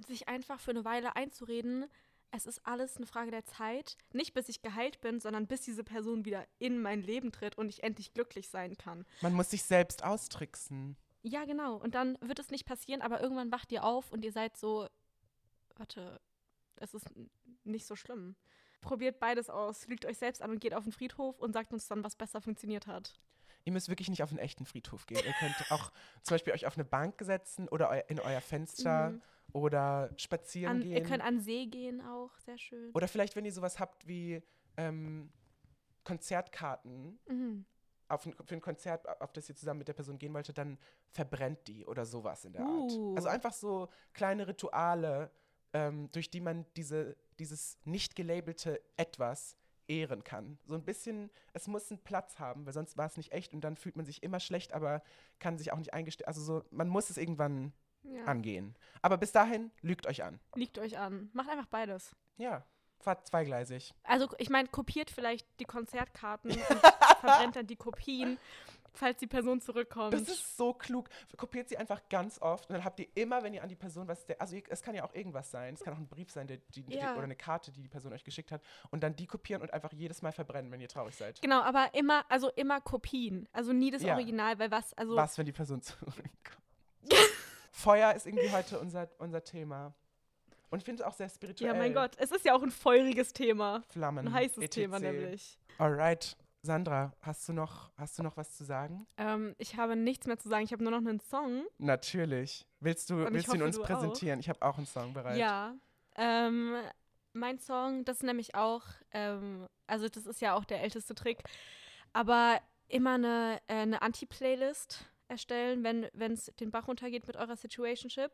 sich 0.07 0.29
einfach 0.29 0.61
für 0.61 0.71
eine 0.71 0.85
Weile 0.85 1.17
einzureden, 1.17 1.87
es 2.33 2.47
ist 2.47 2.67
alles 2.67 2.97
eine 2.97 3.07
Frage 3.07 3.31
der 3.31 3.45
Zeit. 3.45 3.97
Nicht 4.13 4.33
bis 4.33 4.49
ich 4.49 4.63
geheilt 4.63 5.01
bin, 5.01 5.21
sondern 5.21 5.47
bis 5.47 5.61
diese 5.61 5.85
Person 5.85 6.25
wieder 6.25 6.47
in 6.59 6.81
mein 6.81 7.03
Leben 7.03 7.31
tritt 7.31 7.59
und 7.59 7.69
ich 7.69 7.83
endlich 7.83 8.15
glücklich 8.15 8.49
sein 8.49 8.77
kann. 8.77 9.05
Man 9.21 9.35
muss 9.35 9.51
sich 9.51 9.63
selbst 9.63 10.03
austricksen. 10.03 10.97
Ja, 11.23 11.45
genau. 11.45 11.77
Und 11.77 11.95
dann 11.95 12.19
wird 12.21 12.39
es 12.39 12.51
nicht 12.51 12.65
passieren, 12.65 13.03
aber 13.03 13.21
irgendwann 13.21 13.53
wacht 13.53 13.71
ihr 13.71 13.85
auf 13.85 14.11
und 14.11 14.25
ihr 14.25 14.33
seid 14.33 14.57
so, 14.57 14.89
warte, 15.77 16.21
es 16.77 16.95
ist 16.95 17.07
nicht 17.65 17.87
so 17.87 17.95
schlimm. 17.97 18.35
Probiert 18.81 19.21
beides 19.21 19.49
aus, 19.49 19.87
lügt 19.87 20.07
euch 20.07 20.19
selbst 20.19 20.43
an 20.43 20.51
und 20.51 20.59
geht 20.59 20.75
auf 20.75 20.85
den 20.85 20.93
Friedhof 20.93 21.39
und 21.39 21.53
sagt 21.53 21.73
uns 21.73 21.87
dann, 21.87 22.03
was 22.03 22.17
besser 22.17 22.41
funktioniert 22.41 22.87
hat. 22.87 23.15
Ihr 23.65 23.73
müsst 23.73 23.89
wirklich 23.89 24.09
nicht 24.09 24.25
auf 24.25 24.31
einen 24.31 24.41
echten 24.41 24.65
Friedhof 24.65 25.07
gehen. 25.07 25.23
Ihr 25.25 25.35
könnt 25.35 25.71
auch 25.71 25.93
zum 26.23 26.35
Beispiel 26.35 26.53
euch 26.53 26.67
auf 26.67 26.77
eine 26.77 26.85
Bank 26.85 27.21
setzen 27.21 27.69
oder 27.69 27.91
eu 27.91 28.01
in 28.09 28.19
euer 28.19 28.41
Fenster 28.41 29.11
Mhm. 29.21 29.23
Oder 29.53 30.11
spazieren 30.17 30.77
An, 30.77 30.81
gehen. 30.83 30.93
ihr 30.93 31.03
könnt 31.03 31.23
an 31.23 31.41
See 31.41 31.67
gehen 31.67 32.01
auch, 32.01 32.31
sehr 32.39 32.59
schön. 32.59 32.91
oder 32.93 33.09
vielleicht, 33.09 33.37
wenn 33.37 33.45
ihr 33.45 33.53
sowas 33.53 33.79
habt 33.79 34.07
wie 34.07 34.43
ähm, 34.77 35.31
Konzertkarten 36.05 37.19
Mhm. 37.29 37.65
auf 38.09 38.23
für 38.23 38.55
ein 38.55 38.61
Konzert, 38.61 39.07
auf 39.21 39.33
das 39.33 39.49
ihr 39.49 39.55
zusammen 39.57 39.79
mit 39.79 39.89
der 39.89 39.95
Person 39.95 40.19
gehen 40.19 40.35
wolltet, 40.35 40.59
dann 40.59 40.79
verbrennt 41.11 41.67
die 41.69 41.87
oder 41.87 42.05
sowas 42.05 42.45
in 42.45 42.53
der 42.53 42.63
Art. 42.63 42.93
Uh. 42.93 43.15
Also 43.17 43.29
einfach 43.29 43.53
so 43.53 43.89
kleine 44.13 44.47
Rituale, 44.49 45.31
ähm, 45.73 46.11
durch 46.13 46.31
die 46.31 46.41
man 46.41 46.67
diese, 46.77 47.17
dieses 47.39 47.79
nicht 47.85 48.15
gelabelte 48.17 48.83
Etwas 48.97 49.57
ehren 49.89 50.23
kann. 50.25 50.59
So 50.67 50.75
ein 50.75 50.85
bisschen, 50.85 51.31
es 51.55 51.67
muss 51.67 51.91
einen 51.91 52.03
Platz 52.03 52.39
haben, 52.39 52.67
weil 52.67 52.73
sonst 52.73 52.97
war 52.97 53.07
es 53.07 53.17
nicht 53.17 53.33
echt 53.33 53.53
und 53.55 53.63
dann 53.63 53.77
fühlt 53.77 53.97
man 53.97 54.05
sich 54.07 54.23
immer 54.23 54.41
schlecht, 54.41 54.73
aber 54.75 55.03
kann 55.39 55.57
sich 55.59 55.73
auch 55.73 55.79
nicht 55.79 55.95
eingestehen. 55.95 56.27
Also 56.29 56.43
so, 56.43 56.65
man 56.71 56.89
muss 56.89 57.11
es 57.11 57.17
irgendwann 57.17 57.73
Ja. 58.05 58.25
angehen. 58.25 58.75
Aber 59.01 59.17
bis 59.17 59.33
dahin, 59.33 59.71
lügt 59.81 60.07
euch 60.07 60.23
an. 60.25 60.41
Liegt 60.55 60.79
euch 60.79 60.99
an. 60.99 61.31
Macht 61.33 61.49
einfach 61.51 61.67
beides. 61.67 62.15
Ja, 62.37 62.65
fahrt 62.99 63.27
zweigleisig. 63.27 63.95
Also 64.05 64.29
ich 64.39 64.51
meine, 64.51 64.69
kopiert 64.69 65.11
vielleicht 65.11 65.47
die 65.61 65.65
Konzertkarten 65.65 66.51
und 66.51 66.61
verbrennt 67.21 67.57
dann 67.57 67.67
die 67.67 67.77
Kopien, 67.77 68.39
falls 68.93 69.19
die 69.19 69.27
Person 69.27 69.61
zurückkommt. 69.61 70.15
Das 70.15 70.23
ist 70.23 70.57
so 70.57 70.73
klug. 70.75 71.09
Kopiert 71.37 71.69
sie 71.69 71.79
einfach 71.79 72.01
ganz 72.09 72.41
oft 72.41 72.69
und 72.69 72.75
dann 72.75 72.85
habt 72.85 73.01
ihr 73.01 73.09
immer, 73.15 73.43
wenn 73.43 73.55
ihr 73.55 73.63
an 73.63 73.69
die 73.69 73.77
Person 73.77 74.07
was, 74.09 74.27
der, 74.27 74.41
also 74.41 74.57
es 74.69 74.83
kann 74.83 74.95
ja 74.95 75.05
auch 75.05 75.15
irgendwas 75.15 75.51
sein, 75.51 75.75
es 75.75 75.81
kann 75.83 75.95
auch 75.95 75.99
ein 75.99 76.09
Brief 76.09 76.31
sein, 76.31 76.47
der, 76.47 76.59
die, 76.75 76.85
Ja. 76.89 77.15
oder 77.15 77.23
eine 77.25 77.37
Karte, 77.37 77.73
die 77.73 77.83
die 77.83 77.89
Person 77.89 78.13
euch 78.13 78.25
geschickt 78.25 78.53
hat 78.53 78.63
und 78.91 79.03
dann 79.03 79.17
die 79.17 79.27
kopieren 79.27 79.63
und 79.63 79.73
einfach 79.73 79.93
jedes 79.93 80.23
Mal 80.23 80.33
verbrennen, 80.33 80.71
wenn 80.71 80.81
ihr 80.81 80.89
traurig 80.89 81.17
seid. 81.17 81.41
Genau, 81.41 81.61
aber 81.63 81.95
immer, 81.95 82.25
also 82.29 82.51
immer 82.51 82.81
Kopien. 82.81 83.49
Also 83.53 83.73
nie 83.73 83.91
das 83.91 84.03
Ja. 84.03 84.15
Original, 84.15 84.59
weil 84.59 84.71
was, 84.71 84.93
also 84.95 85.17
Was, 85.17 85.39
wenn 85.39 85.47
die 85.47 85.53
Person 85.53 85.81
zurückkommt? 85.83 86.29
Feuer 87.73 88.13
ist 88.15 88.27
irgendwie 88.27 88.51
heute 88.53 88.79
unser, 88.79 89.09
unser 89.19 89.43
Thema. 89.43 89.95
Und 90.71 90.79
ich 90.79 90.85
finde 90.85 91.03
es 91.03 91.09
auch 91.09 91.15
sehr 91.15 91.29
spirituell. 91.29 91.73
ja 91.73 91.77
mein 91.79 91.93
Gott, 91.93 92.13
es 92.19 92.31
ist 92.31 92.45
ja 92.45 92.55
auch 92.55 92.63
ein 92.63 92.71
feuriges 92.71 93.33
Thema. 93.33 93.83
Flammen. 93.89 94.29
Ein 94.29 94.33
heißes 94.33 94.59
etc. 94.59 94.75
Thema 94.75 95.01
nämlich. 95.01 95.59
Alright. 95.79 96.37
Sandra, 96.65 97.13
hast 97.21 97.49
du 97.49 97.53
noch, 97.53 97.91
hast 97.97 98.19
du 98.19 98.23
noch 98.23 98.37
was 98.37 98.57
zu 98.57 98.63
sagen? 98.65 99.05
Ähm, 99.17 99.57
ich 99.59 99.77
habe 99.77 99.97
nichts 99.97 100.29
mehr 100.29 100.39
zu 100.39 100.49
sagen, 100.49 100.65
ich 100.65 100.73
habe 100.73 100.85
nur 100.85 100.93
noch 100.93 100.99
einen 100.99 101.19
Song. 101.19 101.65
Natürlich. 101.79 102.69
Willst 102.79 103.11
du, 103.11 103.27
Und 103.27 103.35
willst 103.35 103.49
du 103.49 103.55
ihn 103.55 103.61
hoffe, 103.63 103.65
uns 103.65 103.77
du 103.77 103.83
auch. 103.83 103.87
präsentieren? 103.87 104.39
Ich 104.39 104.49
habe 104.49 104.63
auch 104.63 104.77
einen 104.77 104.87
Song 104.87 105.13
bereit. 105.13 105.39
Ja. 105.39 105.75
Ähm, 106.15 106.77
mein 107.33 107.59
Song, 107.59 108.05
das 108.05 108.19
ist 108.19 108.23
nämlich 108.23 108.55
auch, 108.55 108.85
ähm, 109.11 109.67
also 109.89 110.09
das 110.09 110.27
ist 110.27 110.41
ja 110.41 110.55
auch 110.55 110.65
der 110.65 110.83
älteste 110.83 111.15
Trick, 111.17 111.43
aber 112.13 112.61
immer 112.87 113.15
eine, 113.15 113.61
äh, 113.67 113.75
eine 113.75 114.01
Anti-Playlist 114.03 115.05
erstellen, 115.33 115.83
wenn 115.83 116.33
es 116.33 116.47
den 116.61 116.71
Bach 116.71 116.87
runtergeht 116.87 117.27
mit 117.27 117.37
eurer 117.37 117.57
Situationship. 117.57 118.31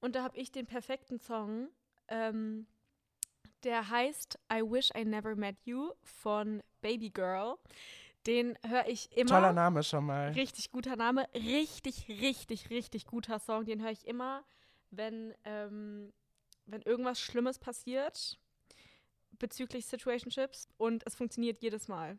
Und 0.00 0.16
da 0.16 0.22
habe 0.22 0.38
ich 0.38 0.50
den 0.50 0.66
perfekten 0.66 1.18
Song, 1.18 1.68
ähm, 2.08 2.66
der 3.64 3.90
heißt 3.90 4.38
I 4.52 4.62
Wish 4.62 4.90
I 4.96 5.04
Never 5.04 5.36
Met 5.36 5.56
You 5.64 5.92
von 6.02 6.62
Baby 6.80 7.10
Girl. 7.10 7.56
Den 8.26 8.56
höre 8.64 8.86
ich 8.86 9.10
immer. 9.16 9.30
Toller 9.30 9.52
Name 9.52 9.82
schon 9.82 10.06
mal. 10.06 10.30
Richtig 10.32 10.70
guter 10.70 10.96
Name. 10.96 11.28
Richtig, 11.34 12.08
richtig, 12.08 12.70
richtig 12.70 13.06
guter 13.06 13.38
Song. 13.38 13.64
Den 13.64 13.82
höre 13.82 13.90
ich 13.90 14.06
immer, 14.06 14.44
wenn, 14.90 15.34
ähm, 15.44 16.12
wenn 16.66 16.82
irgendwas 16.82 17.20
Schlimmes 17.20 17.58
passiert 17.58 18.38
bezüglich 19.38 19.86
Situationships. 19.86 20.68
Und 20.76 21.04
es 21.06 21.16
funktioniert 21.16 21.60
jedes 21.62 21.88
Mal. 21.88 22.18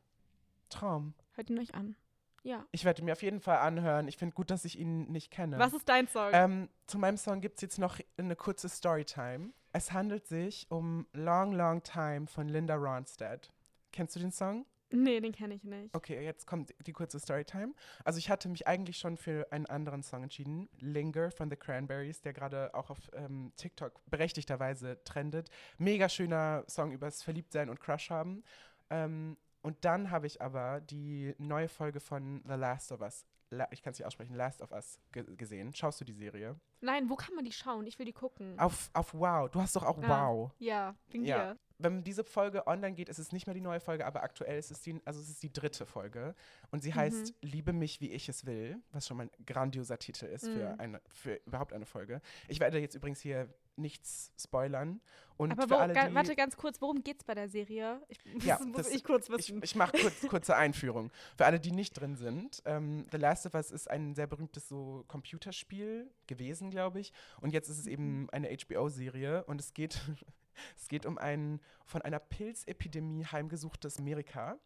Traum. 0.70 1.14
Hört 1.34 1.50
ihn 1.50 1.60
euch 1.60 1.74
an. 1.74 1.96
Ja. 2.44 2.66
Ich 2.72 2.86
werde 2.86 3.04
mir 3.04 3.14
auf 3.14 3.24
jeden 3.24 3.40
Fall 3.40 3.58
anhören. 3.58 4.08
Ich 4.08 4.18
finde 4.18 4.36
gut, 4.36 4.52
dass 4.52 4.66
ich 4.66 4.78
ihn 4.78 5.12
nicht 5.12 5.32
kenne. 5.32 5.58
Was 5.60 5.74
ist 5.74 5.88
dein 5.88 6.08
Song? 6.08 6.30
Ähm, 6.34 6.70
zu 6.88 7.00
meinem 7.00 7.18
Song 7.18 7.42
gibt 7.42 7.56
es 7.56 7.62
jetzt 7.62 7.80
noch 7.80 8.00
eine 8.18 8.36
kurze 8.36 8.70
Storytime. 8.70 9.52
Es 9.72 9.92
handelt 9.92 10.28
sich 10.28 10.68
um 10.70 11.08
Long, 11.14 11.54
Long 11.54 11.82
Time 11.82 12.28
von 12.28 12.48
Linda 12.48 12.76
Ronstadt. 12.76 13.52
Kennst 13.92 14.16
du 14.16 14.20
den 14.20 14.32
Song? 14.32 14.66
nee, 14.94 15.20
den 15.20 15.32
kenne 15.32 15.56
ich 15.56 15.64
nicht. 15.64 15.94
Okay, 15.96 16.24
jetzt 16.24 16.46
kommt 16.46 16.74
die 16.86 16.94
kurze 16.94 17.20
Storytime. 17.20 17.74
Also 18.04 18.20
ich 18.20 18.30
hatte 18.30 18.48
mich 18.48 18.68
eigentlich 18.68 18.98
schon 18.98 19.18
für 19.18 19.52
einen 19.52 19.66
anderen 19.66 20.04
Song 20.04 20.24
entschieden, 20.24 20.70
Linger 20.80 21.32
von 21.32 21.50
The 21.50 21.56
Cranberries, 21.56 22.22
der 22.22 22.34
gerade 22.34 22.74
auch 22.74 22.90
auf 22.90 23.00
ähm, 23.14 23.52
TikTok 23.58 24.00
berechtigterweise 24.10 25.04
trendet. 25.04 25.50
Mega 25.78 26.08
schöner 26.10 26.64
Song 26.68 26.92
übers 26.92 27.24
Verliebtsein 27.24 27.70
und 27.70 27.80
Crush 27.80 28.10
haben. 28.10 28.44
Ähm, 28.90 29.38
und 29.64 29.84
dann 29.86 30.12
habe 30.12 30.28
ich 30.28 30.42
aber 30.42 30.80
die 30.82 31.34
neue 31.40 31.68
Folge 31.68 32.00
von 32.00 32.44
The 32.46 32.54
Last 32.54 32.92
of 32.92 33.02
Us, 33.02 33.26
La 33.50 33.68
ich 33.72 33.82
kann 33.84 33.92
es 33.92 34.00
nicht 34.00 34.06
aussprechen, 34.06 34.36
Last 34.36 34.62
of 34.62 34.72
Us 34.72 35.00
ge 35.12 35.24
gesehen. 35.36 35.74
Schaust 35.76 36.00
du 36.02 36.06
die 36.06 36.14
Serie? 36.14 36.60
Nein, 36.82 37.10
wo 37.10 37.16
kann 37.16 37.36
man 37.36 37.46
die 37.46 37.52
schauen? 37.52 37.86
Ich 37.86 37.98
will 38.00 38.06
die 38.06 38.14
gucken. 38.14 38.58
Auf, 38.60 38.90
auf 38.94 39.14
Wow. 39.14 39.50
Du 39.50 39.62
hast 39.62 39.76
doch 39.76 39.84
auch 39.84 39.98
Ah. 40.02 40.08
Wow. 40.28 40.52
Ja, 40.60 40.96
wegen 41.10 41.24
Ja. 41.26 41.54
dir. 41.54 41.60
Wenn 41.80 42.04
diese 42.04 42.24
Folge 42.24 42.66
online 42.66 42.96
geht, 42.96 43.10
ist 43.10 43.20
es 43.20 43.32
nicht 43.32 43.46
mehr 43.46 43.54
die 43.54 43.62
neue 43.62 43.80
Folge, 43.80 44.06
aber 44.06 44.24
aktuell 44.24 44.58
ist 44.58 44.72
es 44.72 44.82
die, 44.82 45.00
also 45.06 45.20
es 45.20 45.30
ist 45.30 45.44
die 45.44 45.52
dritte 45.52 45.86
Folge. 45.86 46.34
Und 46.72 46.82
sie 46.82 46.94
heißt 46.94 47.34
Liebe 47.42 47.74
mich, 47.74 48.00
wie 48.02 48.12
ich 48.12 48.28
es 48.30 48.46
will, 48.46 48.82
was 48.92 49.06
schon 49.08 49.18
mal 49.18 49.24
ein 49.38 49.46
grandioser 49.46 50.00
Titel 50.00 50.26
ist 50.26 50.46
für, 50.48 50.74
Mhm. 50.74 50.80
eine, 50.80 51.02
für 51.10 51.36
überhaupt 51.46 51.74
eine 51.74 51.86
Folge. 51.86 52.22
Ich 52.48 52.60
werde 52.60 52.80
jetzt 52.80 52.96
übrigens 52.96 53.20
hier 53.22 53.54
nichts 53.76 54.32
spoilern. 54.42 55.02
Und 55.36 55.52
Aber 55.52 55.64
für 55.64 55.70
wo, 55.72 55.76
alle, 55.76 55.94
die, 55.94 56.14
warte 56.16 56.36
ganz 56.36 56.56
kurz, 56.56 56.80
worum 56.80 57.04
geht's 57.04 57.24
bei 57.24 57.34
der 57.34 57.50
Serie? 57.50 58.02
Ich, 58.08 58.20
Ja, 58.46 58.58
das 58.58 58.68
muss 58.68 58.78
das- 58.78 58.92
ich 58.92 59.04
kurz 59.04 59.30
ich, 59.30 59.36
wissen. 59.38 59.62
ich 59.64 59.76
mache 59.76 59.98
kurz, 59.98 60.22
kurze 60.28 60.56
Einführung. 60.56 61.12
Für 61.38 61.46
alle, 61.46 61.60
die 61.60 61.72
nicht 61.72 61.94
drin 61.94 62.16
sind, 62.16 62.62
ähm, 62.66 63.08
The 63.12 63.18
Last 63.18 63.46
of 63.48 63.56
Us 63.56 63.72
ist 63.72 63.90
ein 63.90 64.14
sehr 64.14 64.28
berühmtes 64.28 64.68
so 64.70 65.04
Computerspiel 65.08 66.10
gewesen, 66.28 66.70
glaube 66.70 67.00
ich. 67.00 67.12
Und 67.42 67.52
jetzt 67.54 67.70
ist 67.70 67.80
es 67.80 67.88
eben 67.88 68.30
eine 68.32 68.50
HBO-Serie 68.56 69.44
und 69.46 69.60
es 69.60 69.74
geht, 69.74 70.00
es 70.78 70.88
geht 70.88 71.06
um 71.06 71.18
ein 71.18 71.60
von 71.86 72.02
einer 72.04 72.20
Pilzepidemie 72.20 73.26
heimgesuchtes 73.26 73.98
Amerika, 73.98 74.58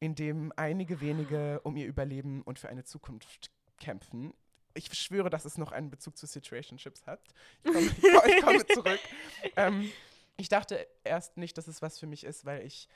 in 0.00 0.14
dem 0.14 0.52
einige 0.56 1.00
wenige 1.02 1.60
um 1.64 1.76
ihr 1.76 1.86
Überleben 1.86 2.42
und 2.42 2.58
für 2.58 2.68
eine 2.70 2.84
Zukunft 2.84 3.50
kämpfen. 3.78 4.32
Ich 4.74 4.92
schwöre, 4.94 5.30
dass 5.30 5.44
es 5.44 5.56
noch 5.56 5.72
einen 5.72 5.90
Bezug 5.90 6.16
zu 6.16 6.26
Situationships 6.26 7.06
hat. 7.06 7.20
Ich 7.62 7.72
komme, 7.72 7.86
ich 8.28 8.42
komme, 8.42 8.66
zurück. 8.66 9.00
Ähm, 9.56 9.90
ich 10.36 10.48
dachte 10.48 10.86
erst 11.04 11.36
nicht, 11.36 11.56
dass 11.56 11.68
es 11.68 11.80
was 11.80 11.98
für 11.98 12.06
mich 12.06 12.24
ist, 12.24 12.44
weil 12.44 12.66
ich 12.66 12.88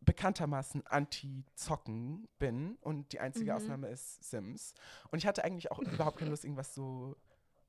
bekanntermaßen 0.00 0.86
anti-Zocken 0.86 2.26
bin 2.38 2.76
und 2.80 3.12
die 3.12 3.20
einzige 3.20 3.50
Mhm. 3.52 3.56
Ausnahme 3.56 3.88
ist 3.88 4.24
Sims. 4.28 4.74
Und 5.10 5.18
ich 5.18 5.26
hatte 5.26 5.44
eigentlich 5.44 5.70
auch 5.70 5.78
überhaupt 5.78 6.18
keine 6.18 6.30
Lust, 6.30 6.44
irgendwas 6.44 6.74
so 6.74 7.16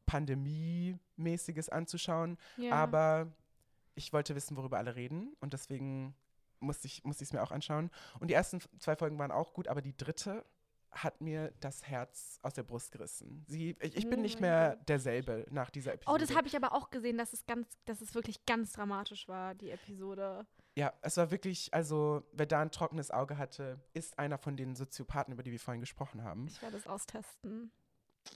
Pandemie-mäßiges 0.06 1.70
anzuschauen, 1.70 2.38
ja. 2.58 2.74
aber 2.74 3.32
ich 3.96 4.14
wollte 4.14 4.36
wissen, 4.36 4.58
worüber 4.58 4.78
alle 4.78 4.96
reden 4.96 5.36
und 5.40 5.54
deswegen 5.54 6.16
musste 6.60 6.88
ich 6.88 7.02
es 7.04 7.34
mir 7.34 7.42
auch 7.42 7.52
anschauen. 7.52 7.90
Und 8.20 8.30
die 8.30 8.34
ersten 8.34 8.62
zwei 8.80 8.96
Folgen 8.96 9.18
waren 9.20 9.32
auch 9.32 9.54
gut, 9.54 9.68
aber 9.68 9.82
die 9.82 9.96
dritte 9.98 10.46
hat 10.92 11.22
mir 11.22 11.54
das 11.60 11.88
Herz 11.88 12.40
aus 12.42 12.54
der 12.54 12.64
Brust 12.64 12.92
gerissen. 12.92 13.46
Sie, 13.48 13.76
ich, 13.80 13.96
ich 13.96 14.10
bin 14.10 14.20
Oh 14.20 14.24
nicht 14.24 14.42
mehr 14.42 14.76
derselbe 14.88 15.46
nach 15.50 15.70
dieser 15.70 15.94
Episode. 15.94 16.16
Oh, 16.16 16.18
das 16.18 16.36
habe 16.36 16.48
ich 16.48 16.56
aber 16.56 16.74
auch 16.74 16.90
gesehen, 16.90 17.18
dass 17.18 17.34
es 17.34 17.46
ganz, 17.46 17.68
dass 17.86 18.02
es 18.02 18.14
wirklich 18.14 18.46
ganz 18.46 18.74
dramatisch 18.74 19.28
war, 19.28 19.56
die 19.56 19.72
Episode. 19.72 20.46
Ja, 20.76 20.94
es 21.02 21.18
war 21.18 21.32
wirklich, 21.32 21.74
also 21.74 22.24
wer 22.32 22.46
da 22.46 22.62
ein 22.62 22.72
trockenes 22.72 23.12
Auge 23.12 23.38
hatte, 23.38 23.80
ist 23.94 24.18
einer 24.20 24.38
von 24.38 24.56
den 24.56 24.76
Soziopathen, 24.76 25.34
über 25.34 25.44
die 25.44 25.52
wir 25.52 25.60
vorhin 25.60 25.82
gesprochen 25.82 26.24
haben. 26.24 26.48
Ich 26.48 26.62
werde 26.62 26.78
es 26.78 26.88
austesten. 26.88 27.72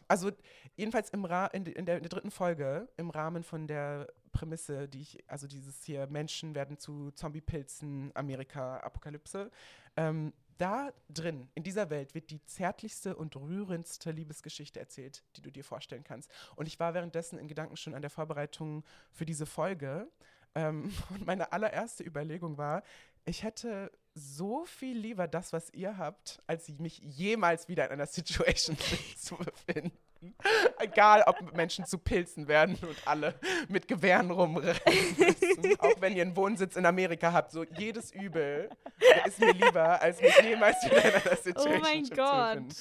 Also 0.07 0.31
jedenfalls 0.75 1.09
im 1.09 1.25
Ra 1.25 1.47
in, 1.47 1.65
in, 1.65 1.85
der, 1.85 1.97
in 1.97 2.03
der 2.03 2.09
dritten 2.09 2.31
Folge, 2.31 2.89
im 2.97 3.09
Rahmen 3.09 3.43
von 3.43 3.67
der 3.67 4.07
Prämisse, 4.31 4.89
die 4.89 5.01
ich, 5.01 5.23
also 5.29 5.47
dieses 5.47 5.83
hier, 5.83 6.07
Menschen 6.07 6.55
werden 6.55 6.77
zu 6.77 7.11
Zombie-Pilzen, 7.11 8.11
Amerika-Apokalypse, 8.15 9.51
ähm, 9.95 10.33
da 10.57 10.91
drin, 11.09 11.49
in 11.53 11.63
dieser 11.63 11.89
Welt, 11.89 12.15
wird 12.15 12.29
die 12.29 12.43
zärtlichste 12.45 13.15
und 13.15 13.35
rührendste 13.35 14.11
Liebesgeschichte 14.11 14.79
erzählt, 14.79 15.23
die 15.35 15.41
du 15.41 15.51
dir 15.51 15.63
vorstellen 15.63 16.03
kannst. 16.03 16.31
Und 16.55 16.67
ich 16.67 16.79
war 16.79 16.93
währenddessen 16.93 17.37
in 17.39 17.47
Gedanken 17.47 17.77
schon 17.77 17.93
an 17.93 18.01
der 18.01 18.11
Vorbereitung 18.11 18.83
für 19.11 19.25
diese 19.25 19.45
Folge. 19.45 20.07
Ähm, 20.53 20.93
und 21.09 21.25
meine 21.25 21.51
allererste 21.51 22.03
Überlegung 22.03 22.57
war, 22.57 22.83
ich 23.25 23.43
hätte 23.43 23.91
so 24.13 24.65
viel 24.65 24.97
lieber 24.97 25.27
das, 25.27 25.51
was 25.51 25.73
ihr 25.73 25.97
habt, 25.97 26.41
als 26.47 26.69
mich 26.69 26.99
jemals 26.99 27.67
wieder 27.67 27.85
in 27.85 27.91
einer 27.91 28.05
Situation 28.05 28.77
zu 29.17 29.35
befinden. 29.35 29.97
Egal, 30.79 31.23
ob 31.27 31.53
Menschen 31.55 31.85
zu 31.85 31.97
Pilzen 31.97 32.47
werden 32.47 32.77
und 32.81 33.07
alle 33.07 33.35
mit 33.67 33.87
Gewehren 33.87 34.31
rumrennen 34.31 35.15
müssen. 35.17 35.75
Auch 35.79 35.99
wenn 36.01 36.15
ihr 36.15 36.23
einen 36.23 36.35
Wohnsitz 36.35 36.75
in 36.75 36.85
Amerika 36.85 37.31
habt, 37.31 37.51
so 37.51 37.63
jedes 37.63 38.11
Übel 38.11 38.69
ist 39.25 39.39
mir 39.39 39.53
lieber, 39.53 40.01
als 40.01 40.21
mich 40.21 40.37
jemals 40.41 40.83
wieder 40.85 41.03
in 41.03 41.13
einer 41.13 41.35
Situation 41.35 41.77
Oh 41.77 41.81
mein 41.81 42.05
zu 42.05 42.15
Gott. 42.15 42.53
befinden 42.53 42.75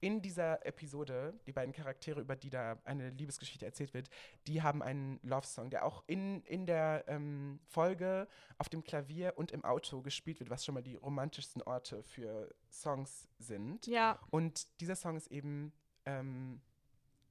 in 0.00 0.22
dieser 0.22 0.64
Episode, 0.64 1.38
die 1.46 1.52
beiden 1.52 1.72
Charaktere, 1.74 2.20
über 2.20 2.34
die 2.34 2.50
da 2.50 2.78
eine 2.84 3.10
Liebesgeschichte 3.10 3.66
erzählt 3.66 3.92
wird, 3.92 4.08
die 4.46 4.62
haben 4.62 4.82
einen 4.82 5.20
Love-Song, 5.22 5.70
der 5.70 5.84
auch 5.84 6.02
in, 6.06 6.42
in 6.44 6.66
der 6.66 7.04
ähm, 7.06 7.60
Folge 7.66 8.26
auf 8.58 8.68
dem 8.68 8.82
Klavier 8.82 9.34
und 9.36 9.52
im 9.52 9.64
Auto 9.64 10.00
gespielt 10.00 10.40
wird, 10.40 10.50
was 10.50 10.64
schon 10.64 10.74
mal 10.74 10.82
die 10.82 10.96
romantischsten 10.96 11.62
Orte 11.62 12.02
für 12.02 12.48
Songs 12.70 13.28
sind. 13.38 13.86
Ja, 13.86 14.18
Und 14.30 14.68
dieser 14.80 14.96
Song 14.96 15.16
ist 15.16 15.30
eben 15.30 15.72
ähm, 16.06 16.62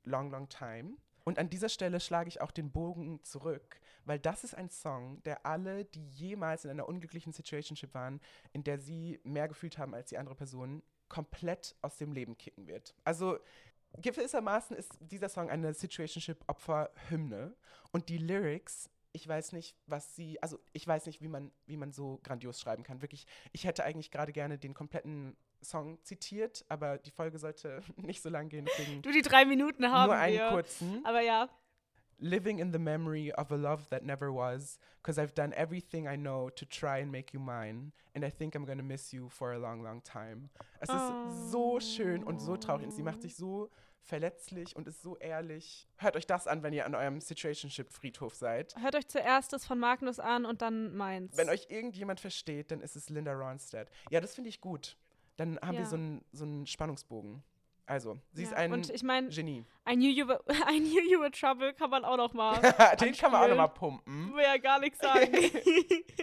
Long, 0.09 0.31
Long 0.31 0.49
Time. 0.49 0.97
Und 1.23 1.37
an 1.37 1.49
dieser 1.49 1.69
Stelle 1.69 1.99
schlage 1.99 2.27
ich 2.27 2.41
auch 2.41 2.51
den 2.51 2.71
Bogen 2.71 3.23
zurück, 3.23 3.79
weil 4.05 4.19
das 4.19 4.43
ist 4.43 4.55
ein 4.55 4.69
Song, 4.69 5.21
der 5.23 5.45
alle, 5.45 5.85
die 5.85 6.07
jemals 6.07 6.65
in 6.65 6.71
einer 6.71 6.89
unglücklichen 6.89 7.33
Situationship 7.33 7.93
waren, 7.93 8.19
in 8.51 8.63
der 8.63 8.79
sie 8.79 9.19
mehr 9.23 9.47
gefühlt 9.47 9.77
haben 9.77 9.93
als 9.93 10.09
die 10.09 10.17
andere 10.17 10.35
Person, 10.35 10.81
komplett 11.07 11.75
aus 11.81 11.97
dem 11.97 12.13
Leben 12.13 12.37
kicken 12.37 12.67
wird. 12.67 12.95
Also 13.03 13.37
gewissermaßen 14.01 14.75
ist 14.75 14.97
dieser 15.01 15.29
Song 15.29 15.49
eine 15.49 15.73
Situationship-Opfer-Hymne 15.73 17.55
und 17.91 18.09
die 18.09 18.17
Lyrics 18.17 18.89
ich 19.11 19.27
weiß 19.27 19.53
nicht, 19.53 19.75
was 19.87 20.15
sie, 20.15 20.41
also 20.41 20.59
ich 20.71 20.85
weiß 20.87 21.07
nicht, 21.07 21.21
wie 21.21 21.27
man, 21.27 21.51
wie 21.65 21.77
man 21.77 21.91
so 21.91 22.19
grandios 22.23 22.59
schreiben 22.59 22.83
kann. 22.83 23.01
Wirklich, 23.01 23.25
ich 23.51 23.65
hätte 23.65 23.83
eigentlich 23.83 24.11
gerade 24.11 24.31
gerne 24.31 24.57
den 24.57 24.73
kompletten 24.73 25.35
Song 25.61 25.97
zitiert, 26.03 26.65
aber 26.69 26.97
die 26.97 27.11
Folge 27.11 27.37
sollte 27.39 27.81
nicht 27.97 28.21
so 28.21 28.29
lang 28.29 28.49
gehen, 28.49 28.67
du 29.01 29.11
die 29.11 29.21
drei 29.21 29.45
Minuten 29.45 29.89
haben 29.91 30.07
nur 30.07 30.15
einen 30.15 30.37
wir. 30.37 30.49
kurzen. 30.49 31.01
Aber 31.05 31.21
ja, 31.21 31.49
Living 32.21 32.59
in 32.59 32.73
the 32.73 32.79
memory 32.79 33.31
of 33.37 33.49
a 33.51 33.55
love 33.55 33.87
that 33.91 34.03
never 34.03 34.29
was, 34.33 34.77
because 35.01 35.17
I've 35.17 35.33
done 35.33 35.53
everything 35.53 36.05
I 36.05 36.17
know 36.17 36.49
to 36.49 36.65
try 36.65 36.99
and 37.01 37.09
make 37.09 37.33
you 37.33 37.39
mine, 37.39 37.93
and 38.13 38.25
I 38.25 38.29
think 38.29 38.55
I'm 38.55 38.65
gonna 38.65 38.83
miss 38.83 39.13
you 39.13 39.29
for 39.29 39.53
a 39.53 39.57
long, 39.57 39.81
long 39.83 40.03
time. 40.03 40.49
Es 40.81 40.89
ist 40.89 41.51
so 41.51 41.79
schön 41.79 42.23
und 42.25 42.39
so 42.39 42.57
traurig 42.57 42.85
und 42.85 42.91
sie 42.91 43.03
macht 43.03 43.21
sich 43.21 43.37
so 43.37 43.69
verletzlich 44.01 44.75
und 44.75 44.87
ist 44.87 45.01
so 45.01 45.17
ehrlich. 45.17 45.87
Hört 45.97 46.15
euch 46.17 46.27
das 46.27 46.47
an, 46.47 46.63
wenn 46.63 46.73
ihr 46.73 46.85
an 46.85 46.95
eurem 46.95 47.21
Situationship-Friedhof 47.21 48.35
seid. 48.35 48.75
hört 48.81 48.95
euch 48.95 49.07
zuerst 49.07 49.53
das 49.53 49.65
von 49.65 49.79
Magnus 49.79 50.19
an 50.19 50.45
und 50.45 50.61
dann 50.61 50.95
meins. 50.95 51.37
Wenn 51.37 51.49
euch 51.49 51.67
irgendjemand 51.69 52.19
versteht, 52.19 52.71
dann 52.71 52.81
ist 52.81 52.95
es 52.95 53.09
Linda 53.09 53.33
Ronstadt. 53.33 53.89
Ja, 54.09 54.19
das 54.19 54.35
finde 54.35 54.49
ich 54.49 54.59
gut. 54.59 54.97
Dann 55.39 55.57
haben 55.61 55.73
wir 55.73 55.79
Ja. 55.81 55.85
so 55.85 55.95
einen 55.95 56.21
so 56.31 56.43
einen 56.43 56.67
Spannungsbogen. 56.67 57.41
Also, 57.85 58.19
sie 58.33 58.43
ist 58.43 58.51
Ja, 58.51 58.57
ein 58.57 58.71
Und 58.71 58.91
ich 58.91 59.01
meine, 59.01 59.29
Genie. 59.29 59.65
I 59.89 59.95
knew, 59.95 60.09
you 60.09 60.27
were, 60.27 60.39
I 60.69 60.79
knew 60.79 61.01
you 61.09 61.19
were 61.19 61.31
trouble 61.31 61.73
kann 61.73 61.89
man 61.89 62.05
auch 62.05 62.17
noch 62.17 62.33
mal. 62.33 62.59
Den 63.01 63.13
kann 63.15 63.31
man 63.31 63.41
auch 63.41 63.45
anspielen. 63.45 63.49
nochmal 63.49 63.69
pumpen. 63.69 64.35
Will 64.35 64.43
ja 64.43 64.57
gar 64.57 64.79
nichts 64.79 64.99
sagen. 64.99 65.31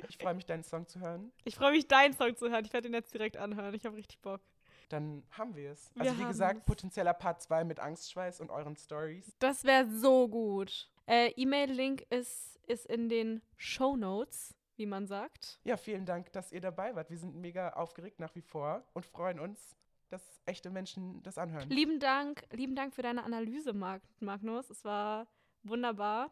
Ich 0.08 0.18
freue 0.18 0.34
mich, 0.34 0.46
deinen 0.46 0.62
Song 0.62 0.86
zu 0.86 1.00
hören. 1.00 1.32
ich 1.44 1.56
freue 1.56 1.72
mich, 1.72 1.88
deinen 1.88 2.14
Song 2.14 2.36
zu 2.36 2.48
hören. 2.50 2.64
Ich 2.64 2.72
werde 2.72 2.88
den 2.88 2.94
jetzt 2.94 3.12
direkt 3.12 3.36
anhören. 3.36 3.74
Ich 3.74 3.84
habe 3.84 3.96
richtig 3.96 4.20
Bock. 4.20 4.40
Dann 4.88 5.24
haben 5.32 5.56
wir 5.56 5.72
es. 5.72 5.90
Wir 5.94 6.02
Also, 6.02 6.16
wie 6.18 6.22
haben 6.22 6.28
gesagt, 6.30 6.58
es. 6.60 6.64
potenzieller 6.64 7.12
Part 7.14 7.42
2 7.42 7.64
mit 7.64 7.80
Angstschweiß 7.80 8.40
und 8.40 8.50
euren 8.50 8.76
Stories. 8.76 9.34
Das 9.40 9.64
wäre 9.64 9.88
so 9.90 10.28
gut. 10.28 10.88
Äh, 11.06 11.32
E-Mail-Link 11.36 12.02
ist, 12.10 12.60
ist 12.68 12.86
in 12.86 13.08
den 13.08 13.42
Show 13.56 13.96
Notes, 13.96 14.54
wie 14.76 14.86
man 14.86 15.06
sagt. 15.06 15.58
Ja, 15.64 15.76
vielen 15.76 16.06
Dank, 16.06 16.32
dass 16.32 16.52
ihr 16.52 16.60
dabei 16.60 16.94
wart. 16.94 17.10
Wir 17.10 17.18
sind 17.18 17.34
mega 17.36 17.70
aufgeregt 17.70 18.20
nach 18.20 18.34
wie 18.34 18.42
vor 18.42 18.84
und 18.92 19.04
freuen 19.06 19.40
uns, 19.40 19.74
dass 20.08 20.22
echte 20.44 20.70
Menschen 20.70 21.22
das 21.22 21.38
anhören. 21.38 21.68
Lieben 21.70 21.98
Dank, 21.98 22.44
lieben 22.52 22.76
Dank 22.76 22.94
für 22.94 23.02
deine 23.02 23.24
Analyse, 23.24 23.72
Mag 23.72 24.02
Magnus. 24.20 24.70
Es 24.70 24.84
war 24.84 25.26
wunderbar. 25.62 26.30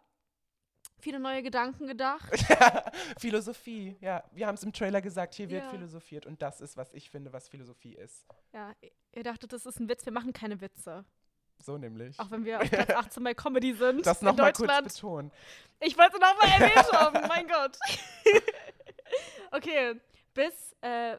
Viele 1.00 1.18
neue 1.18 1.42
Gedanken 1.42 1.86
gedacht. 1.86 2.30
Philosophie, 3.18 3.96
ja. 4.00 4.22
Wir 4.32 4.46
haben 4.46 4.54
es 4.54 4.62
im 4.62 4.72
Trailer 4.72 5.00
gesagt, 5.00 5.34
hier 5.34 5.50
wird 5.50 5.64
Ja. 5.64 5.70
philosophiert 5.70 6.24
und 6.24 6.40
das 6.40 6.60
ist, 6.60 6.76
was 6.76 6.92
ich 6.94 7.10
finde, 7.10 7.32
was 7.32 7.48
Philosophie 7.48 7.94
ist. 7.94 8.24
Ja, 8.52 8.72
ihr 9.12 9.22
dachtet, 9.22 9.52
das 9.52 9.66
ist 9.66 9.80
ein 9.80 9.88
Witz. 9.88 10.04
Wir 10.06 10.12
machen 10.12 10.32
keine 10.32 10.60
Witze. 10.60 11.04
So 11.62 11.78
nämlich. 11.78 12.18
Auch 12.20 12.30
wenn 12.30 12.44
wir 12.44 12.60
auf 12.60 12.70
Platz 12.70 12.90
18 12.90 13.24
bei 13.24 13.34
Comedy 13.34 13.74
sind. 13.74 14.04
das 14.06 14.20
nochmal 14.22 14.52
kurz 14.52 14.82
betonen. 14.82 15.30
Ich 15.80 15.96
wollte 15.98 16.16
es 16.16 16.20
nochmal 16.20 16.60
erwähnt 16.60 16.92
haben, 16.92 17.28
mein 17.28 17.46
Gott. 17.48 17.76
okay, 19.52 20.00
bis 20.34 20.74
äh, 20.82 21.16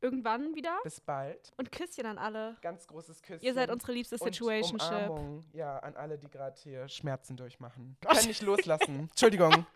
irgendwann 0.00 0.54
wieder. 0.54 0.76
Bis 0.84 1.00
bald. 1.00 1.52
Und 1.56 1.72
Küsschen 1.72 2.06
an 2.06 2.18
alle. 2.18 2.56
Ganz 2.60 2.86
großes 2.86 3.22
Küsschen. 3.22 3.44
Ihr 3.44 3.54
seid 3.54 3.70
unsere 3.70 3.92
liebste 3.92 4.16
und 4.16 4.24
Situationship. 4.34 4.90
Umarmung, 5.08 5.44
ja, 5.52 5.78
an 5.78 5.96
alle, 5.96 6.18
die 6.18 6.28
gerade 6.28 6.58
hier 6.62 6.88
Schmerzen 6.88 7.36
durchmachen. 7.36 7.96
Können 8.06 8.26
nicht 8.26 8.42
loslassen. 8.42 9.08
Entschuldigung. 9.10 9.66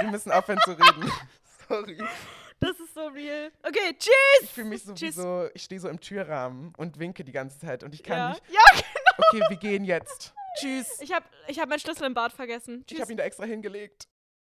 Wir 0.00 0.10
müssen 0.10 0.32
aufhören 0.32 0.58
zu 0.64 0.72
reden. 0.72 1.12
Sorry. 1.68 1.98
Das 2.60 2.78
ist 2.78 2.94
so 2.94 3.06
real. 3.08 3.50
Okay, 3.64 3.96
tschüss. 3.98 4.12
Ich 4.42 4.50
fühle 4.52 4.68
mich 4.68 4.84
so 4.84 4.92
wie 4.92 4.94
Tschüss. 4.94 5.16
so, 5.16 5.48
ich 5.52 5.62
stehe 5.64 5.80
so 5.80 5.88
im 5.88 5.98
Türrahmen 5.98 6.72
und 6.76 6.96
winke 7.00 7.24
die 7.24 7.32
ganze 7.32 7.58
Zeit 7.58 7.82
und 7.82 7.92
ich 7.92 8.04
kann 8.04 8.16
Ja. 8.18 8.28
nicht. 8.30 8.42
ja, 8.50 8.60
Okay, 8.72 8.84
wir 9.48 9.56
gehen 9.56 9.84
jetzt. 9.84 10.34
Tschüss. 10.58 11.00
ich 11.00 11.12
habe 11.12 11.24
ich 11.48 11.58
hab 11.58 11.68
meinen 11.68 11.78
Schlüssel 11.80 12.04
im 12.06 12.14
Bad 12.14 12.32
vergessen. 12.32 12.80
Ich 12.80 12.86
Tschüss. 12.86 13.00
habe 13.00 13.12
ihn 13.12 13.16
da 13.18 13.24
extra 13.24 13.44
hingelegt. 13.44 14.08